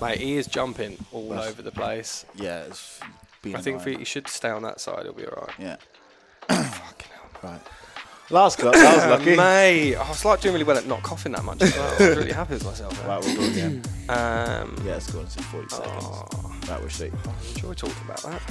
[0.00, 2.24] Mate, he is jumping all That's- over the place.
[2.34, 3.00] Yeah, it's
[3.42, 3.98] been I think if annoying.
[3.98, 5.54] he, he should stay on that side, he'll be alright.
[5.58, 5.76] Yeah,
[6.48, 7.50] Fucking hell.
[7.50, 7.60] right.
[8.32, 8.70] Last go.
[8.70, 9.36] That was lucky.
[9.36, 11.86] Mate, I was like doing really well at not coughing that much as well.
[11.88, 12.96] I was really happy with myself.
[12.98, 13.08] there.
[13.08, 13.82] Right, we'll go again.
[14.10, 16.04] Um, Yeah, let's go into 40 seconds.
[16.04, 17.12] oh, Right, we're straight.
[17.54, 18.42] enjoy talking about that.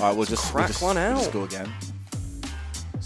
[0.00, 1.70] All right, we'll just crack we'll just, one we'll just go again.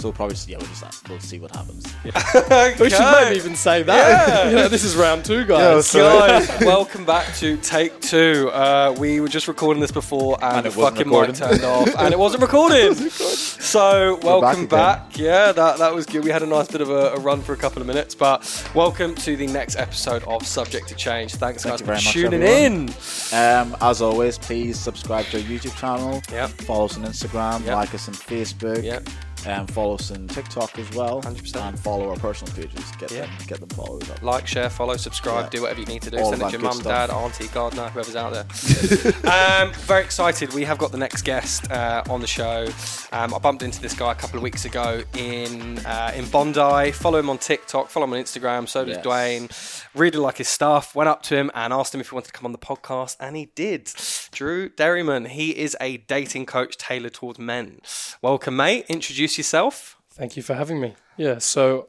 [0.01, 1.85] So we'll probably yeah, we'll just we'll see what happens.
[2.81, 4.01] We should maybe even say that.
[4.51, 4.61] Yeah.
[4.63, 5.93] Yeah, this is round two, guys.
[5.93, 8.49] Guys, welcome back to take two.
[8.51, 11.65] Uh, we were just recording this before, and, And the it wasn't fucking mic turned
[11.65, 12.95] off, and it wasn't recording.
[12.95, 15.19] so welcome back back.
[15.19, 16.25] Yeah, that that was good.
[16.25, 18.41] We had a nice bit of a, a run for a couple of minutes, but
[18.75, 21.35] welcome to the next episode of Subject to Change.
[21.35, 22.89] Thanks Thank guys for much, tuning everyone.
[22.89, 23.35] in.
[23.37, 26.23] Um, as always, please subscribe to our YouTube channel.
[26.33, 26.51] Yep.
[26.63, 27.67] Follow us on Instagram.
[27.67, 27.75] Yep.
[27.77, 28.83] Like us on Facebook.
[28.83, 29.09] Yep.
[29.47, 31.23] And follow us on TikTok as well.
[31.23, 31.57] 100%.
[31.57, 32.85] And follow our personal pages.
[32.99, 33.21] Get Yeah.
[33.23, 34.23] them get them followed up.
[34.23, 35.51] Like, share, follow, subscribe, Yeah.
[35.51, 36.19] do whatever you need to do.
[36.19, 38.45] All Send it to your mum, dad, auntie, gardener, whoever's out there.
[39.63, 40.53] um, very excited.
[40.55, 42.67] We have got the next guest uh, on the show.
[43.13, 46.93] Um, I bumped into this guy a couple of weeks ago in uh, in Bondi.
[46.93, 47.89] Follow him on TikTok.
[47.89, 48.69] Follow him on Instagram.
[48.69, 49.05] So does Yes.
[49.07, 49.80] Dwayne.
[49.95, 50.95] Really like his stuff.
[50.95, 53.17] Went up to him and asked him if he wanted to come on the podcast,
[53.19, 53.91] and he did.
[54.31, 55.29] Drew Derryman.
[55.29, 57.81] He is a dating coach tailored towards men.
[58.23, 58.87] Welcome, mate.
[58.89, 60.01] Introduce yourself.
[60.13, 60.95] Thank you for having me.
[61.17, 61.89] Yeah, so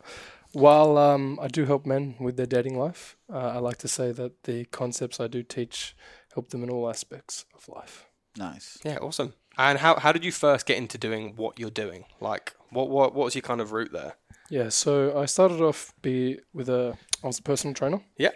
[0.51, 4.11] while um, I do help men with their dating life, uh, I like to say
[4.11, 5.95] that the concepts I do teach
[6.33, 8.05] help them in all aspects of life.
[8.35, 8.79] Nice.
[8.83, 9.33] Yeah, awesome.
[9.57, 12.05] And how, how did you first get into doing what you're doing?
[12.19, 14.15] Like, what what what was your kind of route there?
[14.49, 18.31] Yeah, so I started off be with a I was a personal trainer, Yeah.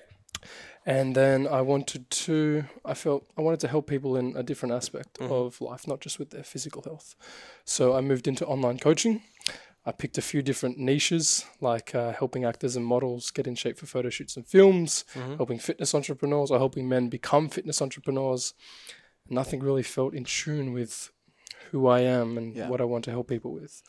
[0.86, 4.74] and then I wanted to I felt I wanted to help people in a different
[4.74, 7.16] aspect of life, not just with their physical health.
[7.66, 9.22] So I moved into online coaching.
[9.88, 13.78] I picked a few different niches, like uh, helping actors and models get in shape
[13.78, 15.06] for photo shoots and films,
[15.38, 18.54] helping fitness entrepreneurs, or helping men become fitness entrepreneurs.
[19.30, 21.12] Nothing really felt in tune with
[21.72, 22.68] who I am and Yeah.
[22.70, 23.84] what I want to help people with.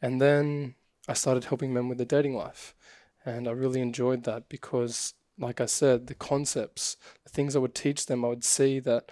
[0.00, 0.74] And then
[1.08, 2.74] I started helping men with their dating life.
[3.24, 7.74] And I really enjoyed that because, like I said, the concepts, the things I would
[7.74, 9.10] teach them, I would see that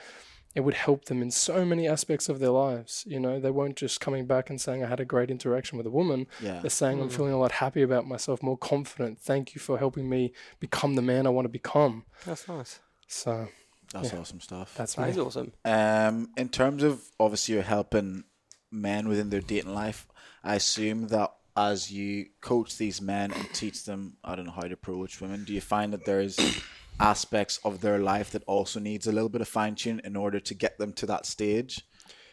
[0.54, 3.04] it would help them in so many aspects of their lives.
[3.06, 5.86] You know, they weren't just coming back and saying, I had a great interaction with
[5.86, 6.26] a woman.
[6.42, 6.58] Yeah.
[6.60, 9.20] They're saying, I'm feeling a lot happy about myself, more confident.
[9.20, 12.04] Thank you for helping me become the man I want to become.
[12.26, 12.80] That's nice.
[13.06, 13.48] So
[13.92, 14.20] That's Yeah.
[14.20, 14.74] awesome stuff.
[14.76, 15.22] that's That me.
[15.22, 15.52] awesome.
[15.64, 18.22] Um, in terms of obviously you're helping
[18.70, 20.06] men within their dating life,
[20.44, 24.62] I assume that as you coach these men and teach them, I don't know how
[24.62, 26.38] to approach women, do you find that there's
[27.00, 30.40] aspects of their life that also needs a little bit of fine tune in order
[30.40, 31.82] to get them to that stage?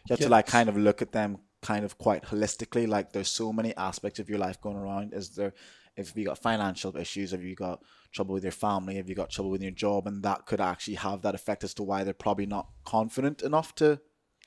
[0.07, 2.88] You have to like kind of look at them kind of quite holistically.
[2.88, 5.13] Like there's so many aspects of your life going around.
[5.13, 5.53] Is there
[5.97, 7.81] if you got financial issues, have you got
[8.13, 10.94] trouble with your family, have you got trouble with your job, and that could actually
[10.94, 14.00] have that effect as to why they're probably not confident enough to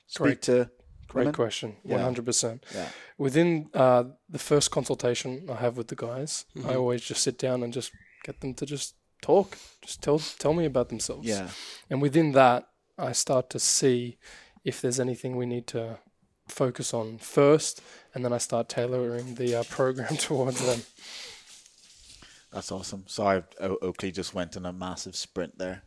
[0.07, 0.41] speak Great.
[0.43, 0.71] to
[1.11, 1.33] Great women?
[1.35, 1.75] question.
[1.83, 2.63] One hundred percent.
[2.73, 2.87] Yeah.
[3.17, 6.69] Within uh, the first consultation I have with the guys, Mm-hmm.
[6.69, 7.91] I always just sit down and just
[8.23, 11.27] get them to just talk, just tell tell me about themselves.
[11.27, 11.49] Yeah.
[11.89, 12.67] And within that,
[12.97, 14.17] I start to see
[14.63, 15.99] if there's anything we need to
[16.47, 17.81] focus on first,
[18.13, 20.81] and then I start tailoring the uh, program towards them.
[22.51, 23.03] That's awesome.
[23.07, 25.83] Sorry, o- Oakley just went on a massive sprint there.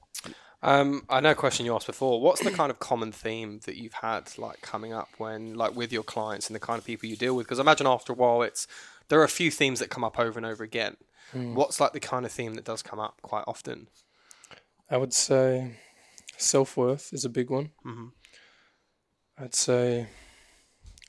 [0.65, 2.21] Um, I know a question you asked before.
[2.23, 5.93] What's the kind of common theme that you've had like coming up when like with
[5.93, 7.47] your clients and the kind of people you deal with?
[7.47, 8.67] Because I imagine after a while, it's
[9.09, 10.97] there are a few themes that come up over and over again.
[11.33, 13.89] What's like the kind of theme that does come up quite often?
[14.89, 15.77] I would say
[16.39, 17.73] self worth is a big one.
[17.85, 18.13] Mhm.
[19.37, 20.07] I'd say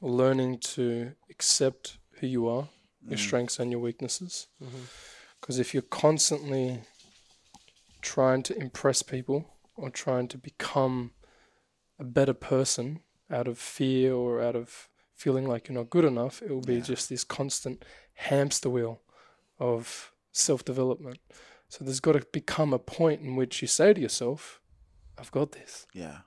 [0.01, 2.69] learning to accept who you are,
[3.07, 4.47] your strengths and your weaknesses.
[5.39, 6.81] Because if you're constantly
[8.05, 9.39] trying to impress people
[9.75, 11.11] or trying to become
[11.99, 12.99] a better person
[13.31, 16.81] out of fear or out of feeling like you're not good enough, it will be
[16.81, 17.83] just this constant
[18.13, 19.01] hamster wheel
[19.59, 21.19] of self development.
[21.69, 24.61] So there's got to become a point in which you say to yourself,
[25.17, 25.87] I've got this.
[25.93, 26.19] Yeah.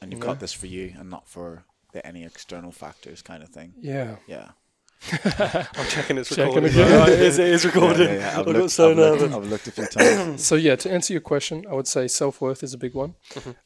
[0.00, 0.26] And you've Yeah.
[0.30, 3.74] got this for you and not for the, any external factors kind of thing.
[3.78, 4.16] Yeah.
[4.26, 4.52] Yeah.
[5.12, 6.70] I'm checking it's Checking recording.
[6.72, 6.98] again.
[6.98, 8.08] Right, it is, it is recording.
[8.08, 8.36] Yeah, yeah, yeah.
[8.36, 9.34] I I've, got looked, so I've, looked.
[9.34, 10.44] I've looked a few times.
[10.44, 13.14] So yeah, to answer your question, I would say self worth is a big one.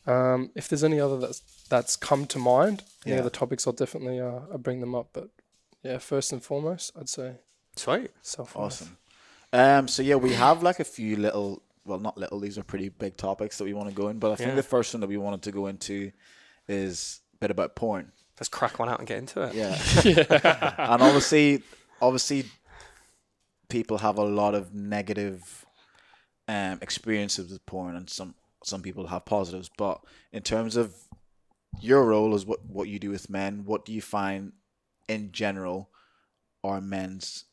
[0.06, 1.40] Um, if there's any other that's
[1.70, 3.20] that's come to mind, any Yeah.
[3.22, 5.08] other topics, I'll definitely uh, I'll bring them up.
[5.14, 5.28] But
[5.82, 7.36] yeah, first and foremost, I'd say
[7.76, 8.10] Sweet.
[8.20, 8.64] self worth.
[8.64, 8.96] awesome.
[9.54, 12.40] Um, so yeah, we have like a few little, well, not little.
[12.40, 14.18] These are pretty big topics that we want to go in.
[14.18, 14.54] But I think Yeah.
[14.56, 16.12] the first one that we wanted to go into
[16.68, 18.12] is a bit about porn.
[18.40, 19.54] Let's crack one out and get into it.
[19.54, 20.74] Yeah.
[20.78, 21.62] and obviously,
[22.00, 22.46] obviously,
[23.68, 25.64] people have a lot of negative
[26.48, 28.34] um, experiences with porn, and some
[28.64, 29.70] some people have positives.
[29.76, 30.00] But
[30.32, 30.94] in terms of
[31.80, 34.52] your role as what what you do with men, what do you find
[35.08, 35.90] in general
[36.64, 37.44] are men's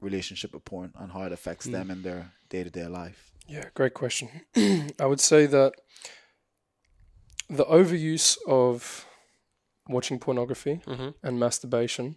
[0.00, 3.32] relationship with porn and how it affects them in their day to day life?
[3.48, 4.28] Yeah, great question.
[4.56, 5.74] I would say that
[7.48, 9.06] the overuse of
[9.88, 11.10] watching pornography mm-hmm.
[11.22, 12.16] and masturbation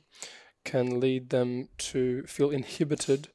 [0.64, 3.30] can lead them to feel inhibited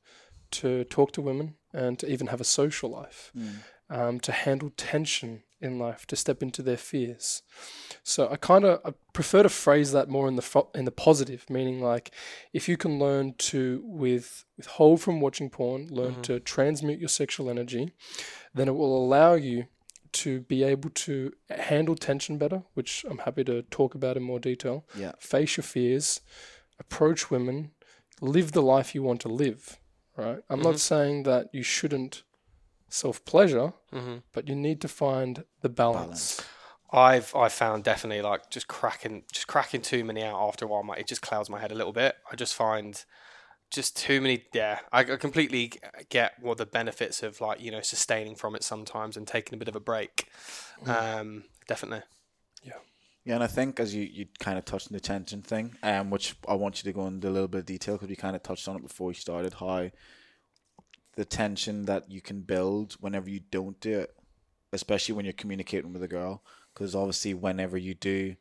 [0.50, 3.54] to talk to women and to even have a social life, mm.
[3.88, 7.42] um, to handle tension in life, to step into their fears.
[8.02, 11.48] So I kind of prefer to phrase that more in the fo- in the positive,
[11.48, 12.10] meaning like
[12.52, 16.22] if you can learn to with withhold from watching porn, learn mm-hmm.
[16.22, 17.92] to transmute your sexual energy,
[18.52, 19.66] then it will allow you
[20.12, 24.38] to be able to handle tension better, which I'm happy to talk about in more
[24.38, 24.84] detail.
[24.96, 25.12] Yeah.
[25.18, 26.20] Face your fears,
[26.78, 27.72] approach women,
[28.20, 29.78] live the life you want to live.
[30.16, 30.40] Right.
[30.50, 30.76] I'm not mm-hmm.
[30.76, 32.22] saying that you shouldn't
[32.88, 34.16] self pleasure, mm-hmm.
[34.32, 36.40] but you need to find the balance.
[36.92, 40.82] I've I found definitely like just cracking just cracking too many out after a while.
[40.82, 42.16] My, it just clouds my head a little bit.
[42.30, 43.02] I just find
[43.72, 44.44] just too many.
[44.52, 45.72] Yeah, I, I completely
[46.08, 49.58] get what the benefits of like you know sustaining from it sometimes and taking a
[49.58, 50.28] bit of a break.
[50.86, 52.02] Um, definitely.
[52.62, 52.74] Yeah.
[53.24, 56.10] Yeah, and I think as you, you kind of touched on the tension thing, um,
[56.10, 58.34] which I want you to go into a little bit of detail because we kind
[58.34, 59.90] of touched on it before we started, how
[61.14, 64.16] the tension that you can build whenever you don't do it,
[64.72, 66.42] especially when you're communicating with a girl,
[66.74, 68.34] because obviously whenever you do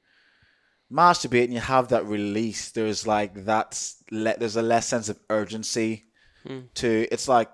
[0.91, 5.19] masturbate and you have that release, there's like that's le- there's a less sense of
[5.29, 6.05] urgency
[6.45, 6.61] hmm.
[6.75, 7.49] to it's like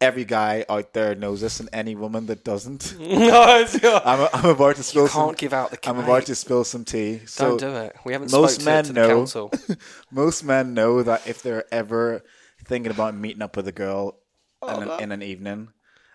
[0.00, 2.96] every guy out there knows this, and any woman that doesn't.
[3.00, 3.66] no,
[4.04, 5.26] I'm, I'm about to spill some.
[5.26, 5.88] can't give out the.
[5.88, 7.22] I'm about to spill some tea.
[7.26, 7.96] So Don't do it.
[8.04, 9.52] We haven't most spoke men know- council.
[10.10, 12.22] most men know that if they're ever
[12.64, 14.18] thinking about meeting up with a girl
[14.62, 14.96] Oh, in, an, oh.
[14.96, 15.68] in an evening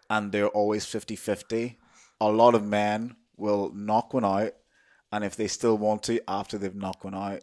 [0.09, 1.77] and they're always 50-50,
[2.19, 4.53] a lot of men will knock one out
[5.11, 7.41] and if they still want to after they've knocked one out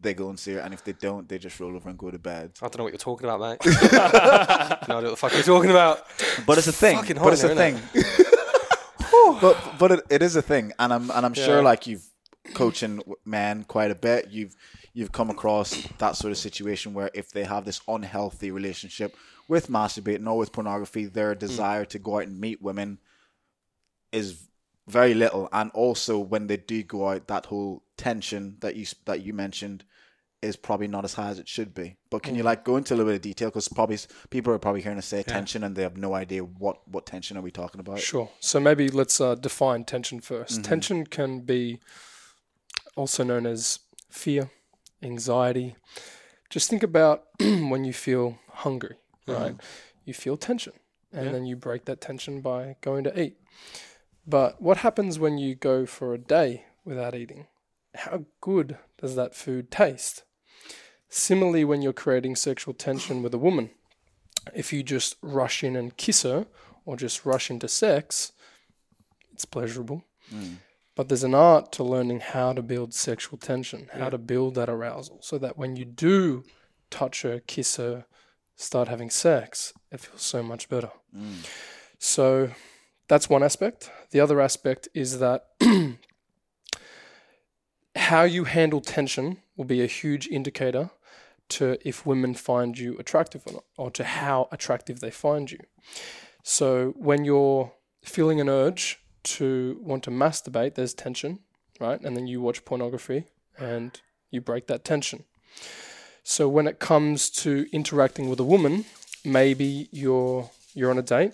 [0.00, 2.10] they go and see her and if they don't they just roll over and go
[2.10, 2.52] to bed.
[2.62, 3.58] I don't know what you're talking about, mate.
[4.88, 6.04] no idea what the fuck you're talking about.
[6.46, 6.96] but it's a thing.
[6.96, 7.78] Fucking but it's a thing.
[9.40, 10.72] but but it, it is a thing.
[10.78, 12.08] And i'm and i'm sure like you've
[12.54, 14.28] coaching men quite a bit.
[14.30, 14.54] You've
[14.94, 19.16] you've come across that sort of situation where if they have this unhealthy relationship
[19.48, 21.38] with masturbating or with pornography their hmm.
[21.38, 22.98] desire to go out and meet women
[24.12, 24.47] is
[24.88, 25.48] very little.
[25.52, 29.84] And also when they do go out that whole tension that you that you mentioned
[30.40, 31.96] is probably not as high as it should be.
[32.10, 32.46] But can you mm-hmm.
[32.46, 33.48] like go into a little bit of detail?
[33.48, 33.98] Because probably
[34.30, 37.36] people are probably hearing us say tension and they have no idea what what tension
[37.36, 37.98] are we talking about.
[37.98, 38.30] Sure.
[38.40, 40.62] So maybe let's uh, define tension 1st mm-hmm.
[40.62, 41.80] Tension can be
[42.96, 43.80] also known as
[44.10, 44.50] fear,
[45.02, 45.74] anxiety.
[46.50, 48.96] Just think about when you feel hungry,
[49.26, 49.42] mm-hmm.
[49.42, 49.56] right?
[50.04, 50.72] You feel tension,
[51.12, 53.36] and then you break that tension by going to eat.
[54.28, 57.46] But what happens when you go for a day without eating?
[57.94, 60.22] How good does that food taste?
[61.08, 63.70] Similarly, when you're creating sexual tension with a woman,
[64.54, 66.46] if you just rush in and kiss her
[66.84, 68.32] or just rush into sex,
[69.32, 70.04] it's pleasurable.
[70.30, 70.56] Mm.
[70.94, 74.68] But there's an art to learning how to build sexual tension, how to build that
[74.68, 76.44] arousal, so that when you do
[76.90, 78.04] touch her, kiss her,
[78.56, 80.90] start having sex, it feels so much better.
[81.16, 81.46] Mm.
[81.98, 82.50] So
[83.08, 83.90] that's one aspect.
[84.10, 85.46] The other aspect is that
[87.96, 90.90] how you handle tension will be a huge indicator
[91.48, 95.58] to if women find you attractive or not, or to how attractive they find you.
[96.42, 97.72] So when you're
[98.02, 101.40] feeling an urge to want to masturbate, there's tension,
[101.80, 102.00] right?
[102.00, 103.24] And then you watch pornography
[103.58, 103.98] and
[104.30, 105.24] you break that tension.
[106.22, 108.84] So when it comes to interacting with a woman,
[109.24, 111.32] maybe you're you're on a date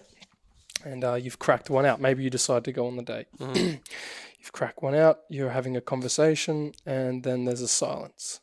[0.84, 2.00] and uh, you've cracked one out.
[2.00, 3.26] Maybe you decide to go on the date.
[3.40, 5.20] you've cracked one out.
[5.28, 8.40] You're having a conversation, and then there's a silence.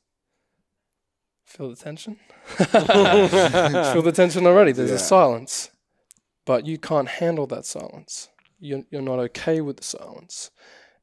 [1.45, 2.17] Feel the tension?
[2.55, 4.71] Feel the tension already.
[4.71, 4.95] There's Yeah.
[4.95, 5.69] a silence,
[6.45, 8.29] but you can't handle that silence.
[8.60, 10.51] You're you're not okay with the silence,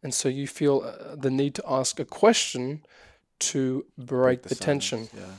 [0.03, 2.85] and so you feel uh, the need to ask a question
[3.41, 5.09] to break, the, tension.
[5.09, 5.35] silence, yeah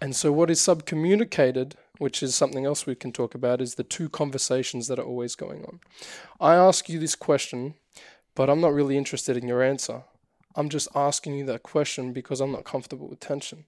[0.00, 3.82] And so, what is subcommunicated, which is something else we can talk about, is the
[3.82, 5.80] two conversations that are always going on.
[6.40, 7.74] I ask you this question,
[8.36, 10.04] but I'm not really interested in your answer.
[10.54, 13.64] I'm just asking you that question because I'm not comfortable with tension.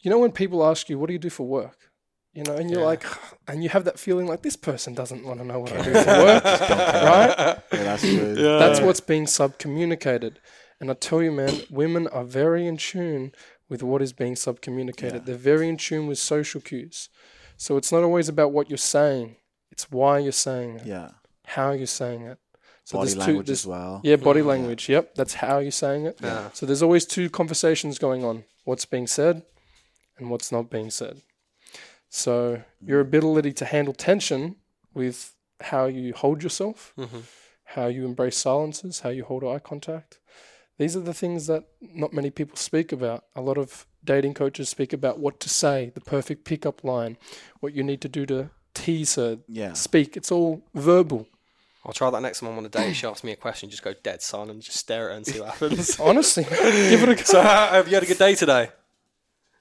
[0.00, 1.90] You know, when people ask you, What do you do for work?
[2.34, 2.86] You know, and you're Yeah.
[2.86, 3.04] like,
[3.48, 5.92] and you have that feeling like this person doesn't want to know what I do
[6.04, 7.34] for work, right?
[7.72, 10.36] yeah that's good That's what's being subcommunicated.
[10.80, 13.32] And I tell you, man, women are very in tune
[13.68, 15.24] with what is being subcommunicated.
[15.24, 17.08] They're very in tune with social cues.
[17.56, 19.36] So it's not always about what you're saying,
[19.70, 20.86] it's why you're saying it.
[20.86, 21.10] yeah
[21.46, 22.38] how you're saying it.
[22.84, 24.00] So Body there's two, language there's- as well.
[24.04, 24.88] Yeah, body language.
[24.88, 26.18] Yep, that's how you're saying it.
[26.22, 26.50] Yeah.
[26.52, 29.42] So there's always two conversations going on: what's being said
[30.18, 31.22] and what's not being said.
[32.10, 34.56] So your ability to handle tension
[34.94, 37.22] with how you hold yourself, Mhm.
[37.64, 40.18] how you embrace silences, how you hold eye contact.
[40.78, 43.24] These are the things that not many people speak about.
[43.34, 47.16] A lot of dating coaches speak about what to say, the perfect pickup line,
[47.60, 49.72] what you need to do to tease her, Yeah.
[49.72, 50.16] speak.
[50.16, 51.26] It's all verbal.
[51.84, 52.94] I'll try that next time I'm on a date.
[52.94, 55.26] She asks me a question, just go dead silent, and just stare at her and
[55.26, 55.98] see what happens.
[56.00, 57.22] Honestly, give it a go.
[57.22, 58.68] so, how, have you had a good day today?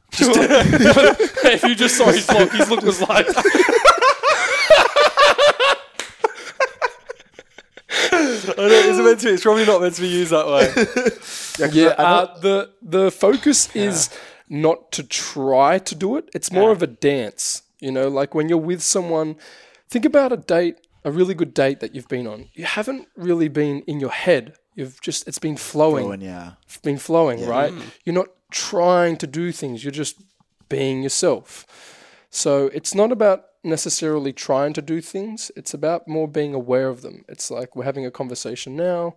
[0.14, 3.28] if you just saw his look, his look was like,
[8.50, 9.32] I don't, is it meant to be?
[9.34, 11.70] It's probably not meant to be used that way.
[11.72, 11.90] yeah.
[11.98, 14.10] Uh, the the focus is
[14.50, 16.30] not to try to do it.
[16.34, 17.64] It's more of a dance.
[17.80, 19.36] You know, like when you're with someone.
[19.90, 22.50] Think about a date, a really good date that you've been on.
[22.54, 24.58] You haven't really been in your head.
[24.76, 26.52] You've just it's been flowing, Flowing, yeah.
[26.84, 27.74] been flowing, right?
[28.04, 29.84] You're not trying to do things.
[29.84, 30.22] You're just
[30.68, 31.66] being yourself.
[32.30, 35.52] So it's not about necessarily trying to do things.
[35.56, 37.26] It's about more being aware of them.
[37.28, 39.16] It's like we're having a conversation now,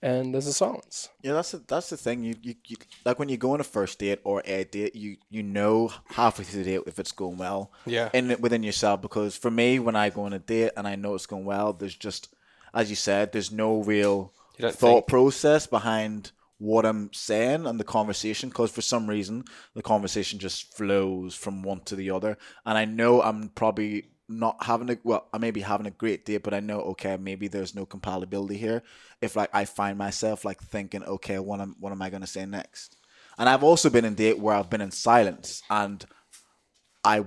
[0.00, 1.10] and there's a silence.
[1.22, 2.24] Yeah, that's the, that's the thing.
[2.24, 5.16] You, you you like when you go on a first date or a date, you
[5.28, 7.72] you know halfway through the date if it's going well.
[7.84, 8.08] Yeah.
[8.14, 10.94] In it within yourself, because for me, when I go on a date and I
[10.94, 12.32] know it's going well, there's just,
[12.72, 17.84] as you said, there's no real thought think- process behind what I'm saying and the
[17.84, 18.50] conversation.
[18.50, 22.84] Because for some reason, the conversation just flows from one to the other, and I
[22.84, 26.54] know I'm probably not having a well, I may be having a great date, but
[26.54, 28.82] I know okay, maybe there's no compatibility here.
[29.20, 32.46] If like I find myself like thinking, okay, what am what am I gonna say
[32.46, 32.96] next?
[33.38, 36.04] And I've also been in date where I've been in silence and
[37.02, 37.24] I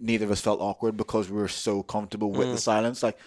[0.00, 2.60] neither of us felt awkward because we were so comfortable with the mm.
[2.60, 3.02] silence.
[3.02, 3.18] Like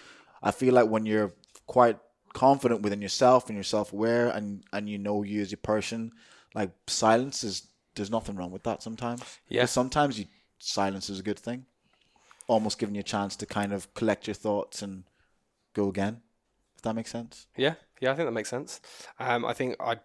[0.42, 1.32] I feel like when you're
[1.66, 1.98] quite
[2.32, 6.12] confident within yourself and you're self aware and and you know you as a person,
[6.54, 9.22] like silence is there's nothing wrong with that sometimes.
[9.48, 9.66] Yeah.
[9.66, 10.26] sometimes you
[10.58, 11.66] silence is a good thing.
[12.46, 15.04] Almost giving you a chance to kind of collect your thoughts and
[15.74, 16.22] go again.
[16.76, 17.46] If that makes sense.
[17.56, 18.80] Yeah, yeah, I think that makes sense.
[19.18, 19.98] Um, I think I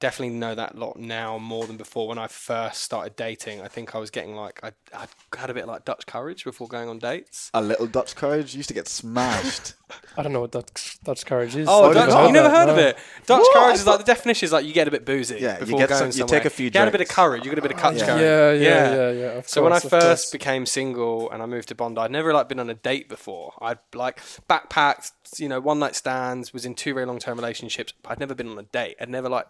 [0.00, 2.06] definitely know that lot now more than before.
[2.08, 5.54] When I first started dating, I think I was getting like I, I had a
[5.54, 7.50] bit like Dutch courage before going on dates.
[7.54, 9.74] A little Dutch courage used to get smashed.
[10.16, 11.66] I don't know what Dutch, Dutch courage is.
[11.70, 12.96] Oh, Dutch, you never heard of it?
[13.26, 13.54] Dutch What?
[13.54, 15.88] courage is like the definition is like you get a bit boozy Yeah, you get
[15.88, 17.14] going some- you take a few You get a bit of drinks.
[17.14, 17.44] courage.
[17.44, 18.06] You get a bit of Dutch yeah.
[18.06, 18.20] courage.
[18.22, 19.26] yeah, yeah, yeah, yeah.
[19.38, 20.30] of So when I first course.
[20.30, 23.54] became single and I moved to Bondi, I'd never like been on a date before.
[23.60, 27.92] I'd like backpacked, you know, one night stands, was in two very long term relationships,
[28.02, 28.96] but I'd never been on a date.
[29.00, 29.46] I'd never like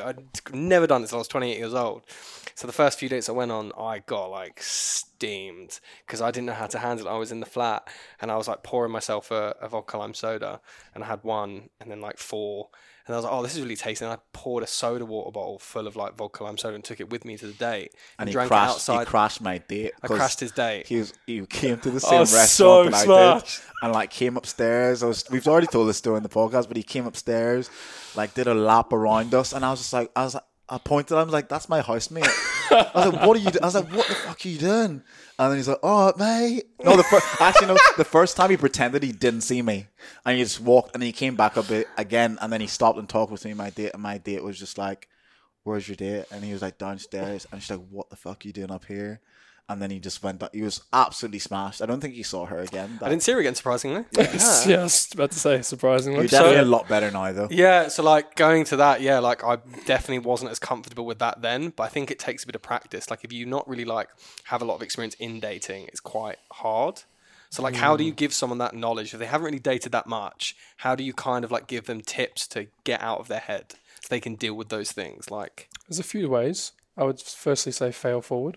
[0.00, 2.02] I'd never done this till I was 28 years old.
[2.54, 6.46] So the first few dates I went on, I got like steamed because I didn't
[6.46, 7.10] know how to handle it.
[7.10, 7.88] I was in the flat
[8.20, 10.60] and I was like pouring myself a, a vodka lime soda
[10.94, 12.68] and I had one and then like four.
[13.06, 14.04] And I was like, oh, this is really tasty.
[14.04, 17.00] And I poured a soda water bottle full of like vodka lime soda and took
[17.00, 19.00] it with me to the date and, And he drank crashed outside.
[19.00, 19.92] he crashed my date.
[20.02, 20.86] I crashed his date.
[20.86, 23.48] He was he came to the same restaurant so that I did,
[23.82, 25.02] and like came upstairs.
[25.02, 27.70] I was we've already told this story in the podcast, but he came upstairs,
[28.14, 30.78] like did a lap around us, and I was just like, I was like, I
[30.78, 32.26] pointed, I was like, that's my housemate.
[32.70, 33.50] I was like, what are you?
[33.50, 33.58] Do-?
[33.62, 35.02] I was like, what the fuck are you doing?
[35.38, 38.56] And then he's like, oh mate, no, the first actually no, the first time he
[38.56, 39.86] pretended he didn't see me,
[40.24, 42.98] and he just walked, and he came back a bit again, and then he stopped
[42.98, 43.54] and talked with me.
[43.54, 45.08] My date, and my date was just like.
[45.64, 46.24] Where's your date?
[46.32, 48.84] And he was like downstairs, and she's like, "What the fuck are you doing up
[48.84, 49.20] here?"
[49.68, 50.38] And then he just went.
[50.38, 50.50] Back.
[50.52, 51.80] He was absolutely smashed.
[51.80, 52.98] I don't think he saw her again.
[53.00, 54.04] I didn't see her again, surprisingly.
[54.12, 54.24] yeah,
[54.80, 56.20] I was about to say surprisingly.
[56.20, 57.48] You're definitely a lot better now, though.
[57.50, 61.42] Yeah, so like going to that, yeah, like I definitely wasn't as comfortable with that
[61.42, 63.08] then, but I think it takes a bit of practice.
[63.08, 64.08] Like if you not really like
[64.44, 67.02] have a lot of experience in dating, it's quite hard.
[67.52, 68.16] So like how do you mm.
[68.16, 70.56] give someone that knowledge if they haven't really dated that much?
[70.78, 73.74] How do you kind of like give them tips to get out of their head
[74.00, 75.30] so they can deal with those things?
[75.30, 76.72] Like There's a few ways.
[76.96, 78.56] I would firstly say fail forward.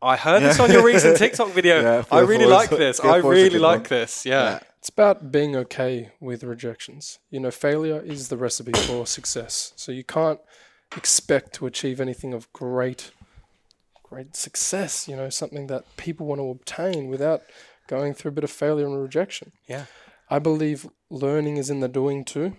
[0.00, 1.82] I heard this on your recent TikTok video.
[1.88, 3.00] Yeah, I really like this.
[3.00, 3.88] I really like one.
[3.88, 4.24] this.
[4.24, 4.50] Yeah.
[4.50, 4.60] Yeah.
[4.78, 7.18] It's about being okay with rejections.
[7.30, 9.72] You know, failure is the recipe for success.
[9.76, 10.40] So you can't
[10.96, 13.10] expect to achieve anything of great
[14.08, 17.42] great success, you know, something that people want to obtain without
[17.88, 19.52] going through a bit of failure and rejection.
[19.66, 19.84] Yeah.
[20.30, 22.56] I believe learning is in the doing too.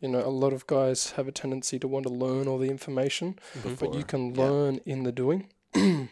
[0.00, 2.68] You know, a lot of guys have a tendency to want to learn all the
[2.68, 3.74] information, mm-hmm.
[3.74, 5.48] but you can learn in the doing.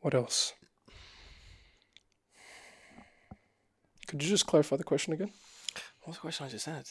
[0.00, 0.52] what else?
[4.06, 5.30] Could you just clarify the question again?
[6.02, 6.84] What's the question I just said?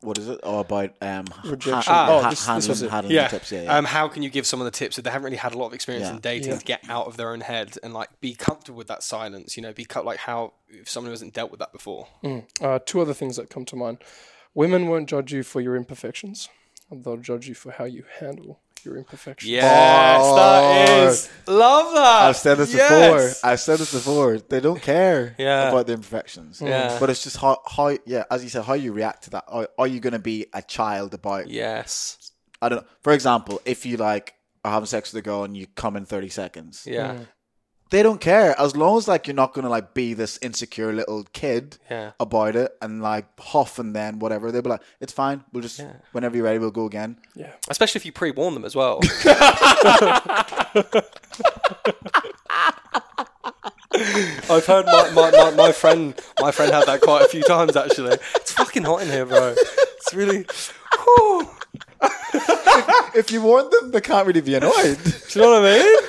[0.00, 0.38] what is it?
[0.42, 1.82] Oh, about um Rejection.
[1.94, 2.90] ha- Oh, ha- this- this handling, was it.
[2.90, 3.28] handling yeah.
[3.28, 3.50] tips.
[3.52, 3.76] Yeah, yeah.
[3.78, 5.68] Um, how can you give someone the tips if they haven't really had a lot
[5.68, 6.14] of experience Yeah.
[6.16, 6.58] in dating Yeah.
[6.58, 9.56] to get out of their own head and like be comfortable with that silence?
[9.56, 12.08] You know, be cut like how if someone hasn't dealt with that before.
[12.60, 13.98] Uh, two other things that come to mind.
[14.52, 16.50] Women won't judge you for your imperfections.
[16.90, 19.50] They'll judge you for how you handle your imperfections.
[19.50, 22.22] Yes, that is love that.
[22.28, 22.90] I've said this Yes.
[22.90, 23.50] before.
[23.50, 24.38] I've said this before.
[24.38, 25.68] They don't care Yeah.
[25.68, 26.60] about the imperfections.
[26.60, 26.96] Yeah.
[27.00, 29.44] But it's just how, how, yeah, as you said, how you react to that.
[29.48, 32.18] Are, are you going to be a child about, Yes.
[32.62, 32.88] I don't know.
[33.02, 36.06] For example, if you like are having sex with a girl and you come in
[36.06, 37.12] 30 seconds, Yeah.
[37.14, 37.26] Mm.
[37.94, 38.58] They don't care.
[38.60, 42.10] As long as like you're not going to like be this insecure little kid Yeah.
[42.18, 44.50] about it and like huff and then whatever.
[44.50, 45.44] They'll be like, it's fine.
[45.52, 47.18] We'll just, whenever you're ready, we'll go again.
[47.36, 47.52] Yeah.
[47.68, 48.98] Especially if you pre-warn them as well.
[54.50, 57.76] I've heard my, my, my, my friend my friend had that quite a few times
[57.76, 58.18] actually.
[58.34, 59.54] It's fucking hot in here, bro.
[59.56, 60.44] It's really.
[61.04, 61.48] Whew.
[63.14, 64.98] If you warn them, they can't really be annoyed.
[65.04, 66.02] Do you know what I mean?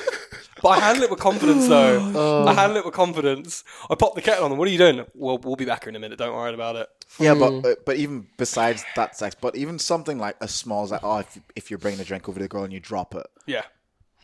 [0.66, 2.12] But I handle it with confidence, though.
[2.16, 2.46] Oh.
[2.46, 3.62] I handle it with confidence.
[3.88, 4.58] I pop the kettle on them.
[4.58, 5.06] What are you doing?
[5.14, 6.18] Well, we'll be back here in a minute.
[6.18, 6.88] Don't worry about it.
[7.20, 7.60] Yeah, but hmm.
[7.60, 11.18] but- but even besides that sex, but even something like as small as like, oh,
[11.18, 13.26] if, you- if you're bringing a drink over to the girl and you drop it,
[13.46, 13.62] Yeah.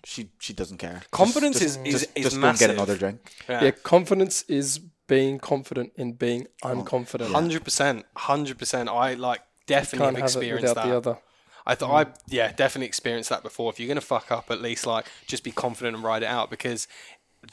[0.04, 1.02] she she doesn't care.
[1.12, 3.18] Confidence just, is- is- just, is just go and get another drink.
[3.48, 3.70] Yeah.
[3.70, 7.30] confidence is being confident in being Oh, unconfident.
[7.30, 8.04] Hundred percent.
[8.16, 8.88] Hundred percent.
[8.88, 10.86] I like definitely Can't have have it without that.
[10.86, 11.18] the other.
[11.66, 13.70] I thought I yeah definitely experienced that before.
[13.70, 16.50] If you're gonna fuck up, at least like just be confident and ride it out
[16.50, 16.88] because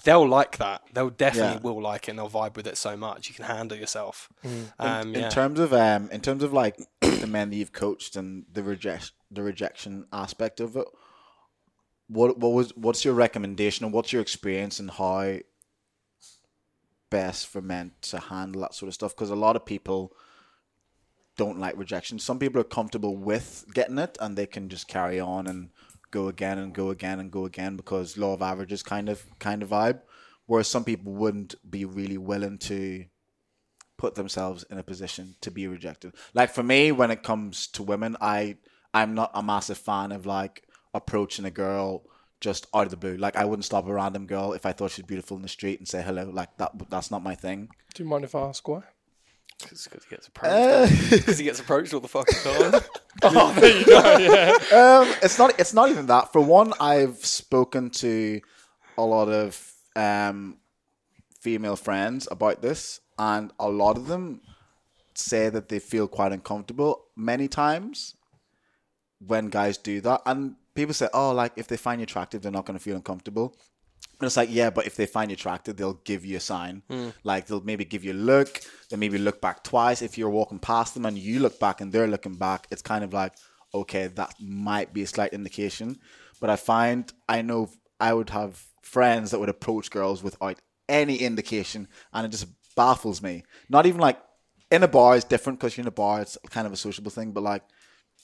[0.03, 0.81] they'll like that.
[0.93, 1.59] They'll definitely Yeah.
[1.61, 2.11] will like it.
[2.11, 3.27] and They'll vibe with it so much.
[3.27, 4.29] You can handle yourself.
[4.45, 4.71] Mm.
[4.79, 5.29] Um, In yeah.
[5.29, 9.11] terms of um, in terms of like the men that you've coached and the reject
[9.31, 10.87] the rejection aspect of it,
[12.07, 15.37] what what was what's your recommendation and what's your experience and how
[17.09, 19.15] best for men to handle that sort of stuff?
[19.15, 20.13] Because a lot of people
[21.39, 22.19] don't like rejection.
[22.19, 25.69] Some people are comfortable with getting it and they can just carry on and
[26.11, 29.63] go again and go again and go again because law of averages kind of kind
[29.63, 30.01] of vibe.
[30.47, 33.05] Whereas some people wouldn't be really willing to
[33.95, 36.11] put themselves in a position to be rejected.
[36.33, 38.57] Like for me, when it comes to women, I
[38.93, 42.03] I'm not a massive fan of like approaching a girl
[42.41, 43.15] just out of the blue.
[43.15, 45.79] Like I wouldn't stop a random girl if I thought she's beautiful in the street
[45.79, 46.29] and say hello.
[46.29, 47.69] Like that that's not my thing.
[47.93, 48.83] Do you mind if I ask why?
[49.61, 51.09] Because he gets approached.
[51.09, 52.81] Because he gets approached all the fucking time.
[53.21, 53.97] Oh, there you go.
[55.01, 55.59] um, it's not.
[55.59, 56.31] It's not even that.
[56.31, 58.39] For one, I've spoken to
[58.97, 60.55] a lot of um,
[61.41, 64.39] female friends about this, and a lot of them
[65.15, 68.15] say that they feel quite uncomfortable many times
[69.27, 70.21] when guys do that.
[70.25, 72.95] And people say, "Oh, like if they find you attractive, they're not going to feel
[72.95, 73.53] uncomfortable."
[74.19, 76.83] And it's like, yeah, but if they find you attractive, they'll give you a sign.
[76.89, 77.09] Hmm.
[77.23, 80.01] Like they'll maybe give you a look, they maybe look back twice.
[80.01, 83.03] If you're walking past them and you look back and they're looking back, it's kind
[83.03, 83.33] of like,
[83.73, 85.99] okay, that might be a slight indication.
[86.41, 91.17] But I find I know I would have friends that would approach girls without any
[91.17, 93.43] indication, and it just baffles me.
[93.69, 94.19] Not even like
[94.71, 97.11] in a bar is different because you're in a bar; it's kind of a sociable
[97.11, 97.31] thing.
[97.31, 97.63] But like,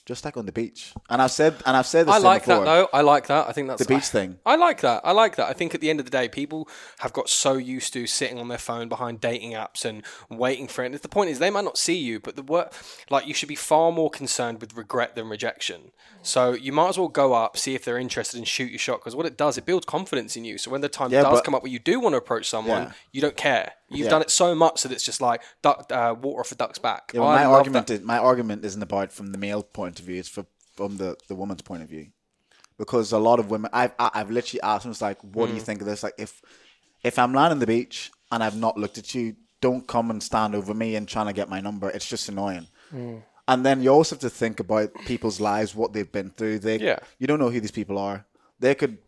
[0.06, 2.60] just like on the beach, and I've said, and I've said this I like before,
[2.60, 2.88] that though.
[2.92, 3.48] I like that.
[3.48, 4.38] I think that's the beach thing.
[4.46, 5.02] I like that.
[5.04, 5.48] I like that.
[5.48, 6.68] I think at the end of the day, people
[7.00, 10.84] have got so used to sitting on their phone behind dating apps and waiting for
[10.84, 11.02] it.
[11.02, 12.72] The point is, they might not see you, but the work,
[13.10, 15.90] like, you should be far more concerned with regret than rejection.
[16.22, 19.00] So you might as well go up, see if they're interested, and shoot your shot.
[19.00, 20.56] Because what it does, it builds confidence in you.
[20.56, 22.48] So when the time Yeah, does but- come up where you do want to approach
[22.48, 22.92] someone, Yeah.
[23.12, 23.72] you don't care.
[23.88, 24.10] You've Yeah.
[24.10, 27.12] done it so much that it's just like duck, uh, water off a duck's back.
[27.14, 27.94] Yeah, well, my argument that.
[27.94, 31.16] is my argument isn't about from the male point of view; it's for, from the,
[31.28, 32.08] the woman's point of view.
[32.78, 35.52] Because a lot of women, I've I- I've literally asked them, it's like, what do
[35.52, 35.56] Mm.
[35.56, 36.02] you think of this?
[36.02, 36.42] Like, if
[37.04, 40.20] if I'm lying on the beach and I've not looked at you, don't come and
[40.22, 41.88] stand over me and trying to get my number.
[41.88, 42.66] It's just annoying.
[43.48, 46.58] And then you also have to think about people's lives, what they've been through.
[46.58, 46.98] They, Yeah.
[47.18, 48.26] you don't know who these people are.
[48.58, 48.98] They could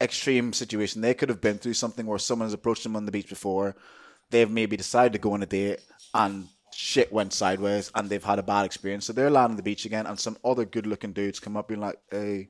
[0.00, 1.00] extreme situation.
[1.00, 3.74] They could have been through something where someone has approached them on the beach before.
[4.32, 5.78] They've maybe decided to go on a date
[6.14, 9.04] and shit went sideways and they've had a bad experience.
[9.06, 11.68] So they're lying on the beach again and some other good looking dudes come up
[11.68, 12.48] being like, Hey,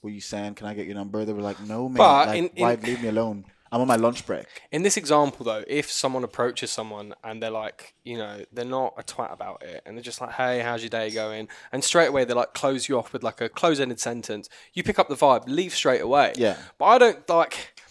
[0.00, 0.54] what are you saying?
[0.56, 1.24] Can I get your number?
[1.24, 3.44] They were like, No man, But like, in- in- why leave me alone?
[3.70, 4.44] I'm on my lunch break.
[4.70, 8.92] In this example, though, if someone approaches someone and they're like, you know, they're not
[8.98, 12.08] a twat about it, and they're just like, "Hey, how's your day going?" and straight
[12.08, 15.14] away they like close you off with like a close-ended sentence, you pick up the
[15.14, 16.34] vibe, leave straight away.
[16.36, 16.58] Yeah.
[16.76, 17.81] But I don't like.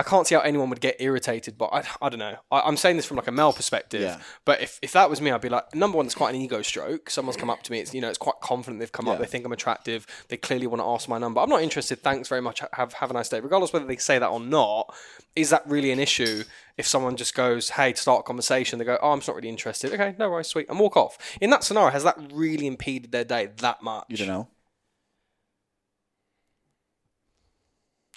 [0.00, 1.58] I can't see how anyone would get irritated.
[1.58, 2.36] But I, I don't know.
[2.50, 4.00] I, I'm saying this from like a male perspective.
[4.00, 4.18] Yeah.
[4.46, 6.62] But if, if that was me, I'd be like, number one, it's quite an ego
[6.62, 7.10] stroke.
[7.10, 7.80] Someone's come up to me.
[7.80, 8.80] It's you know, it's quite confident.
[8.80, 9.18] They've come up.
[9.18, 10.06] They think I'm attractive.
[10.28, 11.40] They clearly want to ask my number.
[11.40, 12.00] I'm not interested.
[12.00, 12.62] Thanks very much.
[12.72, 13.40] Have have a nice day.
[13.40, 14.94] Regardless whether they say that or not,
[15.36, 16.44] is that really an issue?
[16.78, 19.36] If someone just goes, hey, to start a conversation, they go, oh, I'm just not
[19.36, 19.92] really interested.
[19.92, 21.18] Okay, no worries, sweet, and walk off.
[21.38, 24.06] In that scenario, has that really impeded their day that much?
[24.08, 24.48] You don't know.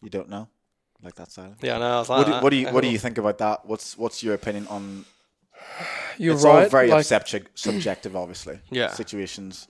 [0.02, 0.48] You don't know,
[1.04, 1.60] like that silence.
[1.62, 3.38] Yeah, no, I was like, What do, what do you What do you think about
[3.40, 3.66] that?
[3.66, 5.06] What's What's your opinion on?
[6.18, 6.64] You're it's right.
[6.64, 8.60] all very like, subject, subjective, obviously.
[8.72, 8.90] Yeah.
[8.90, 9.68] Situations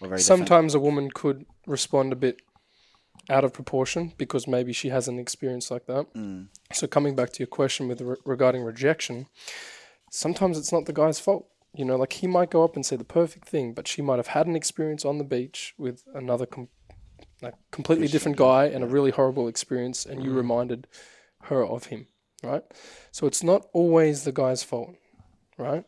[0.00, 0.22] are very different.
[0.38, 2.40] sometimes a woman could respond a bit
[3.28, 6.12] out of proportion because maybe she has an experience like that.
[6.14, 6.48] Mm.
[6.72, 9.26] So coming back to your question with re- regarding rejection,
[10.10, 11.46] sometimes it's not the guy's fault.
[11.72, 14.16] You know, like he might go up and say the perfect thing, but she might
[14.16, 16.68] have had an experience on the beach with another com-
[17.42, 20.36] like completely different guy and a really horrible experience, and you mm.
[20.36, 20.86] reminded
[21.44, 22.06] her of him,
[22.42, 22.62] right?
[23.10, 24.96] So it's not always the guy's fault,
[25.58, 25.84] right?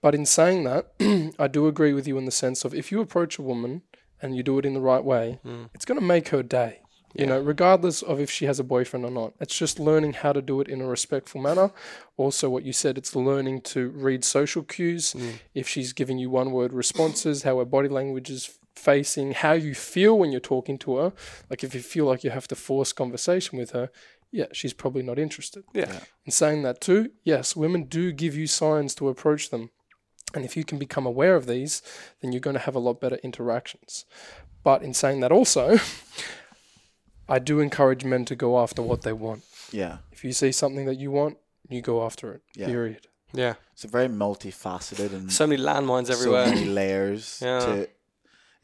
[0.00, 0.92] But in saying that,
[1.38, 3.82] I do agree with you in the sense of if you approach a woman
[4.20, 5.70] and you do it in the right way, mm.
[5.74, 6.80] it's going to make her day.
[7.14, 9.32] You know, regardless of if she has a boyfriend or not.
[9.40, 11.72] It's just learning how to do it in a respectful manner.
[12.16, 15.14] Also, what you said, it's learning to read social cues.
[15.14, 15.40] Mm.
[15.54, 19.74] If she's giving you one word responses, how her body language is facing, how you
[19.74, 21.12] feel when you're talking to her.
[21.50, 23.90] Like if you feel like you have to force conversation with her,
[24.30, 25.64] yeah, she's probably not interested.
[25.74, 26.00] Yeah.
[26.24, 29.70] In saying that too, yes, women do give you signs to approach them.
[30.34, 31.80] And if you can become aware of these,
[32.20, 34.04] then you're going to have a lot better interactions.
[34.62, 35.78] But in saying that also,
[37.28, 39.42] I do encourage men to go after what they want.
[39.72, 41.36] Yeah, If you see something that you want,
[41.68, 42.42] you go after it.
[42.54, 42.66] Yeah.
[42.66, 43.06] Period.
[43.34, 43.54] Yeah.
[43.74, 46.46] it's a very multifaceted and So many landmines everywhere.
[46.46, 47.40] so many layers.
[47.42, 47.58] Yeah.
[47.60, 47.88] To,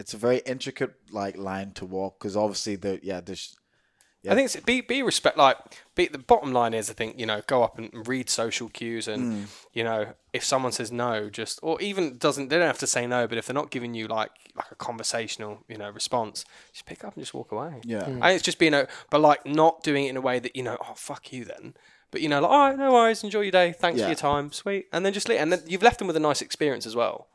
[0.05, 3.57] it's a very intricate like line to walk because obviously the yeah there's
[4.27, 5.59] I think it's be be respect like
[5.95, 9.07] be the bottom line is I think you know go up and read social cues
[9.09, 9.45] and Mm.
[9.79, 10.01] you know
[10.33, 13.37] if someone says no just or even doesn't they don't have to say no but
[13.39, 17.15] if they're not giving you like like a conversational you know response just pick up
[17.15, 17.73] and just walk away.
[17.85, 18.05] Yeah.
[18.07, 20.63] And it's just being a but like not doing it in a way that you
[20.63, 21.75] know oh fuck you then.
[22.11, 24.07] But you know like all right no worries enjoy your day thanks Yeah.
[24.07, 24.87] for your time sweet.
[24.93, 27.29] And then just leave and then you've left them with a nice experience as well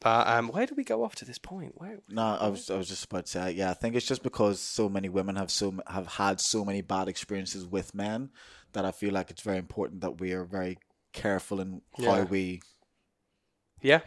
[0.00, 2.76] but um where do we go off to this point where No, I was I
[2.76, 3.70] was just about to say yeah.
[3.70, 7.08] I think it's just because so many women have so have had so many bad
[7.08, 8.30] experiences with men
[8.72, 10.78] that I feel like it's very important that we are very
[11.12, 12.24] careful in how Yeah.
[12.24, 12.60] we
[13.82, 14.00] yeah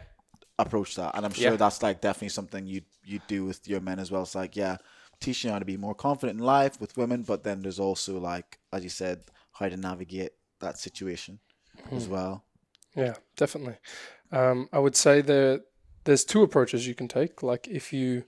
[0.58, 1.14] approach that.
[1.16, 1.56] And I'm sure Yeah.
[1.56, 4.22] that's like definitely something you you do with your men as well.
[4.22, 4.76] It's like yeah,
[5.20, 8.18] teaching you how to be more confident in life with women, but then there's also
[8.18, 11.40] like as you said, how to navigate that situation
[11.90, 12.44] as well.
[12.94, 13.76] Yeah, definitely.
[14.30, 15.64] Um, I would say that
[16.04, 17.42] there's two approaches you can take.
[17.42, 18.24] Like if you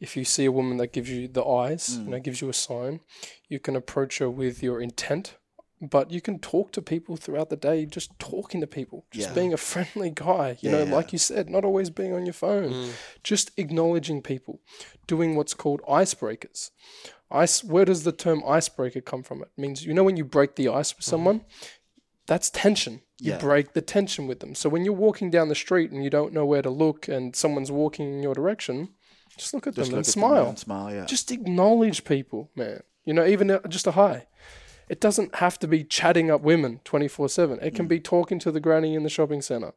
[0.00, 2.10] if you see a woman that gives you the eyes, and mm.
[2.12, 3.00] know, gives you a sign,
[3.48, 5.36] you can approach her with your intent.
[5.82, 9.34] But you can talk to people throughout the day, just talking to people, just Yeah.
[9.34, 10.58] being a friendly guy.
[10.60, 10.94] You Yeah, know, yeah.
[10.94, 12.92] like you said, not always being on your phone, mm.
[13.22, 14.60] just acknowledging people,
[15.06, 16.70] doing what's called icebreakers.
[17.30, 17.62] Ice.
[17.64, 19.42] Where does the term icebreaker come from?
[19.42, 21.10] It means you know when you break the ice with mm.
[21.10, 21.44] someone,
[22.30, 23.02] that's tension.
[23.18, 23.38] You Yeah.
[23.38, 24.54] break the tension with them.
[24.54, 27.34] So when you're walking down the street and you don't know where to look and
[27.34, 28.90] someone's walking in your direction,
[29.36, 30.48] just look at Just them look and at them smile.
[30.50, 30.94] and smile.
[30.94, 31.06] Yeah.
[31.06, 32.84] Just acknowledge people, man.
[33.04, 34.28] You know, even uh, just a hi.
[34.88, 37.58] It doesn't have to be chatting up women 24 7.
[37.60, 37.88] It can mm.
[37.88, 39.72] be talking to the granny in the shopping center.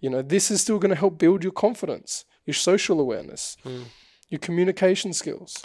[0.00, 3.84] You know, this is still going to help build your confidence, your social awareness, mm.
[4.30, 5.62] your communication skills.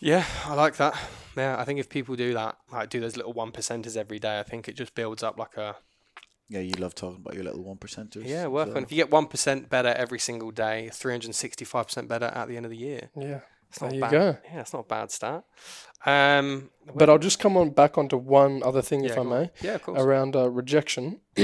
[0.00, 0.94] Yeah, I like that.
[1.36, 4.38] Yeah, I think if people do that, like do those little one percenters every day,
[4.38, 5.76] I think it just builds up like a
[6.48, 8.22] yeah, you love talking about your little one percenters.
[8.24, 8.82] yeah work on.
[8.84, 12.48] If you get one percent better every single day, three hundred sixty-five percent better at
[12.48, 13.10] the end of the year.
[13.16, 13.40] Yeah.
[13.68, 14.10] It's There not you bad.
[14.12, 14.36] go.
[14.44, 15.44] Yeah, it's not a bad start.
[16.04, 19.20] Um, But I'll just come on back onto one other thing, yeah, if I go
[19.22, 19.28] on.
[19.28, 19.50] may.
[19.60, 20.00] Yeah, of course.
[20.00, 21.20] around uh, rejection.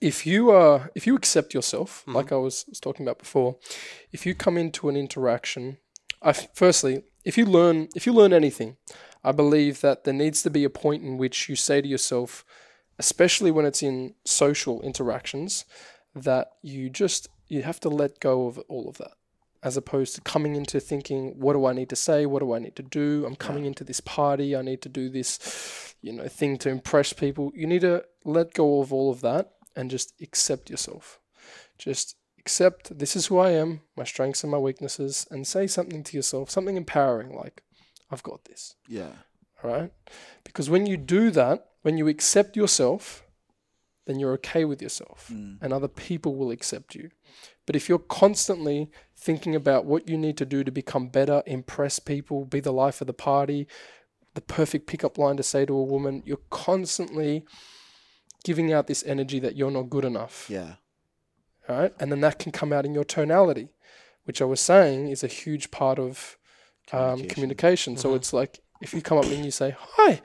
[0.00, 2.16] if you uh, if you accept yourself, Mm-hmm.
[2.16, 3.56] like I was, was talking about before,
[4.12, 5.78] if you come into an interaction,
[6.22, 8.76] I f- firstly, if you learn if you learn anything,
[9.24, 12.44] I believe that there needs to be a point in which you say to yourself,
[12.98, 15.64] especially when it's in social interactions,
[16.14, 19.12] that you just you have to let go of all of that
[19.62, 22.26] as opposed to coming into thinking, what do I need to say?
[22.26, 23.24] What do I need to do?
[23.24, 24.56] I'm coming into this party.
[24.56, 27.52] I need to do this, you know, thing to impress people.
[27.54, 31.20] You need to let go of all of that and just accept yourself.
[31.78, 36.02] Just accept this is who I am, my strengths and my weaknesses, and say something
[36.04, 37.62] to yourself, something empowering like,
[38.10, 38.74] I've got this.
[38.88, 39.12] Yeah.
[39.62, 39.92] All right.
[40.44, 43.24] Because when you do that, when you accept yourself,
[44.06, 45.56] then you're okay with yourself mm.
[45.62, 47.10] and other people will accept you.
[47.66, 52.00] But if you're constantly thinking about what you need to do to become better, impress
[52.00, 53.68] people, be the life of the party,
[54.34, 56.22] the perfect pickup line to say to a woman.
[56.26, 57.44] You're constantly
[58.44, 60.48] giving out this energy that you're not good enough.
[60.50, 60.74] Yeah.
[61.68, 61.92] Right?
[62.00, 63.68] And then that can come out in your tonality,
[64.24, 66.36] which I was saying is a huge part of
[66.92, 66.98] um,
[67.28, 67.28] Communication.
[67.34, 67.96] communication.
[67.96, 70.20] So it's like if you come up and you say, Hi,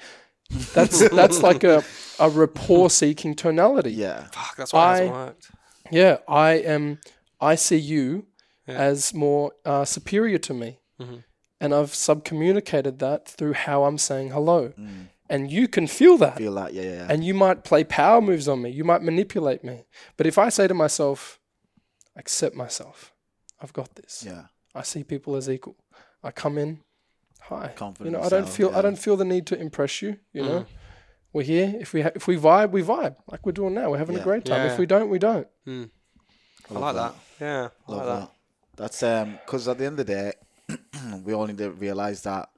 [0.74, 1.84] that's that's like a,
[2.20, 3.92] a rapport seeking tonality.
[3.92, 4.24] Yeah.
[4.32, 5.52] Fuck, that's why it hasn't I- worked.
[5.92, 7.00] Yeah, I am.
[7.40, 8.26] I see you
[8.68, 8.76] Yeah.
[8.76, 11.24] as more uh, superior to me, Mhm.
[11.62, 15.08] and I've subcommunicated that through how I'm saying hello, Mm.
[15.30, 16.74] And you can feel that, Feel that.
[16.74, 16.84] Yeah.
[16.84, 16.90] Yeah.
[16.96, 17.08] yeah.
[17.10, 18.70] and you might play power moves on me.
[18.70, 19.86] You might manipulate me,
[20.18, 21.40] but if I say to myself,
[22.16, 23.14] "Accept myself,
[23.62, 24.24] I've got this.
[24.26, 24.46] yeah.
[24.76, 25.76] I see people as equal.
[26.24, 26.82] I come in,
[27.42, 27.74] hi.
[27.76, 28.78] Confident You know, I don't feel yeah.
[28.80, 30.18] I don't feel the need to impress you.
[30.34, 30.66] You know, Mm.
[31.34, 31.76] we're here.
[31.80, 33.90] If we ha- if we vibe, we vibe like we're doing now.
[33.92, 34.22] We're having Yeah.
[34.22, 34.66] a great time.
[34.66, 34.74] Yeah.
[34.74, 35.48] If we don't, we don't.
[35.68, 35.90] Mm.
[36.70, 37.14] I love like that.
[37.40, 37.46] that.
[37.46, 38.20] Yeah, I Love like that.
[38.20, 38.32] that.
[38.76, 40.34] That's um because at the end of the day,
[41.26, 42.50] we all need to realize that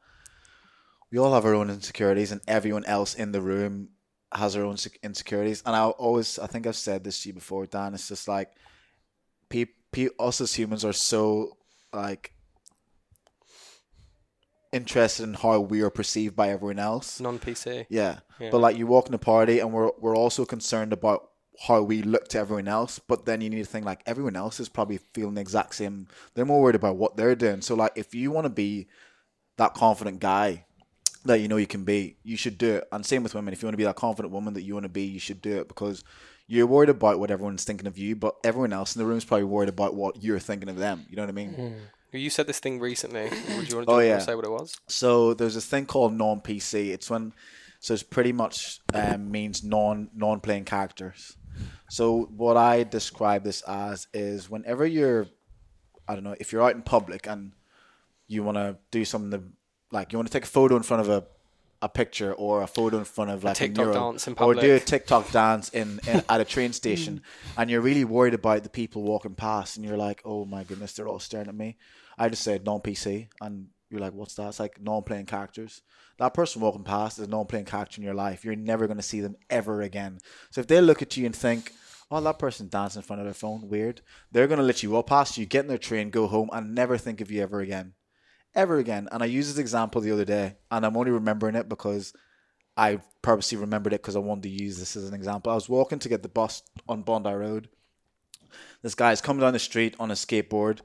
[1.11, 3.89] we all have our own insecurities, and everyone else in the room
[4.31, 5.63] has their own insecurities.
[5.65, 7.93] And I always, I think I've said this to you before, Dan.
[7.93, 8.51] It's just like,
[9.49, 11.57] pe- pe- us as humans are so
[11.91, 12.33] like
[14.71, 17.19] interested in how we are perceived by everyone else.
[17.19, 17.85] Non PC.
[17.89, 18.19] Yeah.
[18.39, 18.51] Yeah.
[18.51, 21.31] But like you walk in a party and we're we're also concerned about
[21.67, 22.99] how we look to everyone else.
[22.99, 26.07] But then you need to think like everyone else is probably feeling the exact same.
[26.33, 27.61] They're more worried about what they're doing.
[27.61, 28.87] So like if you want to be
[29.57, 30.65] that confident guy
[31.25, 32.87] that you know you can be, you should do it.
[32.91, 33.53] And same with women.
[33.53, 35.41] If you want to be that confident woman that you want to be, you should
[35.41, 36.03] do it because
[36.47, 39.25] you're worried about what everyone's thinking of you, but everyone else in the room is
[39.25, 41.05] probably worried about what you're thinking of them.
[41.09, 41.75] You know what I mean?
[42.11, 43.29] You said this thing recently.
[43.55, 44.17] Would you want to, Oh, yeah.
[44.17, 44.75] say what it was?
[44.87, 46.89] So there's this thing called non PC.
[46.89, 47.33] It's when
[47.81, 51.37] so it's pretty much um, means non non playing characters.
[51.89, 55.27] So what I describe this as is whenever you're
[56.07, 57.51] I don't know if you're out in public and
[58.27, 59.41] you want to do something that,
[59.91, 61.25] like you want to take a photo in front of a
[61.81, 64.53] a picture or a photo in front of like a, TikTok mural dance in or
[64.53, 64.79] do a.
[64.79, 67.21] TikTok dance in, in at a train station
[67.57, 70.93] and you're really worried about the people walking past and you're like oh my goodness
[70.93, 71.77] they're all staring at me.
[72.17, 74.49] I just said non PC and you're like what's that?
[74.49, 75.81] It's like non playing characters.
[76.17, 78.43] That person walking past is a non playing character in your life.
[78.43, 80.19] You're never going to see them ever again.
[80.51, 81.71] So if they look at you and think
[82.11, 84.89] oh that person dancing in front of their phone weird they're going to let you
[84.89, 87.59] walk past you get in their train go home and never think of you ever
[87.59, 87.93] again
[88.55, 89.07] ever again.
[89.11, 92.13] And I used this example the other day, and I'm only remembering it because
[92.75, 95.51] I purposely remembered it because I wanted to use this as an example.
[95.51, 97.69] I was walking to get the bus on Bondi Road.
[98.81, 100.79] This guy's coming down the street on a skateboard,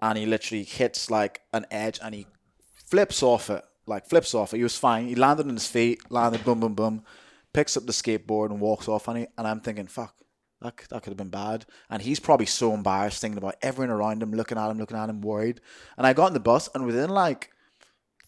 [0.00, 2.26] and he literally hits like an edge, and he
[2.74, 4.58] flips off it, like flips off it.
[4.58, 5.06] He was fine.
[5.06, 7.04] He landed on his feet, landed, boom, boom, boom,
[7.52, 9.30] picks up the skateboard and walks off on it.
[9.36, 10.14] And I'm thinking, fuck,
[10.62, 11.66] that, that could have been bad.
[11.90, 15.10] And he's probably so embarrassed thinking about everyone around him, looking at him, looking at
[15.10, 15.60] him, worried.
[15.96, 17.50] And I got in the bus, and within like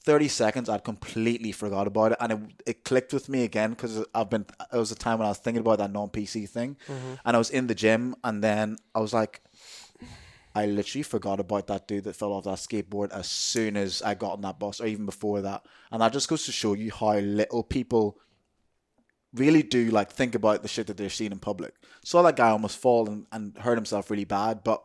[0.04, 2.18] 30 seconds, I'd completely forgot about it.
[2.20, 5.26] And it, it clicked with me again because I've been, it was a time when
[5.26, 6.76] I was thinking about that non PC thing.
[6.86, 7.14] Mm-hmm.
[7.24, 9.42] And I was in the gym, and then I was like,
[10.54, 14.14] I literally forgot about that dude that fell off that skateboard as soon as I
[14.14, 15.64] got on that bus, or even before that.
[15.90, 18.18] And that just goes to show you how little people
[19.34, 21.74] really do like think about the shit that they're seeing in public.
[22.04, 24.82] Saw that guy almost fall and, and hurt himself really bad, but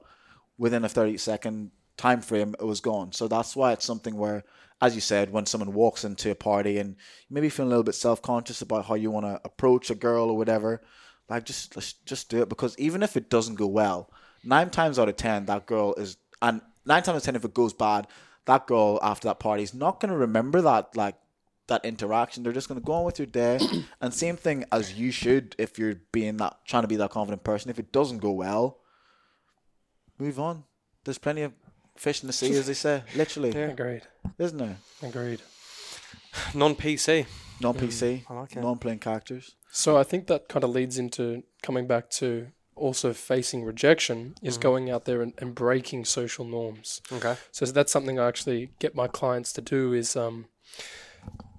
[0.58, 3.12] within a 30 second time frame, it was gone.
[3.12, 4.44] So that's why it's something where,
[4.82, 6.96] as you said, when someone walks into a party and
[7.30, 10.30] maybe feel a little bit self conscious about how you want to approach a girl
[10.30, 10.82] or whatever,
[11.30, 11.76] like just
[12.06, 14.10] just do it because even if it doesn't go well,
[14.44, 17.46] nine times out of ten that girl is, and nine times out of ten if
[17.46, 18.08] it goes bad,
[18.46, 21.16] that girl after that party is not going to remember that like
[21.68, 22.44] that interaction.
[22.44, 23.60] They're just going to go on with your day.
[24.02, 27.44] and same thing as you should if you're being that trying to be that confident
[27.44, 27.70] person.
[27.70, 28.80] If it doesn't go well,
[30.20, 30.64] move on.
[31.04, 31.54] There's plenty of
[31.98, 33.04] fish in the sea, as they say.
[33.16, 34.04] Literally, Agreed.
[34.38, 34.78] isn't there?
[35.02, 35.42] Agreed.
[36.56, 37.26] Non PC.
[37.62, 38.62] Non PC, I like it.
[38.62, 39.56] non playing characters.
[39.72, 44.58] So I think that kind of leads into coming back to also facing rejection is
[44.58, 47.02] going out there and, and breaking social norms.
[47.12, 47.36] Okay.
[47.52, 50.48] So that's something I actually get my clients to do is um,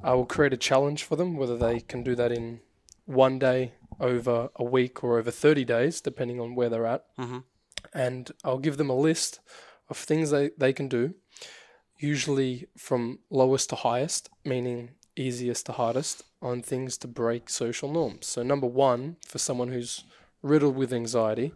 [0.05, 2.61] I will create a challenge for them, whether they can do that in
[3.07, 7.05] one day, over a week, or over 30 days, depending on where they're at.
[7.19, 7.39] Mm-hmm.
[7.95, 9.41] And I'll give them a list
[9.89, 11.15] of things they, they can do,
[11.99, 18.27] usually from lowest to highest, meaning easiest to hardest, on things to break social norms.
[18.27, 20.05] So, number one, for someone who's
[20.43, 21.55] riddled with anxiety,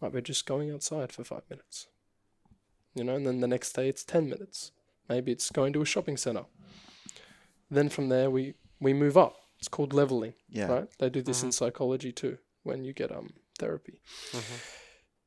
[0.00, 1.86] might be just going outside for five minutes.
[2.94, 4.72] You know, and then the next day it's 10 minutes.
[5.08, 6.44] Maybe it's going to a shopping center.
[7.70, 9.36] Then from there, we, we move up.
[9.58, 10.66] It's called leveling, Yeah.
[10.66, 10.88] right?
[10.98, 14.00] They do this in psychology too when you get um therapy.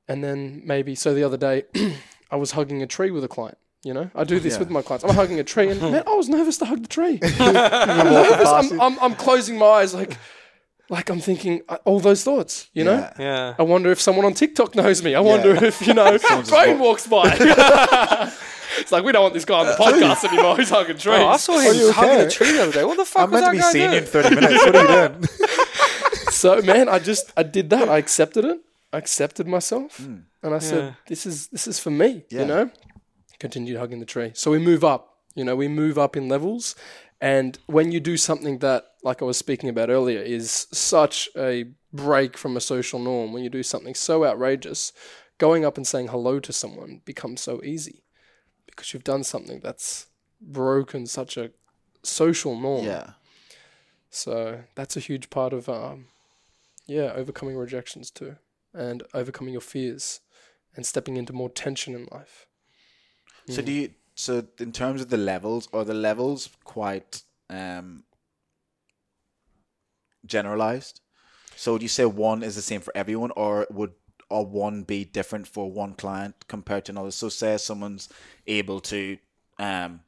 [0.08, 1.63] And then maybe, so the other day,
[2.32, 3.58] I was hugging a tree with a client.
[3.84, 4.60] You know, I do this Yeah.
[4.60, 5.04] with my clients.
[5.04, 7.19] I'm hugging a tree, and man, I was nervous to hug the tree.
[7.39, 8.71] I'm nervous.
[8.71, 10.17] I'm, I'm, I'm closing my eyes, like,
[10.89, 12.69] like I'm thinking uh, all those thoughts.
[12.73, 13.13] You know, Yeah.
[13.19, 13.56] Yeah.
[13.58, 15.15] I wonder if someone on TikTok knows me.
[15.15, 17.30] I wonder if you know, Someone's Brain walks by.
[18.79, 20.57] it's like we don't want this guy on the podcast anymore.
[20.57, 21.19] He's hugging trees.
[21.19, 22.25] Oh, I saw him you hugging okay?
[22.25, 22.84] a tree the other day.
[22.84, 24.65] What the fuck I'm was meant to that be guy seeing you in 30 minutes.
[24.65, 25.23] What are you doing?
[26.31, 27.89] so man, I just I did that.
[27.89, 28.60] I accepted it.
[28.93, 30.17] I accepted myself, hmm.
[30.43, 32.41] and I said, "This is this is for me." Yeah.
[32.41, 32.71] You know,
[33.39, 34.31] continued hugging the tree.
[34.34, 35.17] So we move up.
[35.34, 36.75] You know, we move up in levels,
[37.21, 41.65] and when you do something that, like I was speaking about earlier, is such a
[41.93, 43.31] break from a social norm.
[43.31, 44.91] When you do something so outrageous,
[45.38, 48.03] going up and saying hello to someone becomes so easy
[48.71, 50.07] because you've done something that's
[50.41, 51.51] broken such a
[52.03, 52.86] social norm.
[52.86, 53.12] Yeah.
[54.10, 56.07] So that's a huge part of, um,
[56.88, 58.36] yeah, overcoming rejections too,
[58.73, 60.19] and overcoming your fears,
[60.75, 62.47] and stepping into more tension in life.
[63.47, 63.91] So do you?
[64.15, 68.03] So in terms of the levels, are the levels quite um,
[70.25, 71.01] generalized?
[71.55, 73.93] So would you say one is the same for everyone, or would
[74.32, 77.12] or one be different for one client compared to another?
[77.12, 78.10] So say someone's
[78.48, 79.17] able to
[79.60, 80.02] um,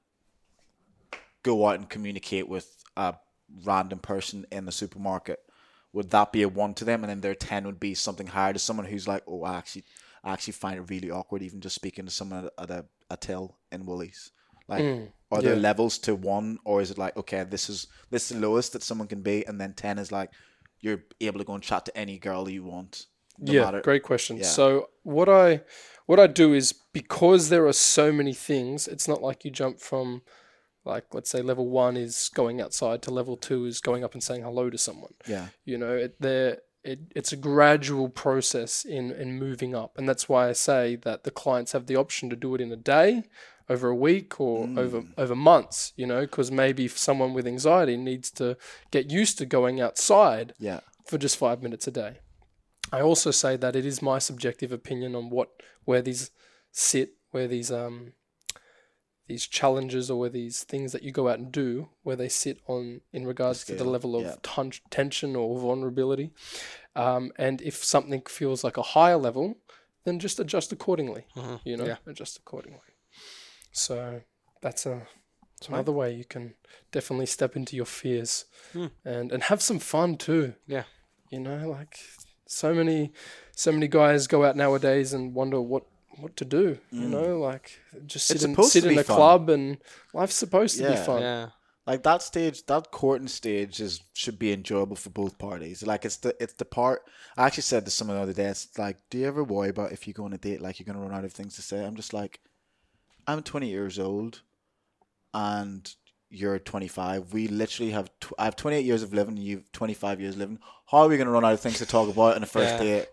[1.44, 3.16] go out and communicate with a
[3.66, 5.40] random person in the supermarket.
[5.92, 8.54] Would that be a one to them, and then their ten would be something higher
[8.54, 9.84] to someone who's like, oh, I actually,
[10.24, 13.58] I actually find it really awkward even just speaking to someone at a, a till
[13.72, 14.32] in Woolies.
[14.68, 14.82] Like,
[15.32, 18.48] are there levels to one, or is it like, okay, this is this is the
[18.48, 20.32] lowest that someone can be, and then ten is like
[20.80, 23.06] you're able to go and chat to any girl you want.
[23.39, 24.38] Yeah, matter- great question.
[24.38, 24.43] Yeah.
[24.43, 25.62] So what I
[26.06, 29.80] what I do is because there are so many things, it's not like you jump
[29.80, 30.22] from
[30.86, 34.22] like let's say level one is going outside to level two is going up and
[34.24, 35.13] saying hello to someone.
[35.28, 40.08] Yeah, you know it there it, it's a gradual process in in moving up and
[40.08, 42.76] that's why i say that the clients have the option to do it in a
[42.76, 43.24] day
[43.69, 44.78] over a week or mm.
[44.78, 48.58] over over months you know because maybe someone with anxiety needs to
[48.91, 52.19] get used to going outside yeah, for just five minutes a day
[52.94, 55.50] i also say that it is my subjective opinion on what
[55.84, 56.32] where these
[56.72, 58.14] sit where these um
[59.28, 62.60] these challenges or where these things that you go out and do where they sit
[62.68, 64.36] on in regards to the level of yeah.
[64.44, 66.34] ton- tension or vulnerability.
[66.96, 69.58] Um, and if something feels like a higher level
[70.04, 71.26] then just adjust accordingly
[71.64, 71.86] you know?
[71.86, 71.98] Yeah.
[72.06, 72.80] adjust accordingly.
[73.72, 74.22] So
[74.62, 75.08] that's a
[75.60, 76.56] that's another way you can
[76.92, 78.46] definitely step into your fears
[79.06, 80.56] and and have some fun too.
[80.68, 80.84] Yeah.
[81.30, 81.98] you know like
[82.54, 83.12] so many
[83.56, 85.86] so many guys go out nowadays and wonder what
[86.18, 87.10] what to do you mm.
[87.10, 89.16] know like just sit It's in sit in a fun.
[89.16, 89.78] club and
[90.13, 91.50] life's supposed to be fun Yeah.
[91.88, 95.82] like that stage, that courting stage is should be enjoyable for both parties.
[95.92, 97.02] Like it's the it's the part.
[97.36, 99.92] I actually said to someone the other day, it's like, do you ever worry about
[99.92, 101.84] if you go on a date, like you're gonna run out of things to say?
[101.84, 102.39] I'm just like,
[103.28, 104.42] I'm 20 years old,
[105.34, 105.94] and
[106.34, 107.32] you're 25.
[107.34, 108.10] We literally have.
[108.19, 109.38] Tw- I have 28 years of living.
[109.38, 110.60] You've 25 years living.
[110.88, 112.84] How are we gonna run out of things to talk about on a first Yeah.
[112.84, 113.08] date?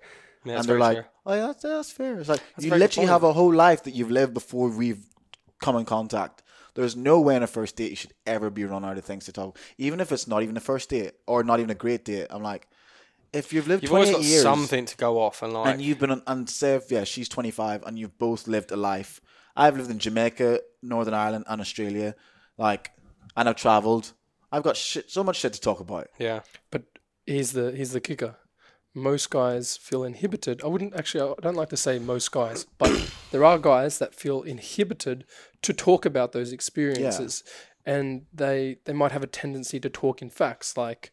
[0.45, 1.05] Yeah, and they're like, true.
[1.27, 3.93] "Oh yeah, that's, that's fair." It's like That's you literally have a whole life that
[3.95, 5.05] you've lived before we've
[5.61, 6.43] come in contact.
[6.75, 9.27] There's no way on a first date you should ever be run out of things
[9.27, 12.05] to talk, even if it's not even a first date or not even a great
[12.07, 12.29] date.
[12.31, 12.69] I'm like,
[13.35, 15.75] if you've lived You've always 28 got years something to go off and like.
[15.75, 18.77] and you've been on, and say if, yeah, she's 25 and you've both lived a
[18.77, 19.21] life.
[19.57, 22.15] I've lived in Jamaica, Northern Ireland, and Australia,
[22.57, 22.93] like,
[23.41, 24.13] and I've traveled.
[24.53, 26.09] I've got shit, so much shit to talk about.
[26.19, 26.41] yeah.
[26.71, 26.83] But
[27.27, 28.37] here's the here's the kicker.
[28.95, 30.63] Most guys feel inhibited.
[30.63, 31.23] I wouldn't actually.
[31.23, 32.93] I don't like to say most guys, but
[33.31, 35.25] there are guys that feel inhibited
[35.63, 37.43] to talk about those experiences,
[37.87, 41.11] and they they might have a tendency to talk in facts, like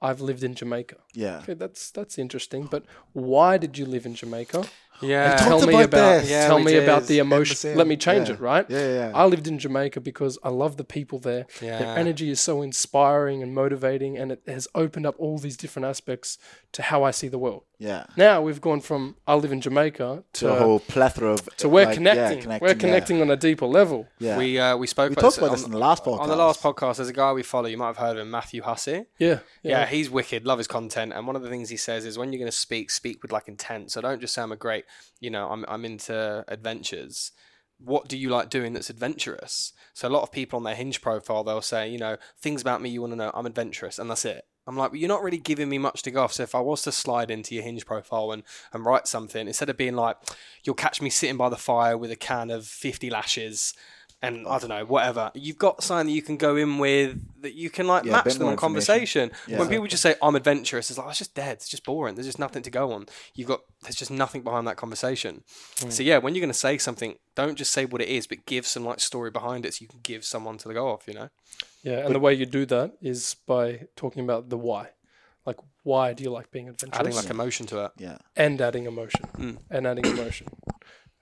[0.00, 0.98] I've lived in Jamaica.
[1.14, 1.38] Yeah.
[1.38, 2.66] Okay, that's that's interesting.
[2.70, 4.64] But why did you live in Jamaica?
[5.00, 5.32] Yeah.
[5.32, 6.30] And tell me about about this.
[6.30, 7.56] Yeah, tell me about the emotion.
[7.56, 8.34] same- Let me change yeah.
[8.34, 8.66] it, right?
[8.68, 9.12] Yeah, yeah, yeah.
[9.14, 11.46] I lived in Jamaica because I love the people there.
[11.60, 11.78] Yeah.
[11.78, 15.86] Their energy is so inspiring and motivating, and it has opened up all these different
[15.86, 16.38] aspects
[16.72, 17.64] to how I see the world.
[17.78, 18.04] Yeah.
[18.16, 21.56] Now we've gone from I live in Jamaica to, To a whole plethora of.
[21.58, 22.50] to we're like, connecting.
[22.50, 24.08] Yeah, We're connecting on a deeper level.
[24.18, 24.38] Yeah.
[24.38, 26.20] We uh, we spoke We about talked this about on, this in the last podcast.
[26.20, 26.96] on the last podcast.
[26.96, 27.66] There's a guy we follow.
[27.68, 29.04] You might have heard of him, Matthew Hussey.
[29.18, 29.84] Yeah, Yeah.
[29.84, 30.46] he's wicked.
[30.46, 31.12] Love his content.
[31.12, 33.30] And one of the things he says is when you're going to speak, speak with
[33.30, 33.90] like intent.
[33.92, 34.85] So don't just say I'm a great,
[35.20, 37.32] you know, I'm I'm into adventures.
[37.78, 39.72] What do you like doing that's adventurous?
[39.92, 42.80] So a lot of people on their Hinge profile they'll say, you know, things about
[42.80, 43.30] me you want to know.
[43.34, 44.46] I'm adventurous, and that's it.
[44.66, 46.32] I'm like, well, you're not really giving me much to go off.
[46.32, 49.70] So if I was to slide into your Hinge profile and, and write something, instead
[49.70, 50.16] of being like,
[50.64, 53.74] you'll catch me sitting by the fire with a can of 50 lashes,
[54.22, 55.30] and I don't know, whatever.
[55.34, 58.12] You've got something that you can go in with that you can like Yeah, a
[58.14, 58.86] match bit them more on information.
[58.94, 59.30] conversation.
[59.46, 59.58] Yeah.
[59.58, 61.54] When people just say I'm adventurous, it's like it's just dead.
[61.54, 62.14] It's just boring.
[62.14, 63.06] There's just nothing to go on.
[63.34, 65.44] You've got there's just nothing behind that conversation.
[65.80, 65.90] Hmm.
[65.90, 68.46] So yeah, when you're going to say something, don't just say what it is, but
[68.46, 71.06] give some like story behind it, so you can give someone to go off.
[71.06, 71.28] You know.
[71.82, 74.90] Yeah, and the way you do that is by talking about the why.
[75.44, 76.98] Like, why do you like being adventurous?
[76.98, 77.92] adding like emotion to it.
[77.98, 78.18] Yeah.
[78.34, 79.20] and adding emotion.
[79.38, 79.58] Mm.
[79.70, 80.48] And adding emotion.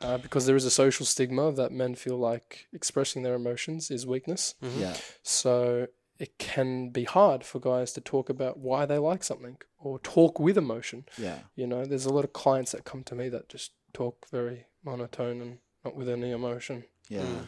[0.05, 4.07] Uh, because there is a social stigma that men feel like expressing their emotions is
[4.07, 4.55] weakness.
[4.63, 4.81] Mm-hmm.
[4.81, 4.97] Yeah.
[5.23, 5.87] So
[6.19, 10.39] it can be hard for guys to talk about why they like something or talk
[10.39, 11.07] with emotion.
[11.19, 11.39] Yeah.
[11.57, 14.67] You know, there's a lot of clients that come to me that just talk very
[14.85, 16.85] monotone and not with any emotion.
[17.09, 17.23] Yeah.
[17.23, 17.47] Mm.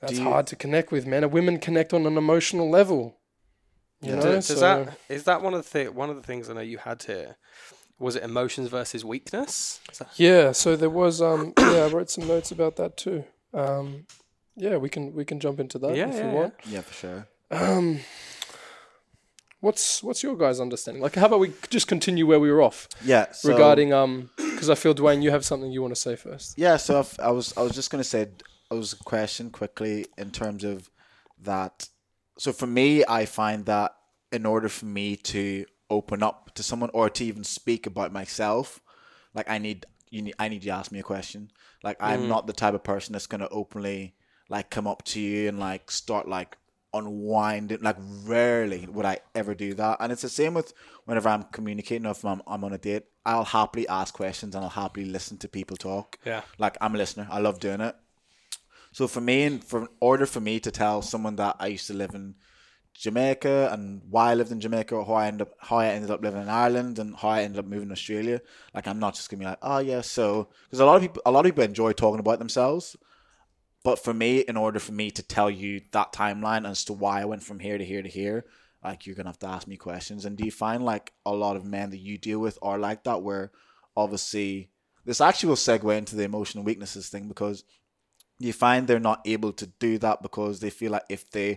[0.00, 1.24] That's you- hard to connect with, man.
[1.24, 3.18] And women connect on an emotional level.
[4.00, 4.16] You Yeah.
[4.16, 6.54] know, Does, so that is that one of the thi- one of the things I
[6.54, 7.36] know you had here?
[7.98, 9.80] Was it emotions versus weakness?
[9.98, 10.52] That- yeah.
[10.52, 13.24] So there was, um, yeah, I wrote some notes about that too.
[13.52, 14.06] Um,
[14.56, 16.54] yeah, we can we can jump into that Yeah, if yeah, you want.
[16.66, 17.28] Yeah, for sure.
[17.50, 18.00] Um,
[19.60, 21.02] what's what's your guys' understanding?
[21.02, 23.32] Like, how about we just continue where we were off Yeah.
[23.32, 26.58] So, regarding um, because I feel Dwayne, you have something you want to say first.
[26.58, 30.06] Yeah, so if, I was I was just gonna say it was a question quickly
[30.18, 30.90] in terms of
[31.42, 31.88] that.
[32.38, 33.94] So for me, I find that
[34.32, 38.80] in order for me to open up to someone or to even speak about myself,
[39.34, 41.50] like I need you need I need you to ask me a question.
[41.82, 42.28] Like I'm mm.
[42.28, 44.14] not the type of person that's gonna openly
[44.48, 46.56] like come up to you and like start like
[46.92, 47.80] unwinding.
[47.82, 50.72] Like rarely would I ever do that, and it's the same with
[51.04, 53.04] whenever I'm communicating or if I'm, I'm on a date.
[53.26, 56.18] I'll happily ask questions and I'll happily listen to people talk.
[56.24, 56.42] Yeah.
[56.58, 57.26] Like I'm a listener.
[57.30, 57.96] I love doing it.
[58.92, 61.88] So for me, and for in order for me to tell someone that I used
[61.88, 62.36] to live in
[62.94, 66.10] Jamaica and why I lived in Jamaica, or how I ended up how I ended
[66.10, 68.40] up living in Ireland, and how I ended up moving to Australia,
[68.72, 71.22] like I'm not just gonna be like, oh yeah, so because a lot of people
[71.26, 72.96] a lot of people enjoy talking about themselves,
[73.82, 77.20] but for me, in order for me to tell you that timeline as to why
[77.20, 78.46] I went from here to here to here,
[78.82, 80.24] like you're gonna have to ask me questions.
[80.24, 83.04] And do you find like a lot of men that you deal with are like
[83.04, 83.50] that, where
[83.96, 84.70] obviously
[85.04, 87.64] this actually will segue into the emotional weaknesses thing because
[88.38, 91.56] you find they're not able to do that because they feel like if they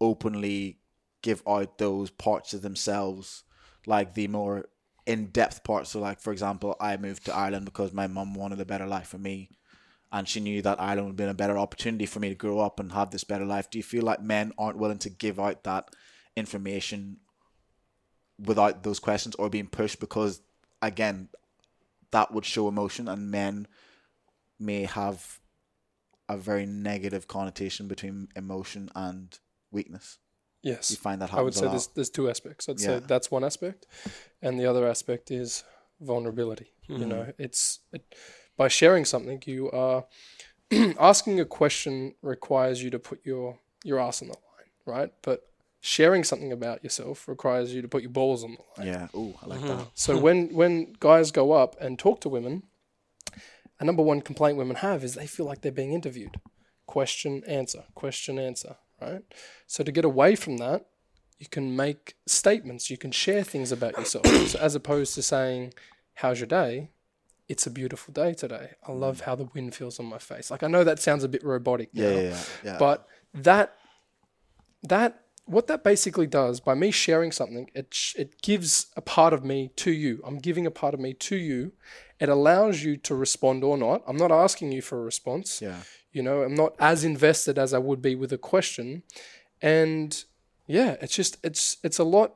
[0.00, 0.78] openly
[1.22, 3.44] give out those parts of themselves,
[3.86, 4.66] like the more
[5.06, 5.90] in depth parts.
[5.90, 9.08] So, like for example, I moved to Ireland because my mum wanted a better life
[9.08, 9.50] for me,
[10.12, 12.80] and she knew that Ireland would be a better opportunity for me to grow up
[12.80, 13.70] and have this better life.
[13.70, 15.88] Do you feel like men aren't willing to give out that
[16.36, 17.18] information
[18.44, 20.42] without those questions or being pushed because,
[20.82, 21.28] again,
[22.10, 23.66] that would show emotion, and men
[24.58, 25.40] may have
[26.28, 29.38] a very negative connotation between emotion and
[29.76, 30.18] weakness.
[30.62, 32.68] Yes, You find that I would say there's there's two aspects.
[32.68, 33.86] I'd say that's one aspect,
[34.42, 35.64] and the other aspect is
[36.00, 36.68] vulnerability.
[36.88, 37.08] You Mm-hmm.
[37.08, 38.02] know, it's it,
[38.56, 40.04] by sharing something, you are
[41.12, 45.12] asking a question requires you to put your your ass on the line, right?
[45.22, 45.38] But
[45.80, 48.86] sharing something about yourself requires you to put your balls on the line.
[48.92, 49.08] Yeah.
[49.14, 49.86] Oh, I like that.
[49.94, 52.62] So when when guys go up and talk to women,
[53.78, 56.40] a number one complaint women have is they feel like they're being interviewed.
[56.86, 59.22] Question answer, question answer, right?
[59.66, 60.86] So to get away from that,
[61.38, 64.26] you can make statements, you can share things about yourself.
[64.26, 65.74] so as opposed to saying,
[66.14, 66.90] "How's your day?"
[67.48, 68.70] It's a beautiful day today.
[68.86, 68.98] I mm.
[68.98, 70.50] love how the wind feels on my face.
[70.50, 72.44] Like I know that sounds a bit robotic Yeah, now, yeah, yeah.
[72.64, 72.78] yeah.
[72.78, 73.76] but that
[74.82, 79.32] that what that basically does by me sharing something it sh- it gives a part
[79.32, 81.72] of me to you i'm giving a part of me to you
[82.18, 85.82] it allows you to respond or not i'm not asking you for a response yeah.
[86.16, 89.02] You know i'm not as invested as i would be with a question
[89.62, 90.24] and
[90.66, 92.30] yeah it's just it's it's a lot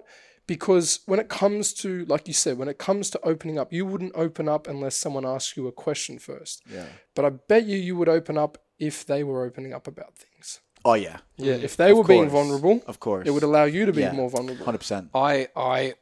[0.47, 3.85] because when it comes to like you said when it comes to opening up you
[3.87, 6.87] wouldn't open up unless someone asks you a question first Yeah.
[7.15, 10.61] but i bet you you would open up if they were opening up about things
[10.83, 11.19] Oh yeah.
[11.37, 11.77] yeah, if mm.
[11.77, 13.29] they were being vulnerable, Of course.
[13.29, 14.13] it would allow you to be Yeah.
[14.21, 14.65] more vulnerable.
[14.65, 15.11] Hundred percent.
[15.15, 15.93] I I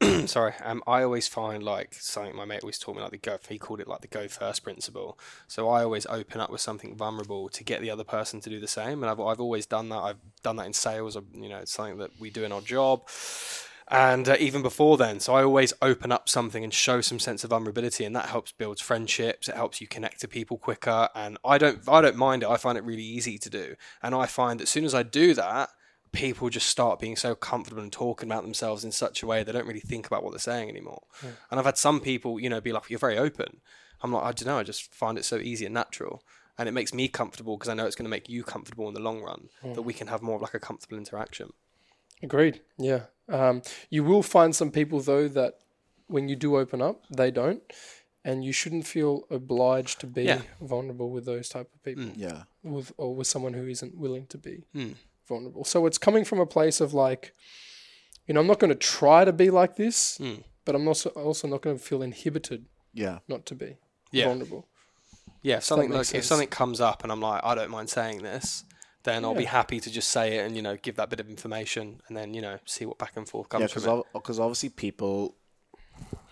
[0.26, 3.36] sorry, um, I always find like something my mate always taught me like the go.
[3.48, 5.18] He called it like the go first principle.
[5.48, 8.60] So I always open up with something vulnerable to get the other person to do
[8.60, 9.98] the same, and I've I've always done that.
[9.98, 11.16] I've done that in sales.
[11.34, 13.08] You know, it's something that we do in our job.
[13.90, 17.42] And uh, even before then, so I always open up something and show some sense
[17.42, 19.48] of vulnerability, and that helps build friendships.
[19.48, 22.50] It helps you connect to people quicker, and I don't, I don't mind it.
[22.50, 25.04] I find it really easy to do, and I find that as soon as I
[25.04, 25.70] do that,
[26.12, 29.52] people just start being so comfortable and talking about themselves in such a way they
[29.52, 31.02] don't really think about what they're saying anymore.
[31.50, 33.60] And I've had some people, you know, be like, "You're very open."
[34.02, 34.58] I'm like, I don't know.
[34.58, 36.22] I just find it so easy and natural,
[36.56, 38.94] and it makes me comfortable because I know it's going to make you comfortable in
[38.94, 39.48] the long run.
[39.62, 41.52] That we can have more of like a comfortable interaction.
[42.22, 42.60] Agreed.
[42.78, 43.02] Yeah.
[43.28, 45.58] Um, you will find some people though that
[46.06, 47.62] when you do open up, they don't,
[48.24, 50.42] and you shouldn't feel obliged to be Yeah.
[50.60, 52.44] vulnerable with those type of people, Yeah.
[52.62, 54.94] with or with someone who isn't willing to be Mm.
[55.28, 55.64] Vulnerable.
[55.64, 57.34] So it's coming from a place of like,
[58.26, 60.42] you know, I'm not going to try to be like this, Mm.
[60.64, 63.18] but I'm also also not going to feel inhibited Yeah.
[63.28, 63.76] not to be
[64.10, 64.24] Yeah.
[64.26, 64.66] vulnerable.
[65.42, 67.88] Yeah, if something makes like if something comes up and I'm like, I don't mind
[67.90, 68.64] saying this,
[69.04, 71.28] then I'll be happy to just say it and you know give that bit of
[71.30, 74.04] information and then you know see what back and forth Yeah, comes from it.
[74.12, 75.36] because obviously people,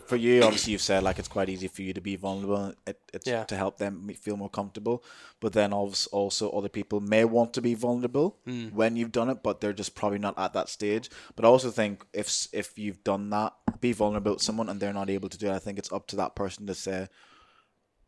[0.09, 2.73] for you, obviously you've said like it's quite easy for you to be vulnerable.
[2.87, 3.45] It, it's Yeah.
[3.45, 5.03] to help them feel more comfortable.
[5.41, 8.69] But then also other people may want to be vulnerable Hmm.
[8.69, 11.11] when you've done it, but they're just probably not at that stage.
[11.35, 14.93] But I also think if if you've done that, be vulnerable with someone and they're
[14.93, 17.09] not able to do it, I think it's up to that person to say,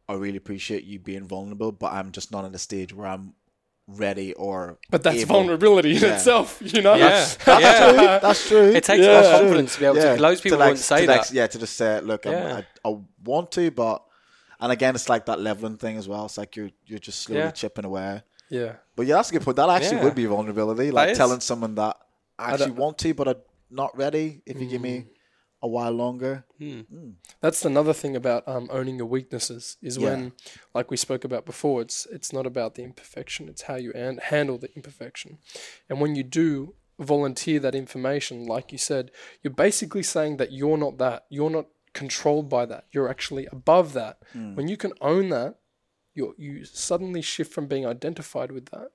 [0.09, 3.35] I really appreciate you being vulnerable, but I'm just not at a stage where I'm
[3.89, 5.35] ready or But that's able.
[5.37, 6.15] vulnerability in Yeah.
[6.17, 6.95] itself, you know.
[6.95, 8.19] Yeah, yeah.
[8.19, 8.71] That's true.
[8.71, 9.13] It takes a Yeah.
[9.21, 10.21] lot of confidence to be able to.
[10.21, 11.19] Loads of people like, wouldn't say to that.
[11.19, 12.61] like- yeah, to just say, look, I'm, Yeah.
[12.85, 14.05] I, I want to, but
[14.61, 16.27] and again, it's like that leveling thing as well.
[16.27, 17.51] It's like you're you're just slowly Yeah.
[17.51, 18.23] chipping away.
[18.51, 18.73] Yeah.
[18.97, 19.57] But yeah, that's a good point.
[19.57, 20.05] That actually Yeah.
[20.05, 21.97] would be vulnerability, like telling someone that
[22.39, 22.81] I actually don't- Mm.
[22.81, 23.35] want to, but I'm
[23.71, 24.43] not ready.
[24.47, 25.07] If you give me
[25.61, 26.81] a while longer, hmm.
[26.83, 27.11] Hmm.
[27.41, 30.11] That's another thing about um, owning your weaknesses is Yeah.
[30.11, 30.33] when,
[30.75, 34.21] like we spoke about before, it's it's not about the imperfection; it's how you an-
[34.23, 35.39] handle the imperfection.
[35.89, 39.11] And when you do volunteer that information, like you said,
[39.43, 41.27] you're basically saying that you're not that.
[41.29, 42.87] You're not controlled by that.
[42.93, 44.19] You're actually above that.
[44.33, 44.55] Hmm.
[44.55, 45.57] When you can own that,
[46.15, 48.91] you you suddenly shift from being identified with that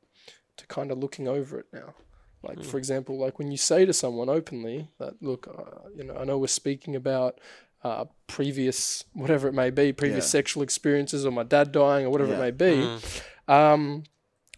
[0.57, 1.95] to kind of looking over it now.
[2.43, 6.15] Like for example, like when you say to someone openly that, look, uh, you know,
[6.15, 7.39] I know we're speaking about
[7.83, 10.29] uh, previous whatever it may be, previous Yeah.
[10.39, 12.37] sexual experiences, or my dad dying, or whatever Yeah.
[12.37, 12.89] it may be.
[13.47, 14.03] Um,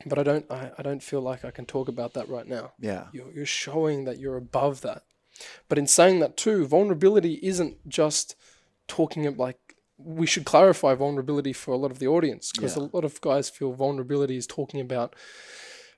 [0.06, 2.74] but I don't, I, I don't feel like I can talk about that right now.
[2.80, 5.04] yeah, You're, you're showing that you're above that.
[5.70, 8.36] But in saying that too, vulnerability isn't just
[8.88, 9.58] talking of like
[9.98, 12.84] we should clarify vulnerability for a lot of the audience because Yeah.
[12.84, 15.16] a lot of guys feel vulnerability is talking about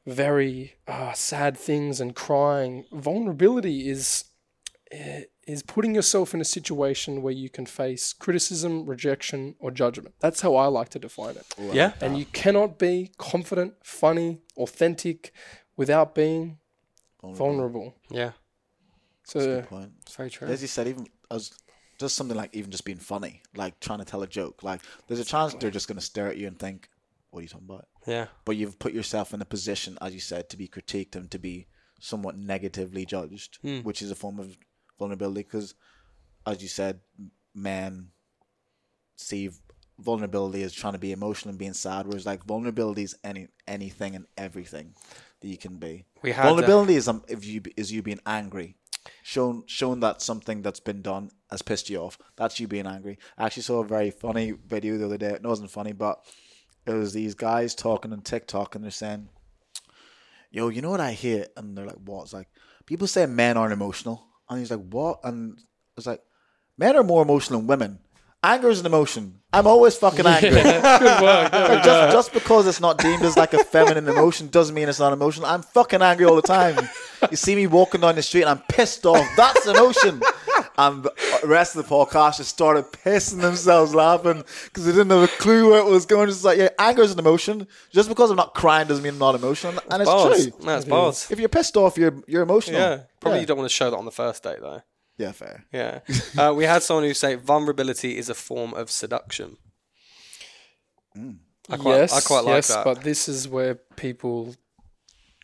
[0.07, 2.85] very uh, sad things and crying.
[2.91, 4.23] Vulnerability is
[4.91, 10.15] eh, is putting yourself in a situation where you can face criticism, rejection, or judgment.
[10.19, 11.45] That's how I like to define it.
[11.73, 15.31] Yeah, And you cannot be confident, funny, authentic
[15.77, 16.57] without being
[17.23, 17.95] vulnerable.
[18.09, 18.31] yeah,
[19.21, 19.91] That's a So good point.
[20.01, 20.47] it's very true.
[20.47, 21.51] As you said, even as
[21.99, 24.63] just something like even just being funny, like trying to tell a joke.
[24.63, 26.89] Like there's a chance they're just gonna stare at you and think,
[27.37, 30.19] "What are you talking about?" Yeah, But you've put yourself in a position, as you
[30.19, 31.67] said, to be critiqued and to be
[31.99, 33.79] somewhat negatively judged, Hmm.
[33.81, 34.57] which is a form of
[34.99, 35.41] vulnerability.
[35.43, 35.75] Because,
[36.45, 37.01] as you said,
[37.53, 38.11] men
[39.15, 39.49] see
[39.99, 44.15] vulnerability as trying to be emotional and being sad, whereas like vulnerability is any anything
[44.15, 44.93] and everything
[45.41, 46.05] that you can be.
[46.21, 48.75] we had uh, Vulnerability is um, if you is you being angry,
[49.23, 52.17] shown shown that something that's been done has pissed you off.
[52.35, 53.17] That's you being angry.
[53.37, 55.31] I actually saw a very funny video the other day.
[55.33, 56.23] It wasn't funny, but
[56.89, 59.29] it was these guys talking on TikTok and they're saying,
[60.51, 62.47] "Yo, you know what I hate?" And they're like, "What?" It's like
[62.85, 65.59] people say men aren't emotional, and he's like, "What?" And
[65.97, 66.21] it's like,
[66.77, 67.99] men are more emotional than women.
[68.43, 69.39] Anger is an emotion.
[69.51, 70.51] I'm always fucking angry.
[70.51, 71.51] good work.
[71.51, 74.99] Like, just, just because it's not deemed as like a feminine emotion doesn't mean it's
[74.99, 75.47] not emotional.
[75.47, 76.77] I'm fucking angry all the time.
[77.31, 79.27] You see me walking down the street and I'm pissed off.
[79.35, 80.21] That's emotion.
[80.79, 85.23] And the rest of the podcast just started pissing themselves laughing because they didn't have
[85.23, 86.29] a clue where it was going.
[86.29, 87.67] It's like, yeah, anger is an emotion.
[87.91, 89.73] Just because I'm not crying doesn't mean I'm not emotional.
[89.89, 90.47] And it's bars.
[90.47, 90.65] true.
[90.65, 91.31] That's bars.
[91.31, 92.79] If you're pissed off, you're you're emotional.
[92.79, 93.41] Yeah, probably Yeah.
[93.41, 94.83] you don't want to show that on the first date though.
[95.17, 95.65] Yeah, fair.
[95.73, 96.01] Yeah,
[96.37, 99.57] uh, we had someone who say vulnerability is a form of seduction.
[101.69, 102.83] I quite, yes, I quite like yes, that.
[102.85, 104.55] but this is where people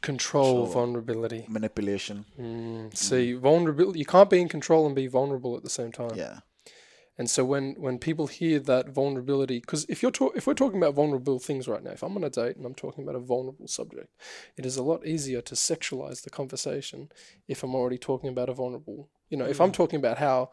[0.03, 1.45] control vulnerability.
[1.47, 2.25] Manipulation.
[2.39, 3.99] Mm, see, vulnerability.
[3.99, 6.11] You can't be in control and be vulnerable at the same time.
[6.13, 6.39] Yeah.
[7.17, 10.79] And so when when people hear that vulnerability, because if you're talk, if we're talking
[10.79, 13.19] about vulnerable things right now, if I'm on a date and I'm talking about a
[13.19, 14.09] vulnerable subject,
[14.57, 17.09] it is a lot easier to sexualize the conversation
[17.47, 19.09] if I'm already talking about a vulnerable.
[19.29, 20.51] You know, if I'm talking about how,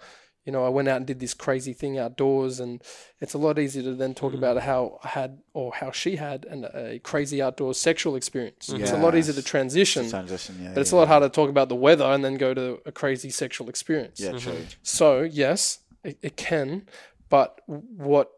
[0.50, 2.82] you know, I went out and did this crazy thing outdoors, and
[3.20, 4.62] it's a lot easier to then talk about mm.
[4.62, 8.68] how I had or how she had an, a crazy outdoor sexual experience.
[8.68, 8.80] Mm.
[8.80, 9.44] It's a lot easier to Yes.
[9.44, 10.10] transition.
[10.10, 10.56] Transition.
[10.60, 10.72] Yeah.
[10.74, 10.98] But it's yeah.
[10.98, 13.68] a lot harder to talk about the weather and then go to a crazy sexual
[13.68, 14.18] experience.
[14.18, 14.54] Yeah, true.
[14.54, 14.64] Mm-hmm.
[14.82, 16.88] So yes, it, it can,
[17.28, 18.32] but what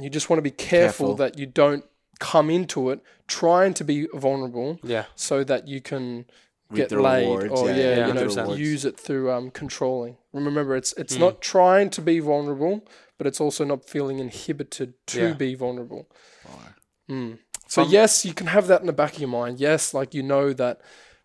[0.00, 1.14] you just want to be careful, Careful.
[1.16, 1.84] that you don't
[2.20, 6.26] come into it trying to be vulnerable, yeah, so that you can
[6.74, 10.16] get laid rewards, or yeah, yeah, yeah, you know, use it through um, controlling.
[10.32, 12.86] Remember, it's it's not trying to be vulnerable,
[13.18, 15.32] but it's also not feeling inhibited to Yeah.
[15.34, 16.08] be vulnerable.
[16.42, 16.76] Fire.
[17.08, 17.38] Mm.
[17.66, 19.60] So yes, you can have that in the back of your mind.
[19.60, 20.80] Yes, like you know that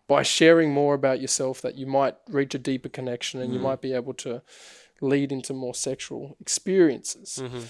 [0.08, 3.80] by sharing more about yourself, that you might reach a deeper connection, and you might
[3.80, 4.42] be able to
[5.00, 7.38] lead into more sexual experiences.
[7.40, 7.60] Mm-hmm.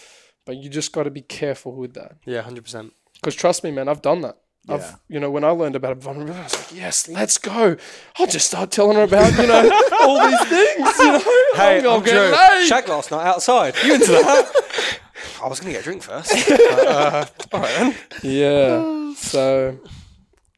[0.47, 2.17] But you just got to be careful with that.
[2.25, 2.95] Yeah, hundred percent.
[3.15, 4.39] Because trust me, man, I've done that.
[4.69, 4.75] Yeah.
[4.75, 7.77] I've, you know, when I learned about vulnerability, I was like, yes, let's go.
[8.19, 11.19] I'll just start telling her about, you know, all these things, you know.
[11.55, 12.67] Hey, I'm I'm laid.
[12.69, 13.75] Shag last night outside.
[13.85, 15.01] You into that?
[15.43, 16.31] I was gonna get a drink first.
[16.49, 17.95] But, uh, all right then.
[18.23, 19.15] Yeah.
[19.15, 19.79] So,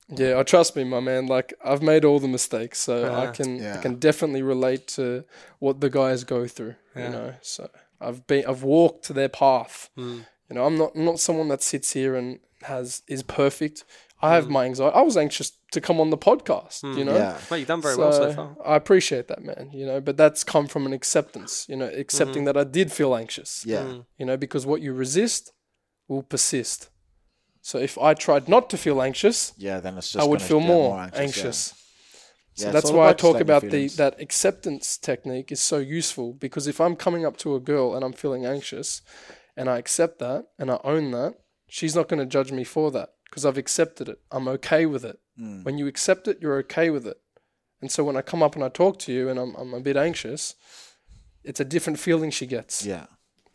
[0.09, 1.26] yeah, I trust me, my man.
[1.26, 3.32] Like I've made all the mistakes, so I Yeah.
[3.32, 5.24] can I can definitely relate to
[5.61, 6.74] what the guys go through.
[6.96, 7.05] Yeah.
[7.05, 9.88] You know, so I've been I've walked their path.
[9.96, 10.26] Mm.
[10.50, 13.84] You know, I'm not I'm not someone that sits here and has is perfect.
[14.20, 14.34] I Hmm.
[14.34, 14.94] have my anxiety.
[14.96, 16.82] I was anxious to come on the podcast.
[16.96, 17.14] You know.
[17.16, 17.38] Yeah.
[17.50, 18.56] Well, you've done very well so far.
[18.64, 19.70] I appreciate that, man.
[19.72, 21.66] You know, but that's come from an acceptance.
[21.68, 23.64] You know, accepting that I did feel anxious.
[23.66, 23.82] Yeah.
[23.82, 24.06] Mm.
[24.18, 25.52] You know, because what you resist
[26.08, 26.88] will persist.
[27.62, 30.58] So if I tried not to feel anxious, Yeah, then it's just I would feel
[30.60, 31.10] get more, yeah.
[31.14, 31.74] anxious.
[32.54, 36.66] So Yeah, that's why I talk about the that acceptance technique is so useful because
[36.66, 39.00] if I'm coming up to a girl and I'm feeling anxious
[39.56, 41.34] and I accept that and I own that,
[41.76, 44.20] she's not going to judge me for that because I've accepted it.
[44.30, 45.18] I'm okay with it.
[45.40, 45.64] Mm.
[45.64, 47.18] When you accept it, you're okay with it.
[47.80, 49.80] And so when I come up and I talk to you and I'm I'm a
[49.80, 50.54] bit anxious,
[51.42, 52.84] it's a different feeling she gets.
[52.84, 53.06] Yeah.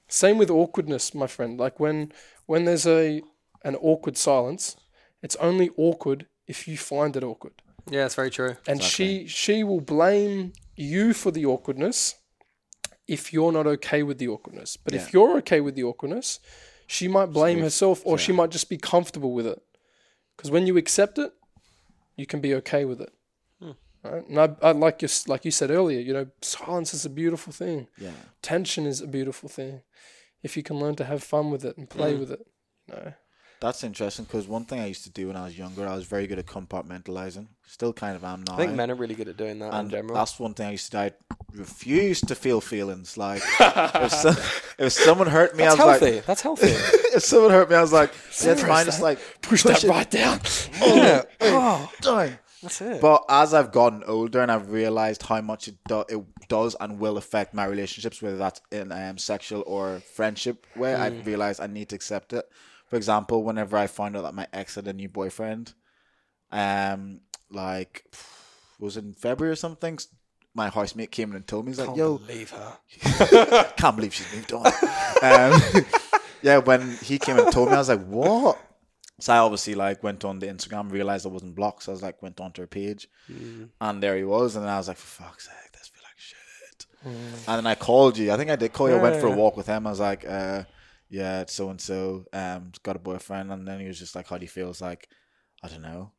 [0.08, 1.60] Same with awkwardness, my friend.
[1.60, 2.12] Like when
[2.48, 3.22] when there's a
[3.64, 4.76] an awkward silence,
[5.22, 7.54] it's only awkward if you find it awkward.
[7.90, 8.56] Yeah, it's very true.
[8.68, 12.16] And she she will blame you for the awkwardness
[13.08, 14.76] if you're not okay with the awkwardness.
[14.84, 15.02] But Yeah.
[15.02, 16.40] if you're okay with the awkwardness,
[16.88, 17.64] she might blame Smooth.
[17.66, 19.62] herself or she might just be comfortable with it.
[20.36, 21.32] Because when you accept it,
[22.16, 23.12] you can be okay with it.
[23.62, 23.72] Hmm.
[24.04, 24.28] Right?
[24.30, 27.52] And I, I like you like you said earlier, you know, silence is a beautiful
[27.54, 27.88] thing.
[27.98, 28.12] Yeah.
[28.42, 29.82] Tension is a beautiful thing.
[30.44, 32.20] If you can learn to have fun with it and play Mm.
[32.20, 32.48] with it,
[32.88, 33.14] you know.
[33.60, 36.06] That's interesting because one thing I used to do when I was younger, I was
[36.06, 37.48] very good at compartmentalizing.
[37.66, 38.54] Still kind of am now.
[38.54, 40.16] I think men are really good at doing that in and general.
[40.16, 40.98] that's one thing I used to do.
[41.00, 41.12] I
[41.54, 43.18] refused to feel feelings.
[43.18, 46.16] Like if, if someone hurt me, That's I was healthy.
[46.18, 46.68] like, That's healthy.
[47.16, 48.12] if someone hurt me, I was like,
[48.44, 48.88] yeah, it's that.
[48.88, 49.90] It's like Push, Push that it.
[49.90, 50.40] right down.
[50.80, 51.24] yeah.
[51.42, 52.40] Oh, die.
[52.62, 53.02] that's it.
[53.02, 57.00] But as I've gotten older and I've realized how much it, do- it does and
[57.00, 61.68] will affect my relationships, whether that's in um, sexual or friendship way, I've realized I
[61.68, 62.46] need to accept it.
[62.88, 65.74] For example, whenever I found out that my ex had a new boyfriend,
[66.52, 68.06] um, like
[68.80, 70.00] was in February or something,
[70.54, 72.78] my housemate came in and told me, he's like, Can't "Yo, believe her.
[73.78, 74.66] can't believe she's moved on."
[75.22, 75.62] um,
[76.42, 78.58] yeah, when he came and told me, I was like, "What?"
[79.20, 82.04] So I obviously like went on the Instagram, realized I wasn't blocked, so I was
[82.04, 83.08] like, went onto her page,
[83.82, 86.86] and there he was, and I was like, "For fuck's sake, this feel like shit."
[87.48, 88.32] And then I called you.
[88.32, 88.96] I think I did call you.
[88.96, 89.88] I went for a walk with him.
[89.88, 90.64] I was like, uh,
[91.10, 92.26] "Yeah, so and so.
[92.34, 94.82] Um, got a boyfriend." And then he was just like, "How do you feel?" It's
[94.82, 95.10] like,
[95.64, 96.12] I don't know,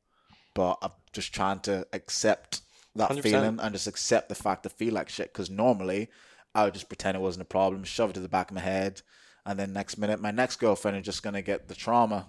[0.54, 2.62] but I'm just trying to accept
[2.96, 3.22] that 100%.
[3.22, 5.32] feeling and just accept the fact I feel like shit.
[5.32, 6.08] Because normally
[6.54, 8.60] I would just pretend it wasn't a problem, shove it to the back of my
[8.60, 9.02] head,
[9.46, 12.28] and then next minute my next girlfriend is just gonna get the trauma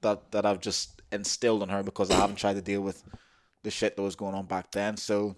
[0.00, 3.02] that that I've just instilled in her because I haven't tried to deal with
[3.62, 4.96] the shit that was going on back then.
[4.96, 5.36] So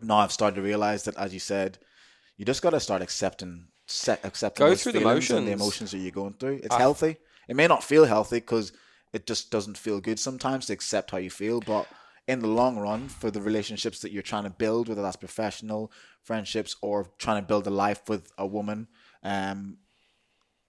[0.00, 1.78] now I've started to realize that, as you said,
[2.36, 3.68] you just got to start accepting
[4.24, 5.48] accepting Go through the and the emotions.
[5.48, 6.60] emotions that you're going through.
[6.62, 7.16] It's I- healthy.
[7.48, 8.72] It may not feel healthy because
[9.12, 11.86] it just doesn't feel good sometimes to accept how you feel, but
[12.28, 15.90] in the long run, for the relationships that you're trying to build, whether that's professional
[16.22, 18.86] friendships or trying to build a life with a woman,
[19.24, 19.78] um,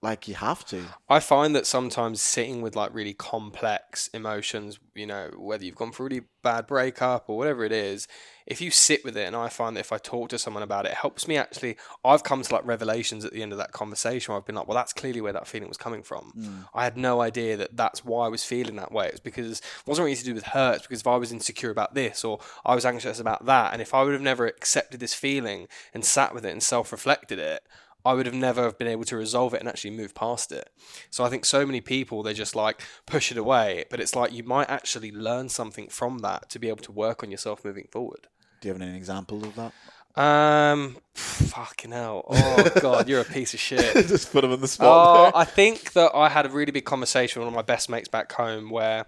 [0.01, 0.83] like you have to.
[1.07, 5.91] I find that sometimes sitting with like really complex emotions, you know, whether you've gone
[5.93, 8.07] through a really bad breakup or whatever it is,
[8.45, 10.85] if you sit with it, and I find that if I talk to someone about
[10.85, 11.77] it, it helps me actually.
[12.03, 14.67] I've come to like revelations at the end of that conversation where I've been like,
[14.67, 16.33] well, that's clearly where that feeling was coming from.
[16.37, 16.67] Mm.
[16.73, 19.07] I had no idea that that's why I was feeling that way.
[19.07, 20.73] It was because it wasn't really to do with her.
[20.73, 23.81] It's because if I was insecure about this or I was anxious about that, and
[23.81, 27.39] if I would have never accepted this feeling and sat with it and self reflected
[27.39, 27.63] it,
[28.05, 30.69] I would have never have been able to resolve it and actually move past it.
[31.09, 34.33] So I think so many people they just like push it away, but it's like
[34.33, 37.87] you might actually learn something from that to be able to work on yourself moving
[37.91, 38.27] forward.
[38.61, 39.73] Do you have any examples of that?
[40.15, 42.25] Um, fucking hell!
[42.29, 43.93] Oh god, you're a piece of shit.
[44.07, 47.39] just put them in the Oh, I think that I had a really big conversation
[47.39, 49.05] with one of my best mates back home where,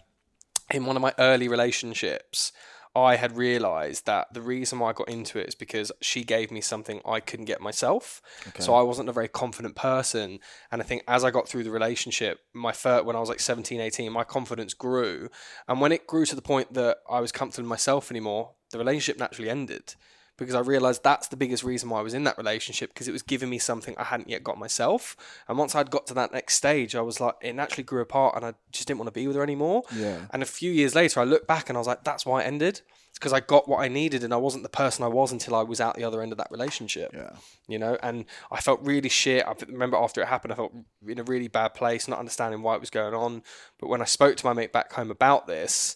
[0.72, 2.52] in one of my early relationships,
[2.96, 6.50] I had realised that the reason why I got into it is because she gave
[6.50, 8.22] me something I couldn't get myself.
[8.60, 10.40] So I wasn't a very confident person.
[10.72, 13.42] And I think as I got through the relationship, my first, when I was like
[13.42, 15.30] 17, 18, my confidence grew.
[15.68, 18.78] And when it grew to the point that I was comfortable in myself anymore, the
[18.78, 19.96] relationship naturally ended
[20.38, 23.12] because I realized that's the biggest reason why I was in that relationship because it
[23.12, 25.16] was giving me something I hadn't yet got myself.
[25.48, 28.36] And once I'd got to that next stage, I was like, it naturally grew apart
[28.36, 29.84] and I just didn't want to be with her anymore.
[29.96, 30.26] Yeah.
[30.32, 32.48] And a few years later, I look back and I was like, that's why it
[32.48, 32.82] ended.
[33.10, 35.56] It's because I got what I needed and I wasn't the person I was until
[35.56, 37.12] I was out the other end of that relationship.
[37.14, 37.32] Yeah.
[37.66, 39.46] You know, and I felt really shit.
[39.48, 40.74] I remember after it happened, I felt
[41.08, 43.42] in a really bad place, not understanding why it was going on.
[43.80, 45.96] But when I spoke to my mate back home about this,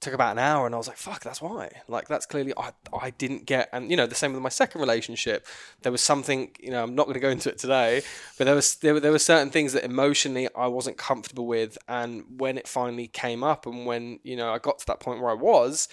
[0.00, 1.70] took about an hour and I was like, fuck, that's why.
[1.88, 4.80] Like, that's clearly, I, I didn't get, and you know, the same with my second
[4.80, 5.46] relationship.
[5.82, 8.02] There was something, you know, I'm not going to go into it today,
[8.38, 11.78] but there was, there, there were certain things that emotionally I wasn't comfortable with.
[11.88, 15.20] And when it finally came up and when, you know, I got to that point
[15.20, 15.88] where I was,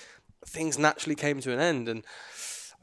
[0.46, 1.88] things naturally came to an end.
[1.88, 2.04] And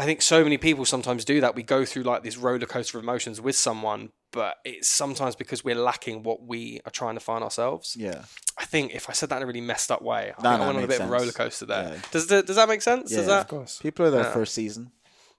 [0.01, 1.55] I think so many people sometimes do that.
[1.55, 5.63] We go through like this roller coaster of emotions with someone, but it's sometimes because
[5.63, 7.97] we're lacking what we are trying to find ourselves.
[7.99, 8.23] Yeah.
[8.57, 10.61] I think if I said that in a really messed up way, I, No, think
[10.61, 11.21] no, I went on a makes bit of a sense.
[11.21, 11.93] roller coaster there.
[11.95, 12.01] Yeah.
[12.13, 13.11] Does the, does that make sense?
[13.13, 13.19] Yeah.
[13.19, 13.79] Does Of course.
[13.79, 14.33] People are there Yeah.
[14.33, 14.91] for a season